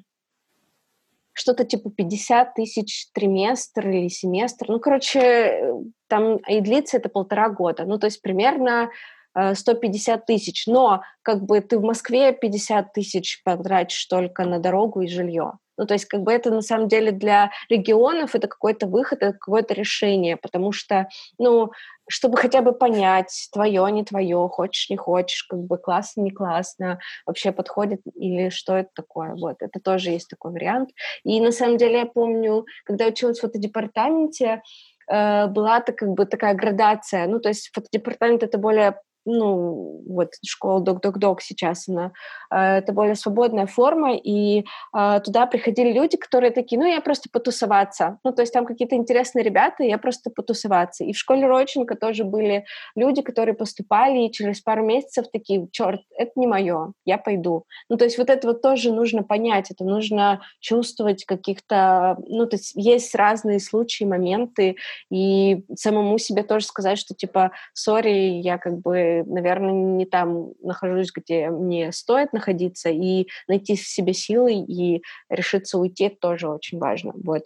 что-то 1.34 1.64
типа 1.64 1.90
50 1.90 2.54
тысяч 2.54 3.08
триместр 3.12 3.88
или 3.88 4.08
семестр. 4.08 4.66
Ну, 4.68 4.80
короче, 4.80 5.74
там 6.08 6.36
и 6.36 6.60
длится 6.60 6.96
это 6.96 7.08
полтора 7.08 7.50
года. 7.50 7.84
Ну, 7.84 7.98
то 7.98 8.06
есть 8.06 8.22
примерно 8.22 8.90
150 9.34 10.20
э, 10.20 10.24
тысяч. 10.26 10.66
Но 10.66 11.02
как 11.22 11.44
бы 11.44 11.60
ты 11.60 11.78
в 11.78 11.82
Москве 11.82 12.32
50 12.32 12.92
тысяч 12.92 13.42
потратишь 13.44 14.06
только 14.06 14.44
на 14.44 14.58
дорогу 14.58 15.02
и 15.02 15.08
жилье. 15.08 15.58
Ну, 15.76 15.86
то 15.86 15.94
есть, 15.94 16.06
как 16.06 16.22
бы 16.22 16.32
это 16.32 16.50
на 16.50 16.62
самом 16.62 16.88
деле 16.88 17.10
для 17.10 17.50
регионов 17.68 18.34
это 18.34 18.46
какой-то 18.46 18.86
выход, 18.86 19.22
это 19.22 19.32
какое-то 19.32 19.74
решение, 19.74 20.36
потому 20.36 20.70
что, 20.70 21.08
ну, 21.38 21.72
чтобы 22.08 22.36
хотя 22.36 22.62
бы 22.62 22.72
понять, 22.72 23.48
твое, 23.52 23.90
не 23.90 24.04
твое, 24.04 24.48
хочешь, 24.48 24.90
не 24.90 24.96
хочешь, 24.96 25.44
как 25.44 25.60
бы 25.60 25.78
классно, 25.78 26.22
не 26.22 26.30
классно, 26.30 26.98
вообще 27.26 27.52
подходит 27.52 28.00
или 28.14 28.50
что 28.50 28.76
это 28.76 28.90
такое. 28.94 29.34
Вот, 29.34 29.56
это 29.60 29.80
тоже 29.80 30.10
есть 30.10 30.28
такой 30.28 30.52
вариант. 30.52 30.90
И 31.24 31.40
на 31.40 31.52
самом 31.52 31.76
деле 31.76 31.98
я 31.98 32.06
помню, 32.06 32.66
когда 32.84 33.06
училась 33.06 33.38
в 33.38 33.42
фотодепартаменте, 33.42 34.62
э, 35.10 35.46
была 35.46 35.80
-то 35.80 35.92
как 35.92 36.08
бы 36.10 36.26
такая 36.26 36.54
градация, 36.54 37.26
ну, 37.26 37.40
то 37.40 37.48
есть 37.48 37.70
фотодепартамент— 37.74 38.42
это 38.44 38.58
более 38.58 39.00
ну, 39.24 40.02
вот 40.06 40.32
школа 40.44 40.80
Док-Док-Док 40.80 41.40
сейчас 41.40 41.88
она, 41.88 42.12
э, 42.50 42.78
это 42.78 42.92
более 42.92 43.14
свободная 43.14 43.66
форма, 43.66 44.16
и 44.16 44.64
э, 44.96 45.20
туда 45.24 45.46
приходили 45.46 45.92
люди, 45.92 46.16
которые 46.16 46.50
такие, 46.50 46.80
ну, 46.80 46.86
я 46.86 47.00
просто 47.00 47.28
потусоваться, 47.32 48.18
ну, 48.24 48.32
то 48.32 48.42
есть 48.42 48.52
там 48.52 48.66
какие-то 48.66 48.96
интересные 48.96 49.44
ребята, 49.44 49.82
я 49.82 49.98
просто 49.98 50.30
потусоваться. 50.30 51.04
И 51.04 51.12
в 51.12 51.18
школе 51.18 51.46
Роченко 51.46 51.96
тоже 51.96 52.24
были 52.24 52.64
люди, 52.94 53.22
которые 53.22 53.54
поступали, 53.54 54.26
и 54.26 54.32
через 54.32 54.60
пару 54.60 54.84
месяцев 54.84 55.26
такие, 55.32 55.68
черт, 55.72 56.00
это 56.16 56.32
не 56.36 56.46
мое, 56.46 56.92
я 57.04 57.18
пойду. 57.18 57.64
Ну, 57.88 57.96
то 57.96 58.04
есть 58.04 58.18
вот 58.18 58.30
это 58.30 58.46
вот 58.48 58.62
тоже 58.62 58.92
нужно 58.92 59.22
понять, 59.22 59.70
это 59.70 59.84
нужно 59.84 60.40
чувствовать 60.60 61.24
каких-то, 61.24 62.16
ну, 62.26 62.46
то 62.46 62.56
есть 62.56 62.72
есть 62.74 63.14
разные 63.14 63.60
случаи, 63.60 64.04
моменты, 64.04 64.76
и 65.10 65.64
самому 65.74 66.18
себе 66.18 66.42
тоже 66.42 66.66
сказать, 66.66 66.98
что 66.98 67.14
типа, 67.14 67.52
сори, 67.72 68.40
я 68.40 68.58
как 68.58 68.78
бы 68.80 69.13
наверное, 69.22 69.72
не 69.72 70.06
там 70.06 70.52
нахожусь, 70.62 71.12
где 71.14 71.50
мне 71.50 71.92
стоит 71.92 72.32
находиться, 72.32 72.90
и 72.90 73.28
найти 73.48 73.76
в 73.76 73.86
себе 73.86 74.12
силы 74.12 74.54
и 74.54 75.02
решиться 75.28 75.78
уйти 75.78 76.08
тоже 76.08 76.48
очень 76.48 76.78
важно. 76.78 77.12
Вот. 77.24 77.44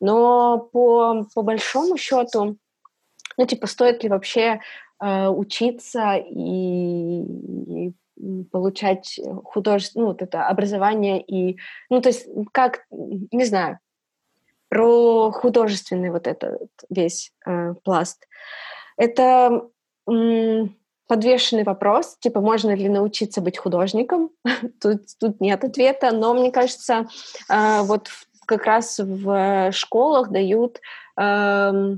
Но 0.00 0.58
по, 0.72 1.24
по 1.34 1.42
большому 1.42 1.96
счету, 1.96 2.58
ну, 3.36 3.46
типа, 3.46 3.66
стоит 3.66 4.02
ли 4.02 4.08
вообще 4.08 4.60
э, 5.02 5.28
учиться 5.28 6.16
и, 6.16 7.22
и 7.22 7.92
получать 8.50 9.20
художественное, 9.44 10.06
ну, 10.06 10.12
вот 10.12 10.22
это 10.22 10.46
образование 10.46 11.22
и, 11.22 11.58
ну, 11.90 12.00
то 12.00 12.08
есть, 12.08 12.26
как, 12.52 12.86
не 12.90 13.44
знаю, 13.44 13.78
про 14.68 15.30
художественный 15.32 16.10
вот 16.10 16.26
этот 16.26 16.70
весь 16.88 17.32
э, 17.46 17.74
пласт. 17.84 18.26
Это 18.96 19.68
подвешенный 21.06 21.64
вопрос, 21.64 22.16
типа, 22.20 22.40
можно 22.40 22.74
ли 22.74 22.88
научиться 22.88 23.40
быть 23.40 23.58
художником? 23.58 24.30
тут, 24.80 25.02
тут 25.20 25.40
нет 25.40 25.64
ответа, 25.64 26.10
но 26.12 26.34
мне 26.34 26.50
кажется, 26.50 27.06
э, 27.48 27.82
вот 27.82 28.08
как 28.46 28.64
раз 28.64 28.98
в 28.98 29.72
школах 29.72 30.30
дают 30.30 30.80
э, 31.18 31.96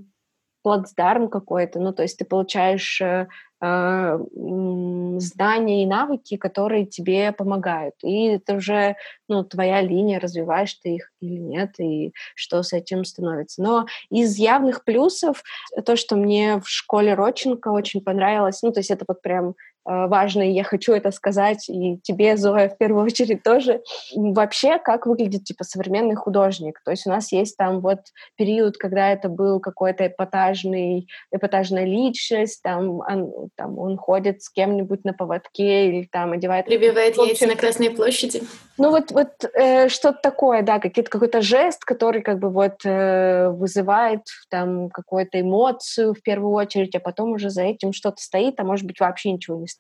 плацдарм 0.63 1.29
какой-то, 1.29 1.81
ну, 1.81 1.93
то 1.93 2.03
есть 2.03 2.19
ты 2.19 2.25
получаешь 2.25 3.01
э, 3.01 3.29
знания 3.61 5.83
и 5.83 5.87
навыки, 5.87 6.37
которые 6.37 6.87
тебе 6.87 7.33
помогают. 7.33 7.95
И 8.03 8.27
это 8.27 8.55
уже 8.55 8.97
ну, 9.29 9.45
твоя 9.45 9.81
линия, 9.81 10.21
развиваешь 10.21 10.75
ты 10.75 10.97
их 10.97 11.11
или 11.21 11.39
нет, 11.39 11.79
и 11.81 12.13
что 12.35 12.63
с 12.63 12.73
этим 12.73 13.05
становится. 13.05 13.63
Но 13.63 13.87
из 14.11 14.37
явных 14.37 14.85
плюсов 14.85 15.43
то, 15.85 15.97
что 15.97 16.17
мне 16.17 16.61
в 16.61 16.69
школе 16.69 17.15
Роченко 17.15 17.69
очень 17.69 18.01
понравилось, 18.01 18.63
ну, 18.63 18.73
то 18.73 18.81
есть 18.81 18.91
это 18.91 19.05
вот 19.09 19.23
прям 19.23 19.55
Э, 19.78 19.78
важно, 19.85 20.43
и 20.43 20.53
я 20.53 20.65
хочу 20.65 20.93
это 20.93 21.11
сказать, 21.11 21.69
и 21.69 21.99
тебе, 22.03 22.37
Зоя, 22.37 22.69
в 22.69 22.77
первую 22.77 23.05
очередь 23.07 23.43
тоже. 23.43 23.83
Вообще, 24.15 24.79
как 24.79 25.07
выглядит, 25.07 25.45
типа, 25.45 25.65
современный 25.65 26.15
художник? 26.15 26.81
То 26.85 26.91
есть 26.91 27.07
у 27.07 27.11
нас 27.11 27.33
есть 27.33 27.57
там 27.57 27.81
вот 27.81 28.01
период, 28.37 28.77
когда 28.77 29.11
это 29.11 29.29
был 29.29 29.61
какой-то 29.61 30.07
эпатажный, 30.07 31.09
эпатажная 31.33 31.85
личность, 31.85 32.63
там 32.63 33.01
он, 33.01 33.51
там 33.57 33.79
он 33.79 33.97
ходит 33.97 34.43
с 34.43 34.51
кем-нибудь 34.51 35.05
на 35.05 35.13
поводке 35.13 35.89
или 35.89 36.09
там 36.11 36.33
одевает... 36.33 36.67
Прибивает 36.67 37.17
яйца 37.17 37.47
на 37.47 37.57
Красной 37.57 37.91
площади. 37.91 38.43
Ну 38.79 38.91
вот, 38.91 39.11
вот 39.11 39.45
э, 39.55 39.89
что-то 39.89 40.21
такое, 40.23 40.63
да, 40.63 40.79
какой-то 40.79 41.43
жест, 41.43 41.85
который 41.85 42.23
как 42.23 42.39
бы 42.39 42.49
вот 42.49 42.81
э, 42.85 43.49
вызывает 43.49 44.23
там 44.51 44.89
какую-то 44.91 45.41
эмоцию 45.41 46.15
в 46.15 46.23
первую 46.23 46.53
очередь, 46.53 46.95
а 46.95 47.01
потом 47.01 47.33
уже 47.33 47.51
за 47.51 47.63
этим 47.63 47.93
что-то 47.93 48.23
стоит, 48.23 48.61
а 48.61 48.65
может 48.65 48.87
быть 48.87 49.01
вообще 49.01 49.33
ничего 49.33 49.57
не 49.57 49.67
стоит, 49.67 49.78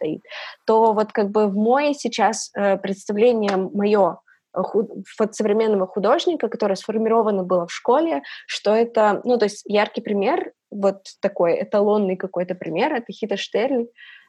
то 0.66 0.92
вот 0.92 1.12
как 1.12 1.30
бы 1.30 1.46
в 1.48 1.54
мой 1.54 1.94
сейчас 1.94 2.50
э, 2.54 2.76
представление 2.76 3.56
мое 3.56 4.20
э, 4.54 4.62
худ, 4.62 4.90
современного 5.32 5.86
художника, 5.86 6.48
которое 6.48 6.76
сформировано 6.76 7.42
было 7.42 7.66
в 7.66 7.72
школе, 7.72 8.22
что 8.46 8.74
это, 8.74 9.20
ну, 9.24 9.38
то 9.38 9.46
есть 9.46 9.62
яркий 9.66 10.00
пример, 10.00 10.52
вот 10.70 11.02
такой 11.20 11.62
эталонный 11.62 12.16
какой-то 12.16 12.54
пример, 12.54 12.92
это 12.92 13.12
Хита 13.12 13.36
Штерль, 13.36 13.86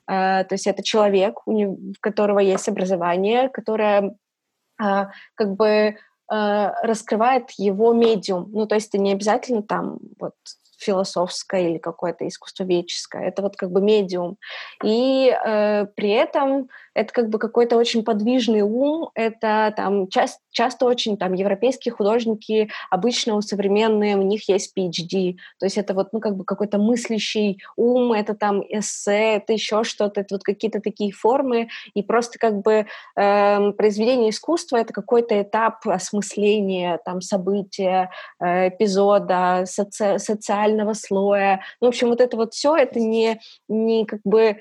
э, 0.08 0.44
то 0.44 0.52
есть 0.52 0.68
это 0.68 0.84
человек, 0.84 1.48
у, 1.48 1.78
которого 2.02 2.40
есть 2.40 2.68
образование, 2.70 3.50
которое 3.50 4.16
э, 4.82 5.06
как 5.36 5.56
бы 5.56 5.96
раскрывает 6.32 7.50
его 7.58 7.92
медиум. 7.92 8.52
Ну, 8.52 8.68
то 8.68 8.76
есть 8.76 8.90
это 8.90 9.00
не 9.00 9.14
обязательно 9.14 9.64
там 9.64 9.98
вот 10.20 10.36
философское 10.80 11.70
или 11.70 11.78
какое-то 11.78 12.28
искусствоведческое. 12.28 13.28
Это 13.28 13.42
вот 13.42 13.56
как 13.56 13.72
бы 13.72 13.82
медиум. 13.82 14.38
И 14.84 15.30
э, 15.30 15.86
при 15.96 16.10
этом 16.10 16.70
это 17.00 17.14
как 17.14 17.30
бы 17.30 17.39
какой-то 17.39 17.78
очень 17.78 18.04
подвижный 18.04 18.62
ум, 18.62 19.10
это 19.16 19.74
там 19.78 20.10
часто, 20.10 20.39
часто 20.52 20.86
очень 20.86 21.16
там 21.16 21.34
европейские 21.34 21.93
художники, 21.93 22.70
обычно 22.89 23.39
современные, 23.41 24.18
у 24.18 24.22
них 24.22 24.50
есть 24.50 24.78
PhD, 24.78 25.38
то 25.60 25.66
есть 25.66 25.78
это 25.78 25.93
вот, 25.93 26.12
ну, 26.12 26.20
как 26.20 26.36
бы 26.36 26.43
какой-то 26.43 26.78
мыслящий 26.78 27.62
ум, 27.78 28.12
это 28.12 28.36
там 28.36 28.62
эссе, 28.68 29.38
это 29.38 29.54
еще 29.54 29.86
что-то, 29.86 30.20
это 30.20 30.36
вот 30.36 30.43
какие-то 30.43 30.82
такие 30.82 31.14
формы, 31.14 31.70
и 31.93 32.04
просто 32.04 32.38
как 32.38 32.62
бы 32.62 32.86
э, 33.16 33.72
произведение 33.78 34.32
искусства— 34.32 34.76
это 34.78 34.93
какой-то 34.93 35.41
этап 35.41 35.88
осмысления 35.88 37.00
там 37.06 37.22
события, 37.22 38.10
э, 38.41 38.68
эпизода, 38.68 39.64
соци 39.66 40.20
социального 40.20 40.93
слоя, 40.93 41.62
ну, 41.80 41.88
в 41.88 41.89
общем, 41.89 42.10
вот 42.10 42.20
это 42.20 42.36
вот 42.36 42.54
все, 42.54 42.76
это 42.76 43.00
не, 43.00 43.39
не 43.70 44.06
как 44.06 44.20
бы 44.26 44.58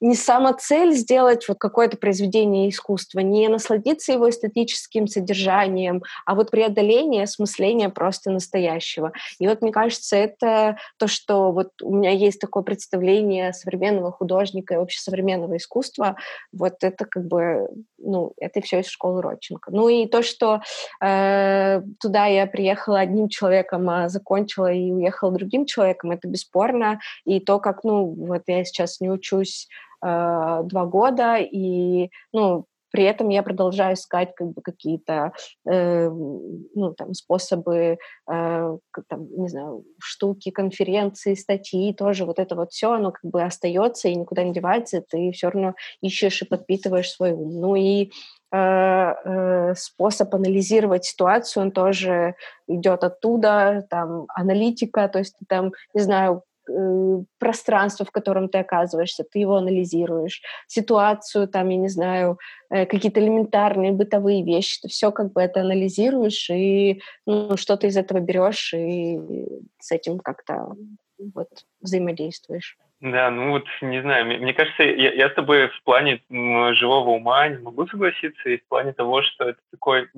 не 0.00 0.14
сама 0.14 0.52
цель 0.54 0.92
сделать 0.92 1.46
вот 1.48 1.58
какое-то 1.58 1.96
произведение 1.96 2.68
искусства, 2.68 3.20
не 3.20 3.48
насладиться 3.48 4.12
его 4.12 4.28
эстетическим 4.30 5.06
содержанием, 5.06 6.02
а 6.24 6.34
вот 6.34 6.50
преодоление 6.50 7.24
осмысления 7.24 7.88
просто 7.90 8.30
настоящего. 8.30 9.12
И 9.38 9.46
вот 9.46 9.62
мне 9.62 9.72
кажется, 9.72 10.16
это 10.16 10.78
то, 10.98 11.06
что 11.06 11.52
вот 11.52 11.70
у 11.82 11.94
меня 11.94 12.10
есть 12.10 12.40
такое 12.40 12.62
представление 12.62 13.52
современного 13.52 14.10
художника 14.12 14.74
и 14.74 14.76
вообще 14.76 15.00
современного 15.00 15.56
искусства, 15.56 16.16
вот 16.52 16.82
это 16.82 17.04
как 17.04 17.26
бы, 17.26 17.68
ну, 17.98 18.32
это 18.38 18.60
все 18.60 18.80
из 18.80 18.86
школы 18.86 19.22
Родченко. 19.22 19.70
Ну 19.70 19.88
и 19.88 20.06
то, 20.06 20.22
что 20.22 20.62
э, 21.02 21.82
туда 22.00 22.26
я 22.26 22.46
приехала 22.46 23.00
одним 23.00 23.28
человеком, 23.28 23.88
а 23.90 24.08
закончила 24.08 24.72
и 24.72 24.90
уехала 24.90 25.32
другим 25.32 25.66
человеком, 25.66 26.10
это 26.10 26.28
бесспорно. 26.28 27.00
И 27.24 27.40
то, 27.40 27.58
как, 27.58 27.84
ну, 27.84 28.06
вот 28.06 28.42
я 28.46 28.64
сейчас 28.64 29.00
не 29.00 29.10
учусь 29.10 29.68
э, 30.02 30.60
два 30.64 30.86
года, 30.86 31.36
и, 31.36 32.10
ну, 32.32 32.66
при 32.90 33.04
этом 33.04 33.28
я 33.28 33.42
продолжаю 33.42 33.94
искать 33.94 34.34
как 34.34 34.48
бы 34.48 34.62
какие-то 34.62 35.32
э, 35.68 36.08
ну, 36.10 36.94
там, 36.94 37.14
способы, 37.14 37.98
э, 38.30 38.78
там, 39.08 39.28
не 39.36 39.48
знаю, 39.48 39.84
штуки, 39.98 40.50
конференции, 40.50 41.34
статьи, 41.34 41.94
тоже 41.94 42.24
вот 42.24 42.38
это 42.38 42.56
вот 42.56 42.72
все, 42.72 42.92
оно 42.92 43.12
как 43.12 43.24
бы 43.24 43.42
остается 43.42 44.08
и 44.08 44.16
никуда 44.16 44.42
не 44.42 44.52
девается, 44.52 45.02
ты 45.08 45.30
все 45.32 45.50
равно 45.50 45.74
ищешь 46.00 46.42
и 46.42 46.46
подпитываешь 46.46 47.10
свой 47.10 47.32
ум. 47.32 47.60
Ну 47.60 47.76
и 47.76 48.10
э, 48.52 48.56
э, 48.56 49.74
способ 49.76 50.34
анализировать 50.34 51.04
ситуацию, 51.04 51.64
он 51.64 51.70
тоже 51.70 52.34
идет 52.66 53.04
оттуда, 53.04 53.86
там, 53.88 54.26
аналитика, 54.34 55.08
то 55.08 55.20
есть 55.20 55.36
там, 55.48 55.72
не 55.94 56.00
знаю, 56.00 56.42
пространство, 57.38 58.04
в 58.04 58.10
котором 58.10 58.48
ты 58.48 58.58
оказываешься, 58.58 59.24
ты 59.24 59.38
его 59.38 59.56
анализируешь, 59.56 60.42
ситуацию, 60.66 61.48
там, 61.48 61.68
я 61.68 61.76
не 61.76 61.88
знаю, 61.88 62.38
э, 62.70 62.86
какие-то 62.86 63.20
элементарные 63.20 63.92
бытовые 63.92 64.44
вещи, 64.44 64.80
ты 64.82 64.88
все 64.88 65.10
как 65.10 65.32
бы 65.32 65.40
это 65.40 65.60
анализируешь 65.60 66.50
и 66.50 67.02
ну, 67.26 67.56
что-то 67.56 67.86
из 67.86 67.96
этого 67.96 68.20
берешь 68.20 68.74
и 68.74 69.18
с 69.78 69.92
этим 69.92 70.18
как-то 70.18 70.74
вот 71.34 71.48
взаимодействуешь. 71.80 72.76
Да, 73.00 73.30
ну 73.30 73.50
вот, 73.50 73.64
не 73.80 74.02
знаю, 74.02 74.26
мне, 74.26 74.38
мне 74.38 74.52
кажется, 74.52 74.82
я, 74.82 75.12
я 75.14 75.30
с 75.30 75.34
тобой 75.34 75.68
в 75.68 75.82
плане 75.84 76.20
живого 76.28 77.10
ума 77.10 77.48
не 77.48 77.58
могу 77.58 77.86
согласиться, 77.86 78.50
и 78.50 78.58
в 78.58 78.68
плане 78.68 78.92
того, 78.92 79.22
что 79.22 79.48
это 79.48 79.60
такой 79.70 80.08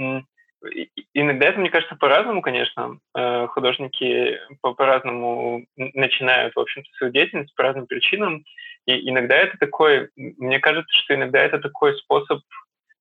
Иногда 1.15 1.47
это, 1.47 1.61
мне 1.61 1.71
кажется, 1.71 1.97
по-разному, 1.97 2.41
конечно. 2.43 2.99
Э, 3.17 3.47
художники 3.49 4.39
по-разному 4.61 5.67
начинают, 5.77 6.55
в 6.55 6.61
общем-то, 6.61 6.89
свою 6.97 7.13
деятельность 7.13 7.55
по 7.55 7.63
разным 7.63 7.87
причинам. 7.87 8.45
И 8.87 9.09
иногда 9.09 9.37
это 9.37 9.59
такой, 9.59 10.11
мне 10.17 10.59
кажется, 10.59 10.93
что 10.99 11.15
иногда 11.15 11.41
это 11.41 11.59
такой 11.59 11.97
способ 11.99 12.41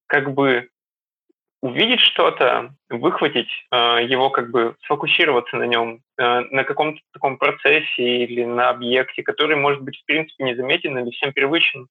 как 0.08 0.34
бы 0.34 0.70
увидеть 1.62 2.00
что-то, 2.00 2.74
выхватить 2.90 3.50
э, 3.72 4.06
его, 4.08 4.30
как 4.32 4.50
бы 4.50 4.76
сфокусироваться 4.84 5.58
на 5.58 5.64
нем, 5.64 6.02
э, 6.18 6.40
на 6.52 6.64
каком-то 6.64 7.00
таком 7.14 7.38
процессе 7.38 8.24
или 8.26 8.44
на 8.44 8.70
объекте, 8.70 9.22
который 9.22 9.56
может 9.56 9.82
быть, 9.82 9.98
в 9.98 10.06
принципе, 10.06 10.44
незаметен 10.44 10.98
или 10.98 11.12
всем 11.12 11.34
привычен 11.34 11.88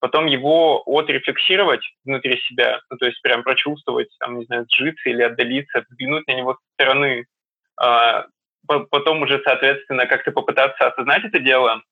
потом 0.00 0.26
его 0.26 0.82
отрефлексировать 0.86 1.82
внутри 2.04 2.38
себя, 2.48 2.80
ну, 2.90 2.96
то 2.96 3.06
есть 3.06 3.20
прям 3.22 3.42
прочувствовать, 3.42 4.08
там, 4.18 4.38
не 4.38 4.46
знаю, 4.46 4.66
сжиться 4.70 5.08
или 5.08 5.22
отдалиться, 5.22 5.84
взглянуть 5.88 6.26
на 6.26 6.32
него 6.32 6.54
со 6.54 6.72
стороны, 6.74 7.26
а, 7.80 8.26
потом 8.66 9.22
уже, 9.22 9.40
соответственно, 9.44 10.06
как-то 10.06 10.32
попытаться 10.32 10.88
осознать 10.88 11.24
это 11.24 11.38
дело 11.38 11.82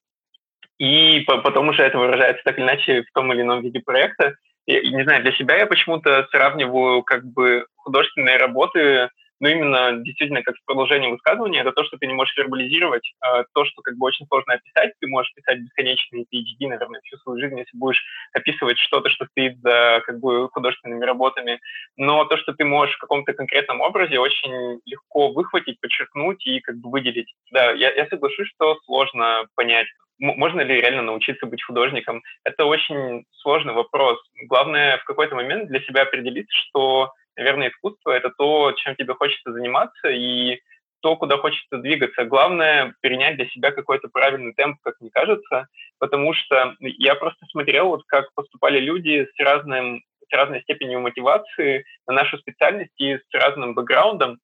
и 0.78 1.20
потом 1.26 1.68
уже 1.68 1.82
это 1.82 1.98
выражается 1.98 2.42
так 2.44 2.56
или 2.56 2.64
иначе 2.64 3.02
в 3.02 3.12
том 3.12 3.32
или 3.32 3.42
ином 3.42 3.62
виде 3.62 3.80
проекта. 3.80 4.36
И, 4.66 4.90
не 4.90 5.02
знаю, 5.02 5.22
для 5.22 5.32
себя 5.32 5.56
я 5.56 5.66
почему-то 5.66 6.26
сравниваю 6.30 7.02
как 7.02 7.24
бы 7.24 7.66
художественные 7.76 8.36
работы 8.36 9.10
но 9.40 9.48
именно 9.48 9.92
действительно 10.02 10.42
как 10.42 10.56
продолжение 10.64 11.10
высказывания, 11.10 11.60
это 11.60 11.72
то, 11.72 11.84
что 11.84 11.96
ты 11.96 12.06
не 12.06 12.14
можешь 12.14 12.36
вербализировать, 12.36 13.12
а 13.20 13.44
то, 13.54 13.64
что 13.64 13.82
как 13.82 13.96
бы 13.96 14.06
очень 14.06 14.26
сложно 14.26 14.54
описать, 14.54 14.92
ты 15.00 15.06
можешь 15.06 15.32
писать 15.34 15.60
бесконечные 15.60 16.24
PhD, 16.24 16.68
наверное, 16.68 17.00
всю 17.04 17.16
свою 17.18 17.40
жизнь, 17.40 17.58
если 17.58 17.76
будешь 17.76 18.02
описывать 18.32 18.78
что-то, 18.78 19.10
что 19.10 19.26
стоит 19.26 19.58
за 19.60 20.02
как 20.06 20.18
бы 20.20 20.48
художественными 20.50 21.04
работами, 21.04 21.60
но 21.96 22.24
то, 22.24 22.36
что 22.36 22.52
ты 22.52 22.64
можешь 22.64 22.96
в 22.96 23.00
каком-то 23.00 23.32
конкретном 23.32 23.80
образе 23.80 24.18
очень 24.18 24.80
легко 24.84 25.32
выхватить, 25.32 25.80
подчеркнуть 25.80 26.44
и 26.46 26.60
как 26.60 26.76
бы 26.76 26.90
выделить. 26.90 27.32
Да, 27.52 27.72
я, 27.72 27.92
я 27.92 28.06
соглашусь, 28.06 28.48
что 28.48 28.78
сложно 28.84 29.46
понять, 29.54 29.86
можно 30.18 30.60
ли 30.62 30.80
реально 30.80 31.02
научиться 31.02 31.46
быть 31.46 31.62
художником? 31.62 32.22
Это 32.44 32.64
очень 32.64 33.24
сложный 33.36 33.72
вопрос. 33.72 34.18
Главное 34.46 34.98
в 34.98 35.04
какой-то 35.04 35.36
момент 35.36 35.68
для 35.68 35.80
себя 35.80 36.02
определить, 36.02 36.48
что 36.50 37.12
наверное, 37.38 37.70
искусство— 37.70 38.10
это 38.12 38.30
то, 38.36 38.72
чем 38.72 38.96
тебе 38.96 39.14
хочется 39.14 39.52
заниматься, 39.52 40.08
и 40.08 40.60
то, 41.00 41.16
куда 41.16 41.36
хочется 41.38 41.78
двигаться. 41.78 42.24
Главное— 42.24 42.94
перенять 43.00 43.36
для 43.36 43.46
себя 43.46 43.70
какой-то 43.70 44.08
правильный 44.08 44.52
темп, 44.52 44.78
как 44.82 44.96
мне 45.00 45.10
кажется, 45.10 45.68
потому 45.98 46.34
что 46.34 46.74
я 46.80 47.14
просто 47.14 47.46
смотрел, 47.46 47.88
вот 47.88 48.02
как 48.06 48.34
поступали 48.34 48.80
люди 48.80 49.28
с, 49.32 49.40
разным, 49.40 50.02
с 50.28 50.32
разной 50.32 50.62
степенью 50.62 51.00
мотивации 51.00 51.84
на 52.06 52.14
нашу 52.14 52.38
специальность 52.38 52.92
и 52.98 53.16
с 53.16 53.24
разным 53.32 53.74
бэкграундом, 53.74 54.38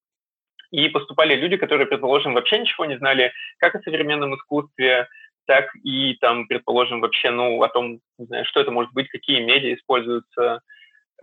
и 0.70 0.88
поступали 0.88 1.34
люди, 1.34 1.56
которые, 1.56 1.86
предположим, 1.86 2.34
вообще 2.34 2.58
ничего 2.58 2.84
не 2.84 2.98
знали 2.98 3.32
как 3.58 3.74
о 3.74 3.82
современном 3.82 4.36
искусстве, 4.36 5.08
так 5.46 5.66
и, 5.82 6.16
там, 6.20 6.46
предположим, 6.46 7.00
вообще, 7.00 7.30
ну, 7.30 7.62
о 7.62 7.68
том, 7.68 8.00
не 8.18 8.26
знаю, 8.26 8.44
что 8.46 8.60
это 8.60 8.70
может 8.70 8.92
быть, 8.92 9.08
какие 9.08 9.40
медиа 9.40 9.74
используются, 9.74 10.62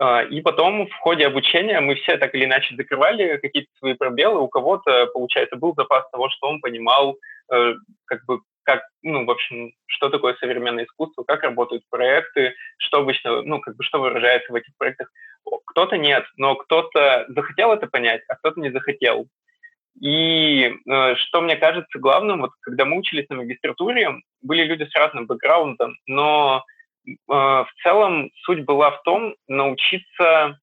и 0.00 0.40
потом 0.40 0.86
в 0.86 0.94
ходе 0.94 1.26
обучения 1.26 1.80
мы 1.80 1.94
все 1.94 2.16
так 2.16 2.34
или 2.34 2.44
иначе 2.44 2.74
закрывали 2.76 3.36
какие-то 3.36 3.70
свои 3.78 3.94
пробелы. 3.94 4.40
У 4.40 4.48
кого-то, 4.48 5.06
получается, 5.06 5.56
был 5.56 5.74
запас 5.76 6.08
того, 6.10 6.28
что 6.30 6.48
он 6.48 6.60
понимал, 6.60 7.16
э, 7.52 7.74
как 8.06 8.24
бы, 8.24 8.40
как, 8.64 8.82
ну, 9.02 9.24
в 9.24 9.30
общем, 9.30 9.72
что 9.86 10.08
такое 10.08 10.34
современное 10.34 10.84
искусство, 10.84 11.24
как 11.24 11.42
работают 11.42 11.84
проекты, 11.90 12.54
что 12.78 12.98
обычно, 12.98 13.42
ну, 13.42 13.60
как 13.60 13.76
бы, 13.76 13.84
что 13.84 14.00
выражается 14.00 14.52
в 14.52 14.56
этих 14.56 14.76
проектах. 14.78 15.10
Кто-то 15.66 15.98
нет, 15.98 16.24
но 16.36 16.54
кто-то 16.54 17.26
захотел 17.28 17.72
это 17.72 17.86
понять, 17.86 18.22
а 18.28 18.36
кто-то 18.36 18.60
не 18.60 18.70
захотел. 18.70 19.26
И 20.00 20.74
э, 20.88 21.14
что 21.16 21.42
мне 21.42 21.56
кажется 21.56 21.98
главным, 21.98 22.40
вот 22.40 22.52
когда 22.62 22.84
мы 22.86 22.98
учились 22.98 23.28
на 23.28 23.36
магистратуре, 23.36 24.20
были 24.40 24.64
люди 24.64 24.84
с 24.84 24.94
разным 24.96 25.26
бэкграундом, 25.26 25.96
но 26.06 26.56
а, 26.56 26.64
в 27.26 27.68
целом 27.82 28.30
суть 28.44 28.64
была 28.64 28.90
в 28.92 29.02
том 29.02 29.34
научиться, 29.48 30.58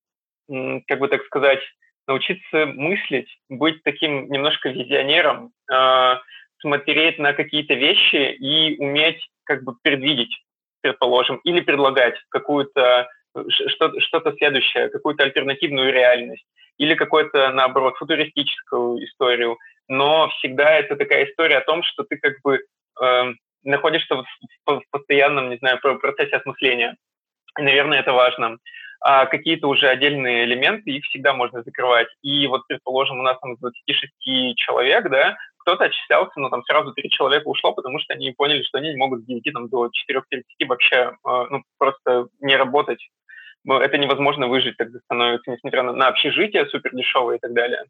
как 0.48 1.00
бы 1.00 1.08
так 1.08 1.24
сказать, 1.26 1.62
научиться 2.08 2.66
мыслить, 2.66 3.30
быть 3.50 3.84
таким 3.84 4.32
немножко 4.32 4.70
визионером, 4.70 5.52
а, 5.72 6.20
смотреть 6.60 7.20
на 7.20 7.34
какие-то 7.34 7.76
вещи 7.76 8.34
и 8.34 8.78
уметь 8.80 9.30
как 9.44 9.64
бы 9.64 9.76
предвидеть, 9.82 10.36
предположим, 10.82 11.38
или 11.44 11.62
предлагать 11.62 12.16
какую-то 12.30 13.08
что-то, 13.50 14.00
что 14.02 14.34
следующее, 14.38 14.90
какую-то 14.90 15.24
альтернативную 15.24 15.94
реальность 15.94 16.46
или 16.78 16.96
какую-то, 16.96 17.52
наоборот, 17.52 17.96
футуристическую 17.98 19.06
историю. 19.06 19.58
Но 19.88 20.30
всегда 20.40 20.72
это 20.80 20.96
такая 20.96 21.26
история 21.26 21.58
о 21.58 21.66
том, 21.66 21.84
что 21.84 22.04
ты 22.04 22.18
как 22.18 22.34
бы 22.44 22.60
э, 23.02 23.34
находишься 23.64 24.16
в, 24.16 24.26
в 24.66 24.82
постоянном, 24.91 25.49
не 25.49 25.57
знаю, 25.57 25.80
процессе 25.80 26.38
осмысления. 26.38 26.95
И, 27.57 27.62
наверное, 27.62 27.99
это 27.99 28.14
важно. 28.14 28.57
А 29.01 29.26
какие-то 29.28 29.68
уже 29.68 29.88
отдельные 29.88 30.43
элементы, 30.43 30.91
их 30.91 31.05
всегда 31.05 31.34
можно 31.34 31.64
закрывать. 31.64 32.07
И 32.22 32.47
вот, 32.47 32.68
предположим, 32.68 33.20
у 33.20 33.24
нас 33.24 33.39
там 33.39 33.55
26 33.55 34.12
человек, 34.57 35.10
да, 35.10 35.38
кто-то 35.60 35.86
отчислялся, 35.86 36.38
но 36.39 36.49
там 36.49 36.64
сразу 36.64 36.93
три 36.93 37.10
человека 37.10 37.47
ушло, 37.47 37.74
потому 37.74 37.99
что 37.99 38.14
они 38.14 38.32
поняли, 38.32 38.64
что 38.64 38.78
они 38.78 38.89
не 38.89 38.97
могут 38.97 39.22
с 39.22 39.26
9 39.26 39.53
там, 39.53 39.70
до 39.70 39.88
4.30 39.88 40.41
вообще 40.68 40.95
э, 40.95 41.45
ну, 41.49 41.64
просто 41.78 42.28
не 42.41 42.55
работать 42.57 42.99
это 43.68 43.97
невозможно 43.97 44.47
выжить 44.47 44.78
тогда 44.78 44.99
становится, 44.99 45.51
несмотря 45.51 45.84
на, 45.84 45.93
на 45.93 46.07
общежитие 46.07 46.66
супер 46.68 46.95
дешевое 46.95 47.38
и 47.38 47.39
так 47.39 47.53
далее. 47.53 47.84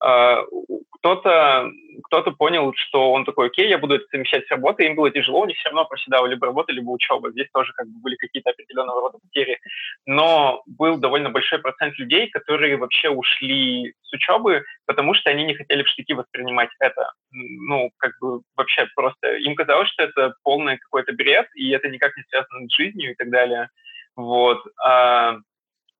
А, 0.00 0.42
кто-то 0.90 1.70
кто 2.02 2.22
понял, 2.32 2.72
что 2.74 3.12
он 3.12 3.24
такой, 3.24 3.46
окей, 3.46 3.68
я 3.68 3.78
буду 3.78 3.94
это 3.94 4.04
совмещать 4.10 4.46
с 4.46 4.50
работой, 4.50 4.86
им 4.86 4.96
было 4.96 5.10
тяжело, 5.10 5.40
у 5.40 5.46
них 5.46 5.56
все 5.56 5.68
равно 5.68 5.84
проседала 5.84 6.26
либо 6.26 6.46
работа, 6.46 6.72
либо 6.72 6.90
учеба. 6.90 7.30
Здесь 7.30 7.48
тоже 7.52 7.72
как 7.74 7.86
бы 7.86 8.00
были 8.00 8.16
какие-то 8.16 8.50
определенного 8.50 9.00
рода 9.00 9.18
потери. 9.18 9.58
Но 10.06 10.62
был 10.66 10.98
довольно 10.98 11.30
большой 11.30 11.60
процент 11.60 11.98
людей, 11.98 12.28
которые 12.28 12.76
вообще 12.76 13.10
ушли 13.10 13.94
с 14.02 14.12
учебы, 14.12 14.64
потому 14.86 15.14
что 15.14 15.30
они 15.30 15.44
не 15.44 15.54
хотели 15.54 15.82
в 15.82 15.88
штыки 15.88 16.12
воспринимать 16.14 16.70
это. 16.80 17.12
Ну, 17.30 17.90
как 17.98 18.12
бы 18.20 18.40
вообще 18.56 18.86
просто 18.94 19.36
им 19.36 19.54
казалось, 19.54 19.88
что 19.90 20.04
это 20.04 20.34
полный 20.42 20.78
какой-то 20.78 21.12
бред, 21.12 21.46
и 21.54 21.70
это 21.70 21.88
никак 21.88 22.16
не 22.16 22.24
связано 22.24 22.68
с 22.68 22.74
жизнью 22.74 23.12
и 23.12 23.14
так 23.14 23.30
далее. 23.30 23.68
Вот. 24.16 24.62
А, 24.84 25.38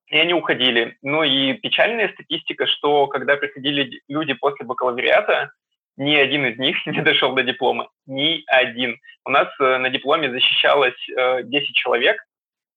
и 0.07 0.17
они 0.17 0.33
уходили. 0.33 0.97
Ну 1.01 1.23
и 1.23 1.53
печальная 1.53 2.11
статистика, 2.13 2.67
что 2.67 3.07
когда 3.07 3.35
приходили 3.37 4.01
люди 4.07 4.33
после 4.33 4.65
бакалавриата, 4.65 5.51
ни 5.97 6.15
один 6.15 6.45
из 6.45 6.57
них 6.57 6.77
не 6.85 7.01
дошел 7.01 7.33
до 7.33 7.43
диплома. 7.43 7.89
Ни 8.05 8.43
один. 8.47 8.97
У 9.25 9.29
нас 9.29 9.47
э, 9.59 9.77
на 9.77 9.89
дипломе 9.89 10.29
защищалось 10.29 10.95
10 11.07 11.51
э, 11.51 11.73
человек, 11.73 12.17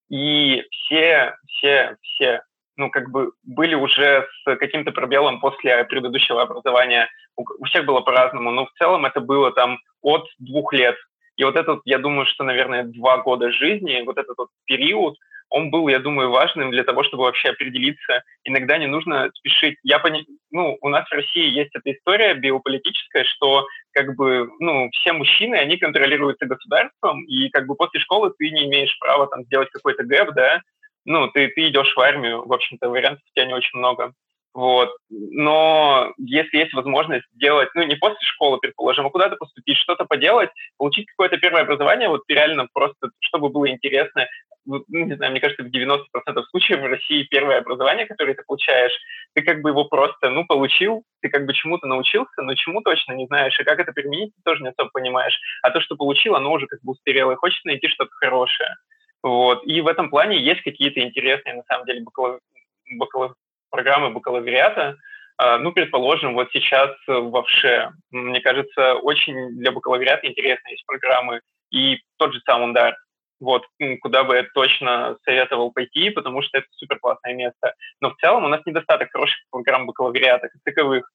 и 0.08 0.64
все, 0.70 1.34
все, 1.46 1.96
все, 2.00 2.42
ну, 2.76 2.90
как 2.90 3.10
бы 3.10 3.32
были 3.42 3.74
уже 3.74 4.26
с 4.44 4.56
каким-то 4.56 4.92
пробелом 4.92 5.40
после 5.40 5.84
предыдущего 5.84 6.42
образования. 6.42 7.08
У 7.36 7.64
всех 7.66 7.84
было 7.84 8.00
по-разному, 8.00 8.50
но 8.50 8.66
в 8.66 8.72
целом 8.78 9.04
это 9.04 9.20
было 9.20 9.52
там 9.52 9.78
от 10.00 10.26
двух 10.38 10.72
лет 10.72 10.96
и 11.38 11.44
вот 11.44 11.56
этот, 11.56 11.80
я 11.84 11.98
думаю, 11.98 12.26
что, 12.26 12.44
наверное, 12.44 12.82
два 12.82 13.18
года 13.18 13.50
жизни, 13.52 14.02
вот 14.04 14.18
этот 14.18 14.36
вот 14.36 14.48
период, 14.66 15.16
он 15.50 15.70
был, 15.70 15.88
я 15.88 16.00
думаю, 16.00 16.30
важным 16.30 16.70
для 16.72 16.84
того, 16.84 17.04
чтобы 17.04 17.22
вообще 17.22 17.50
определиться. 17.50 18.22
Иногда 18.44 18.76
не 18.76 18.86
нужно 18.86 19.30
спешить. 19.34 19.78
Я 19.82 19.98
пони... 19.98 20.26
ну, 20.50 20.76
у 20.80 20.88
нас 20.88 21.08
в 21.08 21.12
России 21.12 21.48
есть 21.48 21.70
эта 21.74 21.92
история 21.92 22.34
биополитическая, 22.34 23.24
что 23.24 23.66
как 23.92 24.14
бы, 24.16 24.50
ну, 24.58 24.90
все 24.90 25.12
мужчины, 25.12 25.54
они 25.54 25.78
контролируются 25.78 26.44
государством, 26.44 27.24
и 27.24 27.48
как 27.50 27.66
бы 27.66 27.76
после 27.76 28.00
школы 28.00 28.32
ты 28.36 28.50
не 28.50 28.66
имеешь 28.66 28.98
права 28.98 29.26
там 29.28 29.44
сделать 29.44 29.70
какой-то 29.70 30.04
гэп, 30.04 30.34
да, 30.34 30.60
ну, 31.04 31.28
ты, 31.28 31.48
ты 31.48 31.68
идешь 31.68 31.94
в 31.94 32.00
армию, 32.00 32.46
в 32.46 32.52
общем-то, 32.52 32.90
вариантов 32.90 33.22
у 33.24 33.34
тебя 33.34 33.46
не 33.46 33.54
очень 33.54 33.78
много. 33.78 34.12
Вот. 34.58 34.90
Но 35.08 36.12
если 36.18 36.56
есть 36.56 36.74
возможность 36.74 37.24
сделать, 37.32 37.68
ну, 37.76 37.84
не 37.84 37.94
после 37.94 38.18
школы, 38.22 38.58
предположим, 38.58 39.06
а 39.06 39.10
куда-то 39.10 39.36
поступить, 39.36 39.76
что-то 39.76 40.04
поделать, 40.04 40.50
получить 40.78 41.06
какое-то 41.06 41.38
первое 41.38 41.62
образование, 41.62 42.08
вот 42.08 42.22
реально 42.26 42.66
просто, 42.72 43.10
чтобы 43.20 43.50
было 43.50 43.70
интересно, 43.70 44.26
ну, 44.66 44.82
не 44.88 45.14
знаю, 45.14 45.30
мне 45.30 45.40
кажется, 45.40 45.62
в 45.62 45.68
90% 45.68 46.00
случаев 46.50 46.80
в 46.80 46.86
России 46.86 47.28
первое 47.30 47.58
образование, 47.58 48.06
которое 48.06 48.34
ты 48.34 48.42
получаешь, 48.44 48.98
ты 49.34 49.42
как 49.42 49.62
бы 49.62 49.70
его 49.70 49.84
просто, 49.84 50.28
ну, 50.28 50.44
получил, 50.44 51.04
ты 51.20 51.28
как 51.28 51.46
бы 51.46 51.52
чему-то 51.52 51.86
научился, 51.86 52.42
но 52.42 52.56
чему 52.56 52.80
точно 52.80 53.12
не 53.12 53.28
знаешь, 53.28 53.56
и 53.60 53.62
как 53.62 53.78
это 53.78 53.92
применить, 53.92 54.34
ты 54.34 54.42
тоже 54.44 54.64
не 54.64 54.70
особо 54.70 54.90
понимаешь. 54.92 55.38
А 55.62 55.70
то, 55.70 55.80
что 55.80 55.94
получил, 55.94 56.34
оно 56.34 56.50
уже 56.50 56.66
как 56.66 56.80
бы 56.82 56.94
устарело, 56.94 57.30
и 57.30 57.36
хочется 57.36 57.68
найти 57.68 57.86
что-то 57.86 58.10
хорошее. 58.10 58.74
Вот. 59.22 59.64
И 59.64 59.80
в 59.80 59.86
этом 59.86 60.10
плане 60.10 60.36
есть 60.36 60.62
какие-то 60.62 60.98
интересные, 60.98 61.54
на 61.54 61.62
самом 61.68 61.86
деле, 61.86 62.02
бакалавр 62.02 62.40
бакалавр 62.96 63.34
программы 63.70 64.10
бакалавриата, 64.10 64.96
а, 65.36 65.58
ну, 65.58 65.72
предположим, 65.72 66.34
вот 66.34 66.48
сейчас 66.52 66.90
в 67.06 67.42
ВШЭ, 67.42 67.92
мне 68.10 68.40
кажется, 68.40 68.94
очень 68.94 69.56
для 69.56 69.70
бакалавриата 69.70 70.26
интересные 70.26 70.72
есть 70.72 70.86
программы, 70.86 71.40
и 71.70 72.00
тот 72.16 72.34
же 72.34 72.40
сам 72.44 72.62
Ундар, 72.62 72.96
вот, 73.40 73.64
куда 74.00 74.24
бы 74.24 74.34
я 74.34 74.44
точно 74.52 75.16
советовал 75.24 75.70
пойти, 75.70 76.10
потому 76.10 76.42
что 76.42 76.58
это 76.58 76.66
супер 76.72 76.98
классное 76.98 77.34
место. 77.34 77.74
Но 78.00 78.10
в 78.10 78.16
целом 78.16 78.44
у 78.44 78.48
нас 78.48 78.62
недостаток 78.66 79.12
хороших 79.12 79.38
программ 79.50 79.86
бакалавриата 79.86 80.48
как 80.48 80.60
таковых. 80.64 81.08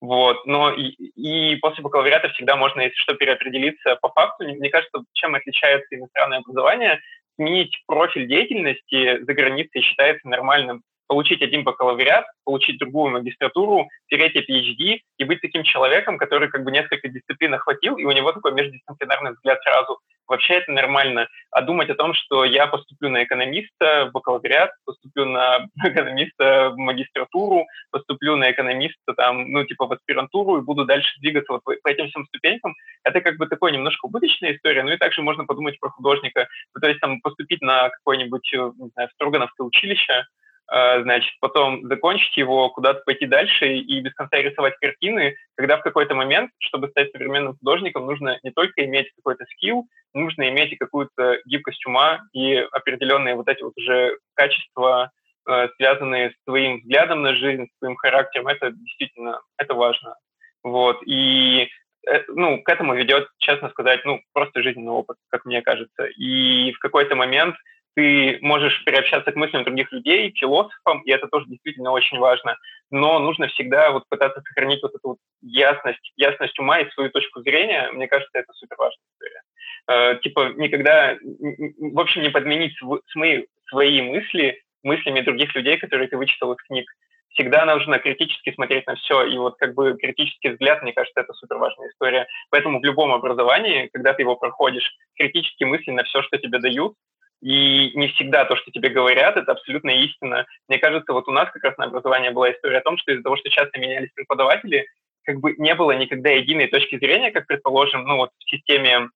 Вот, 0.00 0.46
но 0.46 0.72
и, 0.72 0.90
и 0.90 1.56
после 1.56 1.82
бакалавриата 1.82 2.28
всегда 2.30 2.56
можно, 2.56 2.80
если 2.80 2.96
что, 2.96 3.14
переопределиться 3.14 3.96
по 3.96 4.08
факту. 4.10 4.44
Мне 4.44 4.70
кажется, 4.70 5.04
чем 5.12 5.34
отличается 5.34 5.94
иностранное 5.94 6.38
образование, 6.38 7.00
сменить 7.36 7.80
профиль 7.86 8.26
деятельности 8.26 9.22
за 9.24 9.34
границей 9.34 9.82
считается 9.82 10.28
нормальным 10.28 10.82
получить 11.08 11.42
один 11.42 11.64
бакалавриат, 11.64 12.26
получить 12.44 12.78
другую 12.78 13.10
магистратуру, 13.10 13.88
третий 14.08 14.40
PhD 14.40 15.00
и 15.16 15.24
быть 15.24 15.40
таким 15.40 15.64
человеком, 15.64 16.18
который 16.18 16.48
как 16.48 16.62
бы 16.62 16.70
несколько 16.70 17.08
дисциплин 17.08 17.54
охватил, 17.54 17.96
и 17.96 18.04
у 18.04 18.12
него 18.12 18.32
такой 18.32 18.52
междисциплинарный 18.52 19.32
взгляд 19.32 19.60
сразу. 19.62 19.98
Вообще 20.28 20.54
это 20.54 20.72
нормально. 20.72 21.26
А 21.50 21.62
думать 21.62 21.88
о 21.88 21.94
том, 21.94 22.12
что 22.12 22.44
я 22.44 22.66
поступлю 22.66 23.08
на 23.08 23.24
экономиста 23.24 24.06
в 24.06 24.12
бакалавриат, 24.12 24.70
поступлю 24.84 25.24
на 25.24 25.68
экономиста 25.82 26.70
в 26.70 26.76
магистратуру, 26.76 27.66
поступлю 27.90 28.36
на 28.36 28.50
экономиста 28.50 29.14
там, 29.16 29.50
ну, 29.50 29.64
типа 29.64 29.86
в 29.86 29.92
аспирантуру 29.92 30.58
и 30.58 30.62
буду 30.62 30.84
дальше 30.84 31.18
двигаться 31.20 31.54
вот 31.54 31.64
по 31.64 31.88
этим 31.88 32.08
всем 32.08 32.26
ступенькам, 32.26 32.74
это 33.04 33.22
как 33.22 33.38
бы 33.38 33.46
такой 33.46 33.72
немножко 33.72 34.04
убыточная 34.04 34.54
история. 34.54 34.82
Ну 34.82 34.92
и 34.92 34.98
также 34.98 35.22
можно 35.22 35.46
подумать 35.46 35.80
про 35.80 35.88
художника. 35.88 36.46
Ну, 36.74 36.80
то 36.82 36.88
есть 36.88 37.00
там 37.00 37.22
поступить 37.22 37.62
на 37.62 37.88
какое-нибудь, 37.88 38.52
э, 38.52 38.72
не 38.76 38.90
знаю, 38.90 39.08
Строгановское 39.14 39.66
училище, 39.66 40.26
значит, 40.70 41.32
потом 41.40 41.86
закончить 41.86 42.36
его, 42.36 42.68
куда-то 42.68 43.02
пойти 43.06 43.26
дальше 43.26 43.76
и 43.76 44.00
без 44.00 44.12
конца 44.12 44.36
рисовать 44.36 44.76
картины, 44.78 45.34
когда 45.54 45.78
в 45.78 45.82
какой-то 45.82 46.14
момент, 46.14 46.50
чтобы 46.58 46.88
стать 46.88 47.10
современным 47.10 47.56
художником, 47.56 48.04
нужно 48.04 48.38
не 48.42 48.50
только 48.50 48.84
иметь 48.84 49.10
какой-то 49.16 49.46
скилл, 49.52 49.86
нужно 50.12 50.48
иметь 50.50 50.72
и 50.72 50.76
какую-то 50.76 51.38
гибкость 51.46 51.84
ума 51.86 52.20
и 52.32 52.54
определенные 52.72 53.34
вот 53.34 53.48
эти 53.48 53.62
вот 53.62 53.72
уже 53.76 54.18
качества, 54.34 55.10
э, 55.48 55.68
связанные 55.76 56.30
с 56.30 56.34
твоим 56.44 56.80
взглядом 56.80 57.22
на 57.22 57.34
жизнь, 57.34 57.66
с 57.66 57.78
твоим 57.78 57.96
характером, 57.96 58.48
это 58.48 58.70
действительно, 58.70 59.40
это 59.56 59.72
важно. 59.72 60.16
Вот, 60.62 61.00
и 61.06 61.70
э, 62.06 62.24
ну, 62.28 62.62
к 62.62 62.68
этому 62.68 62.94
ведет, 62.94 63.28
честно 63.38 63.70
сказать, 63.70 64.04
ну, 64.04 64.20
просто 64.34 64.62
жизненный 64.62 64.92
опыт, 64.92 65.16
как 65.30 65.46
мне 65.46 65.62
кажется. 65.62 66.04
И 66.16 66.72
в 66.72 66.78
какой-то 66.78 67.14
момент 67.14 67.56
ты 67.98 68.38
можешь 68.42 68.84
переобщаться 68.84 69.32
к 69.32 69.34
мыслям 69.34 69.64
других 69.64 69.90
людей, 69.90 70.32
философам, 70.38 71.00
и 71.00 71.10
это 71.10 71.26
тоже 71.26 71.46
действительно 71.48 71.90
очень 71.90 72.18
важно. 72.18 72.56
Но 72.92 73.18
нужно 73.18 73.48
всегда 73.48 73.90
вот 73.90 74.04
пытаться 74.08 74.40
сохранить 74.40 74.80
вот 74.84 74.94
эту 74.94 75.08
вот 75.08 75.18
ясность, 75.42 76.12
ясность 76.14 76.56
ума 76.60 76.78
и 76.78 76.88
свою 76.90 77.10
точку 77.10 77.40
зрения. 77.40 77.90
Мне 77.90 78.06
кажется, 78.06 78.38
это 78.38 78.52
супер 78.52 78.76
важная 78.78 79.02
история. 79.14 79.42
Э, 79.88 80.20
типа 80.22 80.52
никогда, 80.54 81.16
в 81.20 81.98
общем, 81.98 82.22
не 82.22 82.30
подменить 82.30 82.78
свои, 83.08 83.46
свои 83.68 84.00
мысли 84.00 84.62
мыслями 84.84 85.22
других 85.22 85.52
людей, 85.56 85.76
которые 85.76 86.06
ты 86.06 86.16
вычитал 86.16 86.52
из 86.52 86.62
книг. 86.68 86.88
Всегда 87.30 87.64
нужно 87.64 87.98
критически 87.98 88.52
смотреть 88.52 88.86
на 88.86 88.94
все. 88.94 89.24
И 89.24 89.36
вот 89.38 89.56
как 89.58 89.74
бы 89.74 89.96
критический 90.00 90.50
взгляд, 90.50 90.84
мне 90.84 90.92
кажется, 90.92 91.20
это 91.20 91.32
супер 91.32 91.56
важная 91.56 91.88
история. 91.88 92.28
Поэтому 92.50 92.78
в 92.78 92.84
любом 92.84 93.12
образовании, 93.12 93.90
когда 93.92 94.12
ты 94.12 94.22
его 94.22 94.36
проходишь, 94.36 94.88
критически 95.16 95.64
мысли 95.64 95.90
на 95.90 96.04
все, 96.04 96.22
что 96.22 96.38
тебе 96.38 96.60
дают, 96.60 96.94
и 97.40 97.92
не 97.96 98.08
всегда 98.08 98.44
то, 98.44 98.56
что 98.56 98.70
тебе 98.70 98.88
говорят, 98.88 99.36
это 99.36 99.52
абсолютно 99.52 99.90
истина. 99.90 100.46
Мне 100.68 100.78
кажется, 100.78 101.12
вот 101.12 101.28
у 101.28 101.32
нас 101.32 101.50
как 101.50 101.62
раз 101.64 101.78
на 101.78 101.84
образовании 101.84 102.30
была 102.30 102.50
история 102.50 102.78
о 102.78 102.82
том, 102.82 102.98
что 102.98 103.12
из-за 103.12 103.22
того, 103.22 103.36
что 103.36 103.50
часто 103.50 103.78
менялись 103.78 104.10
преподаватели, 104.14 104.86
как 105.24 105.40
бы 105.40 105.54
не 105.58 105.74
было 105.74 105.92
никогда 105.92 106.30
единой 106.30 106.68
точки 106.68 106.98
зрения, 106.98 107.30
как, 107.30 107.46
предположим, 107.46 108.04
ну 108.04 108.16
вот 108.16 108.30
в 108.38 108.50
системе 108.50 109.10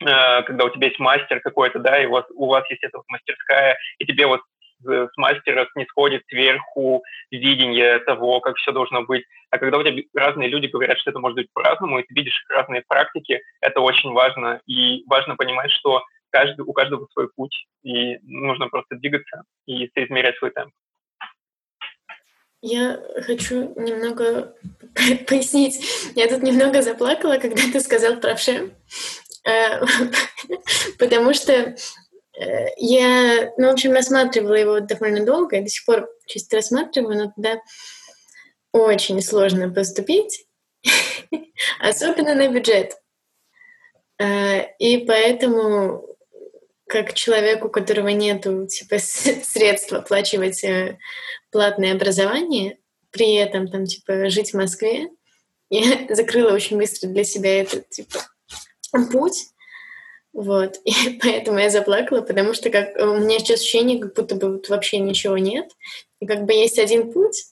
э, 0.00 0.42
когда 0.42 0.64
у 0.64 0.70
тебя 0.70 0.88
есть 0.88 0.98
мастер 0.98 1.40
какой-то, 1.40 1.78
да, 1.78 2.02
и 2.02 2.06
вот 2.06 2.26
у 2.34 2.46
вас 2.46 2.68
есть 2.70 2.82
эта 2.82 2.98
вот 2.98 3.06
мастерская, 3.08 3.76
и 3.98 4.06
тебе 4.06 4.26
вот 4.26 4.40
с 4.84 5.16
мастера 5.16 5.68
снисходит 5.72 6.24
сверху 6.28 7.02
видение 7.30 8.00
того, 8.00 8.40
как 8.40 8.56
все 8.56 8.72
должно 8.72 9.02
быть. 9.02 9.24
А 9.50 9.58
когда 9.58 9.78
у 9.78 9.82
тебя 9.82 10.02
разные 10.14 10.48
люди 10.48 10.66
говорят, 10.66 10.98
что 10.98 11.10
это 11.10 11.20
может 11.20 11.36
быть 11.36 11.52
по-разному, 11.52 11.98
и 11.98 12.02
ты 12.02 12.14
видишь 12.14 12.44
разные 12.48 12.82
практики, 12.86 13.42
это 13.60 13.80
очень 13.80 14.10
важно. 14.10 14.60
И 14.66 15.04
важно 15.06 15.36
понимать, 15.36 15.70
что 15.70 16.02
каждый, 16.32 16.62
у 16.62 16.72
каждого 16.72 17.06
свой 17.12 17.28
путь, 17.28 17.66
и 17.82 18.18
нужно 18.22 18.68
просто 18.68 18.96
двигаться 18.96 19.44
и 19.66 19.88
соизмерять 19.94 20.36
свой 20.38 20.50
темп. 20.50 20.72
Я 22.62 23.00
хочу 23.26 23.74
немного 23.76 24.54
пояснить. 25.26 25.84
Я 26.14 26.28
тут 26.28 26.42
немного 26.42 26.80
заплакала, 26.82 27.38
когда 27.38 27.62
ты 27.72 27.80
сказал 27.80 28.20
про 28.20 28.36
Вше, 28.36 28.70
э, 29.44 29.80
потому 30.98 31.34
что 31.34 31.52
э, 31.52 31.74
я, 32.76 33.52
ну, 33.58 33.68
в 33.68 33.72
общем, 33.72 33.92
рассматривала 33.92 34.54
его 34.54 34.80
довольно 34.80 35.26
долго, 35.26 35.56
и 35.56 35.62
до 35.62 35.68
сих 35.68 35.84
пор 35.84 36.08
чисто 36.26 36.56
рассматриваю, 36.56 37.18
но 37.18 37.32
туда 37.32 37.60
очень 38.72 39.20
сложно 39.20 39.68
поступить, 39.68 40.46
особенно 41.80 42.34
на 42.36 42.46
бюджет. 42.46 42.92
Э, 44.18 44.68
и 44.78 45.04
поэтому 45.04 46.11
как 46.92 47.14
человеку, 47.14 47.68
у 47.68 47.70
которого 47.70 48.08
нет 48.08 48.42
типа, 48.68 48.98
средств 48.98 49.94
оплачивать 49.94 50.62
э, 50.62 50.98
платное 51.50 51.94
образование, 51.94 52.76
при 53.10 53.34
этом 53.36 53.66
там 53.68 53.86
типа 53.86 54.28
жить 54.28 54.50
в 54.50 54.56
Москве, 54.58 55.08
я 55.70 56.06
закрыла 56.14 56.52
очень 56.52 56.76
быстро 56.76 57.08
для 57.08 57.24
себя 57.24 57.62
этот 57.62 57.88
типа 57.88 58.18
путь. 59.10 59.46
Вот. 60.34 60.76
И 60.84 61.18
поэтому 61.22 61.60
я 61.60 61.70
заплакала, 61.70 62.20
потому 62.20 62.52
что 62.52 62.68
как, 62.68 62.94
у 62.98 63.16
меня 63.16 63.38
сейчас 63.38 63.60
ощущение, 63.60 63.98
как 63.98 64.14
будто 64.14 64.34
бы 64.34 64.52
вот 64.52 64.68
вообще 64.68 64.98
ничего 64.98 65.38
нет. 65.38 65.70
И 66.20 66.26
как 66.26 66.44
бы 66.44 66.52
есть 66.52 66.78
один 66.78 67.10
путь, 67.10 67.46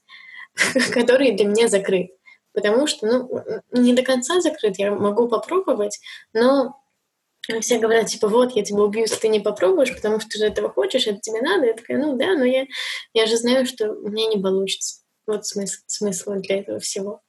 который 0.92 1.32
для 1.32 1.46
меня 1.46 1.68
закрыт. 1.68 2.10
Потому 2.52 2.86
что, 2.86 3.06
ну, 3.06 3.44
не 3.72 3.94
до 3.94 4.02
конца 4.02 4.42
закрыт, 4.42 4.78
я 4.78 4.90
могу 4.90 5.28
попробовать, 5.28 5.98
но 6.34 6.79
все 7.60 7.78
говорят, 7.78 8.06
типа, 8.06 8.28
вот, 8.28 8.52
я 8.52 8.62
тебя 8.62 8.82
убью, 8.82 9.02
если 9.02 9.16
ты 9.16 9.28
не 9.28 9.40
попробуешь, 9.40 9.94
потому 9.94 10.20
что 10.20 10.28
ты 10.30 10.38
же 10.38 10.44
этого 10.44 10.70
хочешь, 10.70 11.08
это 11.08 11.18
тебе 11.18 11.40
надо. 11.42 11.66
Я 11.66 11.74
такая, 11.74 11.98
ну 11.98 12.16
да, 12.16 12.36
но 12.36 12.44
я, 12.44 12.66
я 13.12 13.26
же 13.26 13.36
знаю, 13.36 13.66
что 13.66 13.92
меня 13.94 14.28
не 14.28 14.40
получится. 14.40 15.02
Вот 15.26 15.44
смысл, 15.44 15.80
смысл 15.86 16.34
для 16.34 16.60
этого 16.60 16.78
всего. 16.78 17.20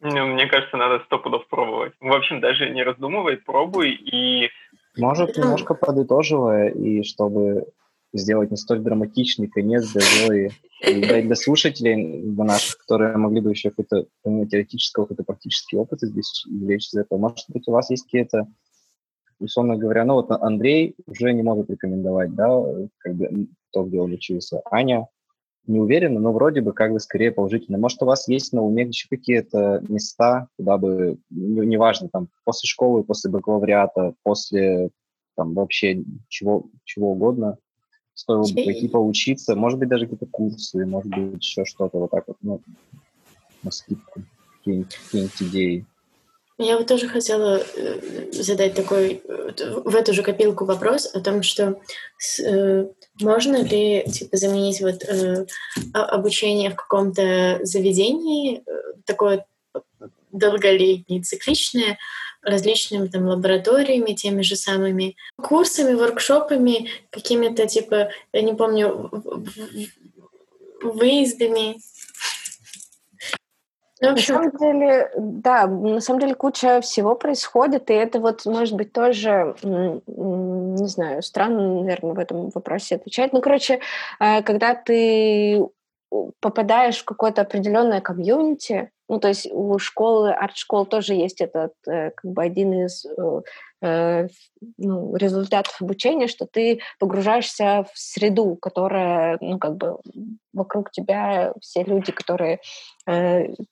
Ну, 0.00 0.26
мне 0.26 0.46
кажется, 0.46 0.76
надо 0.76 1.04
сто 1.06 1.18
пудов 1.18 1.46
пробовать. 1.48 1.92
В 2.00 2.12
общем, 2.12 2.40
даже 2.40 2.70
не 2.70 2.82
раздумывай, 2.82 3.36
пробуй 3.36 3.92
и... 3.92 4.48
Может, 4.96 5.36
ну, 5.36 5.44
немножко 5.44 5.74
подытоживая, 5.74 6.70
и 6.70 7.02
чтобы 7.02 7.66
сделать 8.12 8.50
не 8.50 8.56
столь 8.56 8.80
драматичный 8.80 9.48
конец 9.48 9.92
для 9.92 10.00
Зои, 10.00 10.50
и 10.80 10.94
для, 11.00 11.22
для 11.22 11.34
слушателей 11.34 12.22
для 12.22 12.44
наших, 12.44 12.78
которые 12.78 13.16
могли 13.16 13.40
бы 13.40 13.50
еще 13.50 13.70
какой-то, 13.70 14.06
помимо 14.22 14.48
теоретического, 14.48 15.04
какой-то 15.04 15.24
практический 15.24 15.76
опыт 15.76 16.00
здесь 16.00 16.44
извлечь 16.46 16.88
из 16.88 16.94
этого. 16.94 17.18
Может 17.18 17.46
быть, 17.48 17.66
у 17.66 17.72
вас 17.72 17.90
есть 17.90 18.04
какие-то 18.04 18.46
условно 19.38 19.76
говоря, 19.76 20.04
ну 20.04 20.14
вот 20.14 20.30
Андрей 20.30 20.94
уже 21.06 21.32
не 21.32 21.42
может 21.42 21.70
рекомендовать, 21.70 22.34
да, 22.34 22.48
как 22.98 23.14
бы 23.14 23.48
то, 23.72 23.84
где 23.84 24.00
он 24.00 24.12
учился. 24.12 24.62
Аня 24.70 25.08
не 25.66 25.78
уверена, 25.80 26.18
но 26.18 26.32
вроде 26.32 26.62
бы 26.62 26.72
как 26.72 26.92
бы 26.92 27.00
скорее 27.00 27.30
положительно. 27.30 27.78
Может, 27.78 28.02
у 28.02 28.06
вас 28.06 28.26
есть 28.26 28.52
на 28.52 28.62
уме 28.62 28.84
еще 28.84 29.06
какие-то 29.08 29.82
места, 29.86 30.48
куда 30.56 30.78
бы, 30.78 31.18
ну, 31.30 31.62
неважно, 31.62 32.08
там, 32.08 32.28
после 32.44 32.66
школы, 32.66 33.04
после 33.04 33.30
бакалавриата, 33.30 34.14
после 34.22 34.90
там 35.36 35.54
вообще 35.54 36.02
чего, 36.28 36.66
чего 36.84 37.12
угодно, 37.12 37.58
стоило 38.14 38.42
бы 38.42 38.54
пойти 38.64 38.88
поучиться, 38.88 39.54
может 39.54 39.78
быть, 39.78 39.88
даже 39.88 40.06
какие-то 40.06 40.26
курсы, 40.26 40.84
может 40.86 41.10
быть, 41.12 41.44
еще 41.44 41.64
что-то 41.64 41.98
вот 41.98 42.10
так 42.10 42.24
вот, 42.26 42.38
ну, 42.40 42.60
на 43.62 43.70
скидку, 43.70 44.22
какие-нибудь 44.56 45.42
идеи. 45.42 45.86
Я 46.58 46.76
вот 46.76 46.88
тоже 46.88 47.06
хотела 47.06 47.62
э, 47.76 48.32
задать 48.32 48.74
такой 48.74 49.22
в 49.84 49.94
эту 49.94 50.12
же 50.12 50.24
копилку 50.24 50.64
вопрос 50.64 51.08
о 51.14 51.20
том, 51.20 51.44
что 51.44 51.80
э, 52.44 52.86
можно 53.20 53.62
ли 53.62 54.04
типа 54.10 54.36
заменить 54.36 54.80
вот 54.80 55.04
э, 55.04 55.46
обучение 55.92 56.70
в 56.70 56.74
каком-то 56.74 57.60
заведении 57.62 58.64
такое 59.06 59.46
долголетнее, 60.32 61.22
цикличное, 61.22 61.96
различными 62.42 63.06
там 63.06 63.26
лабораториями, 63.28 64.14
теми 64.14 64.42
же 64.42 64.56
самыми 64.56 65.16
курсами, 65.40 65.94
воркшопами, 65.94 66.90
какими-то 67.10 67.68
типа, 67.68 68.10
я 68.32 68.42
не 68.42 68.54
помню, 68.54 69.10
выездами 70.82 71.78
ну, 74.00 74.10
на 74.10 74.16
самом 74.18 74.50
деле, 74.56 75.10
да, 75.16 75.66
на 75.66 76.00
самом 76.00 76.20
деле 76.20 76.34
куча 76.34 76.80
всего 76.80 77.14
происходит, 77.14 77.90
и 77.90 77.94
это 77.94 78.20
вот, 78.20 78.46
может 78.46 78.74
быть, 78.74 78.92
тоже, 78.92 79.54
не 79.62 80.86
знаю, 80.86 81.22
странно, 81.22 81.80
наверное, 81.80 82.14
в 82.14 82.18
этом 82.18 82.50
вопросе 82.50 82.96
отвечать. 82.96 83.32
Ну, 83.32 83.40
короче, 83.40 83.80
э, 84.20 84.42
когда 84.42 84.74
ты 84.74 85.66
попадаешь 86.40 86.98
в 86.98 87.04
какое-то 87.04 87.42
определенное 87.42 88.00
комьюнити, 88.00 88.90
Ну, 89.10 89.18
то 89.20 89.28
есть 89.28 89.48
у 89.50 89.78
школы, 89.78 90.32
арт-школ 90.32 90.84
тоже 90.86 91.14
есть 91.14 91.40
этот, 91.40 91.72
э, 91.86 92.10
как 92.10 92.30
бы 92.30 92.42
один 92.42 92.84
из 92.84 93.06
э, 93.80 94.28
ну, 94.76 95.16
результатов 95.16 95.80
обучения, 95.80 96.26
что 96.26 96.46
ты 96.46 96.80
погружаешься 96.98 97.86
в 97.92 97.98
среду, 97.98 98.56
которая, 98.56 99.38
ну, 99.40 99.58
как 99.58 99.76
бы 99.76 99.98
вокруг 100.52 100.90
тебя 100.90 101.54
все 101.60 101.84
люди, 101.84 102.12
которые 102.12 102.58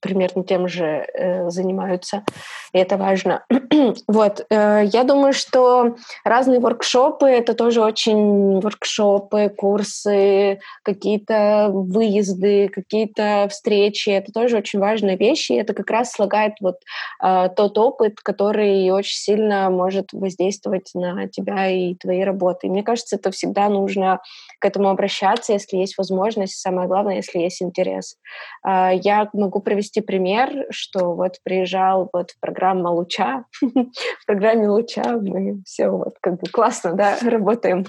примерно 0.01 0.45
тем 0.45 0.67
же 0.69 1.07
э, 1.13 1.51
занимаются, 1.51 2.25
и 2.73 2.79
это 2.79 2.97
важно. 2.97 3.45
вот, 4.09 4.47
э, 4.49 4.83
я 4.87 5.05
думаю, 5.05 5.33
что 5.33 5.97
разные 6.25 6.61
воркшопы, 6.61 7.27
это 7.27 7.55
тоже 7.55 7.83
очень 7.83 8.61
воркшопы, 8.61 9.53
курсы, 9.55 10.61
какие-то 10.83 11.69
выезды, 11.71 12.69
какие-то 12.69 13.49
встречи, 13.51 14.09
это 14.09 14.33
тоже 14.33 14.57
очень 14.57 14.79
важные 14.79 15.17
вещи, 15.17 15.53
и 15.53 15.57
это 15.57 15.75
как 15.75 15.91
раз 15.91 16.13
слагает 16.13 16.55
вот 16.61 16.77
э, 17.23 17.49
тот 17.55 17.77
опыт, 17.77 18.21
который 18.21 18.91
очень 18.91 19.17
сильно 19.17 19.69
может 19.69 20.13
воздействовать 20.13 20.91
на 20.95 21.29
тебя 21.29 21.69
и 21.69 21.95
твои 21.95 22.23
работы. 22.23 22.67
И 22.67 22.71
мне 22.71 22.83
кажется, 22.83 23.17
это 23.17 23.31
всегда 23.31 23.69
нужно 23.69 24.21
к 24.61 24.65
этому 24.65 24.89
обращаться, 24.89 25.53
если 25.53 25.77
есть 25.77 25.99
возможность, 25.99 26.59
самое 26.59 26.89
главное, 26.89 27.17
если 27.17 27.41
есть 27.41 27.63
интерес. 27.63 28.17
А, 28.63 28.93
могу 29.33 29.61
привести 29.61 30.01
пример, 30.01 30.67
что 30.71 31.15
вот 31.15 31.37
приезжал 31.43 32.11
вот 32.13 32.33
программа 32.41 32.89
«Луча», 32.89 33.45
в 33.61 34.27
программе 34.27 34.69
«Луча» 34.69 35.19
мы 35.21 35.63
все 35.65 35.89
вот 35.89 36.17
как 36.21 36.41
бы 36.41 36.49
классно, 36.51 36.93
да, 36.93 37.17
работаем. 37.23 37.85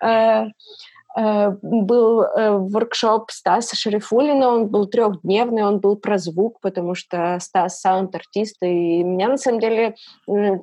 А, 0.00 0.46
Э, 1.16 1.50
был 1.62 2.22
э, 2.22 2.50
воркшоп 2.58 3.30
Стаса 3.30 3.76
Шарифулина, 3.76 4.48
он 4.48 4.68
был 4.68 4.86
трехдневный, 4.86 5.62
он 5.62 5.78
был 5.78 5.96
про 5.96 6.18
звук, 6.18 6.58
потому 6.60 6.96
что 6.96 7.38
Стас 7.40 7.80
саунд-артист, 7.80 8.56
и 8.62 9.04
меня 9.04 9.28
на 9.28 9.36
самом 9.36 9.60
деле 9.60 9.94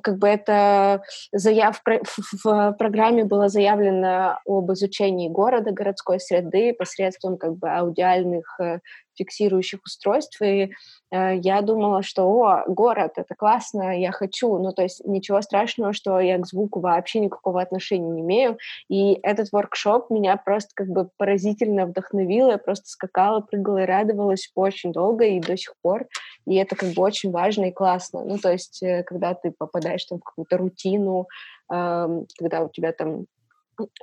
как 0.02 0.18
бы 0.18 0.28
это 0.28 1.02
заяв 1.32 1.82
в 2.44 2.76
программе 2.78 3.24
было 3.24 3.48
заявлено 3.48 4.40
об 4.46 4.70
изучении 4.72 5.28
города, 5.28 5.72
городской 5.72 6.20
среды 6.20 6.74
посредством 6.74 7.38
как 7.38 7.56
бы 7.56 7.70
аудиальных 7.70 8.60
э, 8.60 8.80
фиксирующих 9.16 9.80
устройств, 9.84 10.40
и 10.42 10.72
э, 11.10 11.36
я 11.36 11.62
думала, 11.62 12.02
что, 12.02 12.24
о, 12.24 12.64
город, 12.66 13.12
это 13.16 13.34
классно, 13.34 13.98
я 13.98 14.12
хочу, 14.12 14.58
ну, 14.58 14.72
то 14.72 14.82
есть 14.82 15.04
ничего 15.04 15.40
страшного, 15.42 15.92
что 15.92 16.20
я 16.20 16.38
к 16.38 16.46
звуку 16.46 16.80
вообще 16.80 17.20
никакого 17.20 17.60
отношения 17.60 18.08
не 18.08 18.20
имею, 18.20 18.58
и 18.88 19.18
этот 19.22 19.52
воркшоп 19.52 20.10
меня 20.10 20.36
просто 20.36 20.70
как 20.74 20.88
бы 20.88 21.10
поразительно 21.16 21.86
вдохновил, 21.86 22.50
я 22.50 22.58
просто 22.58 22.88
скакала, 22.88 23.40
прыгала 23.40 23.82
и 23.82 23.86
радовалась 23.86 24.50
очень 24.54 24.92
долго 24.92 25.24
и 25.24 25.40
до 25.40 25.56
сих 25.56 25.74
пор, 25.82 26.06
и 26.46 26.56
это 26.56 26.76
как 26.76 26.90
бы 26.90 27.02
очень 27.02 27.30
важно 27.30 27.66
и 27.66 27.72
классно, 27.72 28.24
ну, 28.24 28.38
то 28.38 28.52
есть 28.52 28.82
э, 28.82 29.02
когда 29.04 29.34
ты 29.34 29.52
попадаешь 29.56 30.04
там 30.04 30.18
в 30.18 30.24
какую-то 30.24 30.56
рутину, 30.58 31.26
э, 31.72 32.08
когда 32.38 32.62
у 32.62 32.68
тебя 32.68 32.92
там 32.92 33.26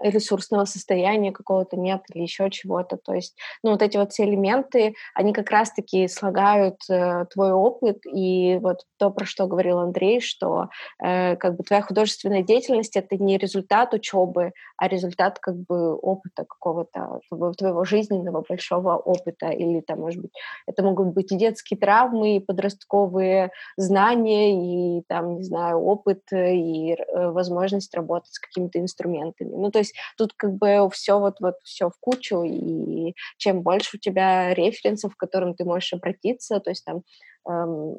ресурсного 0.02 0.66
состояния 0.66 1.32
какого-то 1.32 1.78
нет 1.78 2.02
или 2.14 2.24
еще 2.24 2.50
чего-то. 2.50 2.98
То 2.98 3.14
есть, 3.14 3.38
ну, 3.64 3.72
вот 3.72 3.82
эти 3.82 3.98
вот 3.98 4.12
все 4.12 4.24
элементы, 4.24 4.96
они 5.14 5.34
как 5.34 5.50
раз-таки 5.50 6.08
слагают 6.08 6.78
э, 6.90 7.26
твой 7.32 7.52
опыт, 7.52 8.00
и 8.06 8.58
вот 8.62 8.86
то, 8.98 9.12
про 9.12 9.26
что 9.26 9.48
говорил 9.48 9.80
Андрей, 9.80 10.20
что 10.20 10.70
э, 11.04 11.36
как 11.36 11.56
бы 11.56 11.64
твоя 11.64 11.82
художественная 11.82 12.44
деятельность— 12.44 12.96
это 12.96 13.18
не 13.18 13.38
результат 13.38 13.94
учебы, 13.94 14.52
а 14.78 14.88
результат 14.88 15.40
как 15.40 15.56
бы 15.56 15.96
опыта 15.96 16.46
какого-то, 16.46 17.20
твоего, 17.58 17.84
жизненного 17.84 18.44
большого 18.48 18.96
опыта, 18.98 19.50
или 19.50 19.82
там, 19.82 20.00
может 20.00 20.22
быть, 20.22 20.32
это 20.68 20.84
могут 20.84 21.14
быть 21.14 21.32
и 21.32 21.38
детские 21.38 21.80
травмы, 21.80 22.38
и 22.38 22.40
подростковые 22.40 23.52
знания, 23.78 25.00
и 25.00 25.04
там, 25.08 25.36
не 25.36 25.44
знаю, 25.44 25.80
опыт, 25.80 26.22
э, 26.32 26.56
и 26.56 26.94
э, 26.94 27.30
возможность 27.32 27.94
работать 27.96 28.34
с 28.34 28.40
какими-то 28.40 28.80
инструментами. 28.80 29.54
Ну, 29.56 29.69
то 29.72 29.80
есть 29.80 29.96
тут 30.18 30.34
как 30.34 30.54
бы 30.54 30.90
все 30.92 31.20
вот, 31.20 31.40
вот 31.40 31.56
все 31.64 31.90
в 31.90 31.94
кучу, 32.00 32.44
и 32.44 33.16
чем 33.38 33.62
больше 33.62 33.98
у 33.98 34.00
тебя 34.00 34.54
референсов, 34.54 35.16
к 35.16 35.20
которым 35.20 35.54
ты 35.54 35.66
можешь 35.66 35.94
обратиться, 35.94 36.60
то 36.60 36.70
есть 36.70 36.86
там 36.86 37.04
эм, 37.48 37.96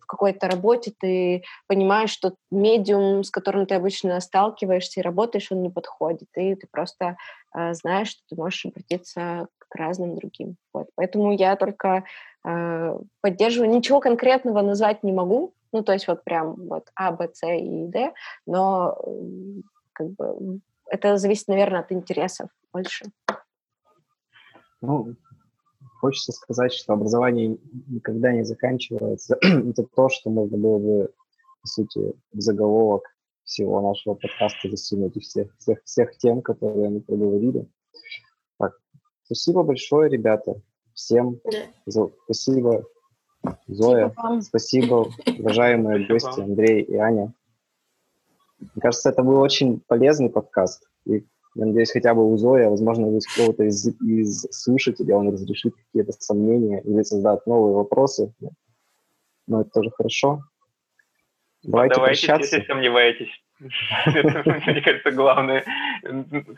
в 0.00 0.06
какой-то 0.06 0.48
работе 0.48 0.92
ты 0.98 1.42
понимаешь, 1.66 2.10
что 2.10 2.34
медиум, 2.50 3.24
с 3.24 3.30
которым 3.30 3.66
ты 3.66 3.74
обычно 3.74 4.20
сталкиваешься 4.20 5.00
и 5.00 5.02
работаешь, 5.02 5.50
он 5.50 5.62
не 5.62 5.70
подходит, 5.70 6.28
и 6.36 6.54
ты 6.54 6.66
просто 6.70 7.16
э, 7.56 7.74
знаешь, 7.74 8.08
что 8.08 8.22
ты 8.28 8.36
можешь 8.36 8.66
обратиться 8.66 9.48
к 9.58 9.74
разным 9.74 10.14
другим. 10.16 10.56
Вот. 10.72 10.88
Поэтому 10.94 11.32
я 11.32 11.56
только 11.56 12.04
э, 12.44 12.98
поддерживаю. 13.20 13.70
Ничего 13.70 14.00
конкретного 14.00 14.62
назвать 14.62 15.02
не 15.02 15.12
могу, 15.12 15.54
ну, 15.72 15.82
то 15.82 15.92
есть 15.92 16.08
вот 16.08 16.24
прям 16.24 16.54
вот 16.68 16.90
А, 16.94 17.12
Б, 17.12 17.28
С 17.32 17.46
и 17.46 17.86
Д, 17.86 18.12
но 18.46 18.96
как 19.92 20.10
бы 20.10 20.60
это 20.88 21.16
зависит, 21.16 21.48
наверное, 21.48 21.80
от 21.80 21.92
интересов 21.92 22.48
больше. 22.72 23.06
Ну, 24.80 25.16
хочется 26.00 26.32
сказать, 26.32 26.72
что 26.72 26.92
образование 26.92 27.58
никогда 27.88 28.32
не 28.32 28.44
заканчивается. 28.44 29.36
это 29.42 29.84
то, 29.84 30.08
что 30.08 30.30
можно 30.30 30.56
было 30.56 30.78
бы, 30.78 31.14
по 31.62 31.66
сути, 31.66 32.12
в 32.32 32.40
заголовок 32.40 33.04
всего 33.44 33.80
нашего 33.80 34.14
подкаста 34.14 34.68
засунуть 34.70 35.16
и 35.16 35.20
всех, 35.20 35.56
всех, 35.58 35.78
всех 35.84 36.16
тем, 36.18 36.42
которые 36.42 36.90
мы 36.90 37.00
проговорили. 37.00 37.68
Так, 38.58 38.72
спасибо 39.24 39.62
большое, 39.62 40.10
ребята. 40.10 40.60
Всем 40.94 41.40
за... 41.86 42.10
спасибо, 42.24 42.84
Зоя. 43.66 44.10
Спасибо, 44.10 44.42
спасибо 44.42 45.12
уважаемые 45.38 46.06
гости 46.06 46.40
Андрей 46.40 46.82
и 46.82 46.96
Аня. 46.96 47.32
Мне 48.58 48.80
кажется, 48.80 49.10
это 49.10 49.22
был 49.22 49.40
очень 49.40 49.80
полезный 49.86 50.30
подкаст. 50.30 50.88
И 51.04 51.24
я 51.54 51.66
надеюсь, 51.66 51.90
хотя 51.90 52.14
бы 52.14 52.30
у 52.30 52.36
Зои, 52.36 52.64
а 52.64 52.70
возможно, 52.70 53.06
у 53.06 53.18
кого-то 53.36 53.64
из, 53.64 53.86
из 54.02 54.46
слушателей 54.50 55.14
он 55.14 55.32
разрешит 55.32 55.74
какие-то 55.74 56.12
сомнения 56.12 56.80
или 56.82 57.02
создаст 57.02 57.46
новые 57.46 57.74
вопросы. 57.74 58.32
Но 59.46 59.62
это 59.62 59.70
тоже 59.70 59.90
хорошо. 59.90 60.42
Давайте 61.62 61.94
Давайте, 61.96 62.26
прощаться. 62.26 62.56
если 62.56 62.66
сомневаетесь. 62.66 63.30
Мне 63.58 64.82
кажется, 64.82 65.10
главное. 65.10 65.64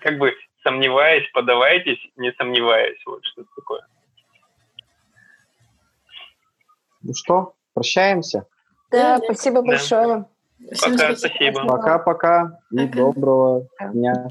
Как 0.00 0.18
бы 0.18 0.32
сомневаясь, 0.62 1.30
подавайтесь, 1.32 2.00
не 2.16 2.32
сомневаясь. 2.32 3.00
Вот 3.06 3.24
что-то 3.24 3.48
такое. 3.56 3.86
Ну 7.02 7.14
что, 7.14 7.54
прощаемся? 7.72 8.46
Да, 8.90 9.18
спасибо 9.18 9.62
большое. 9.62 10.26
Пока, 10.80 11.14
спасибо. 11.14 11.66
Пока-пока 11.66 12.58
и 12.70 12.86
доброго 12.86 13.66
дня. 13.92 14.28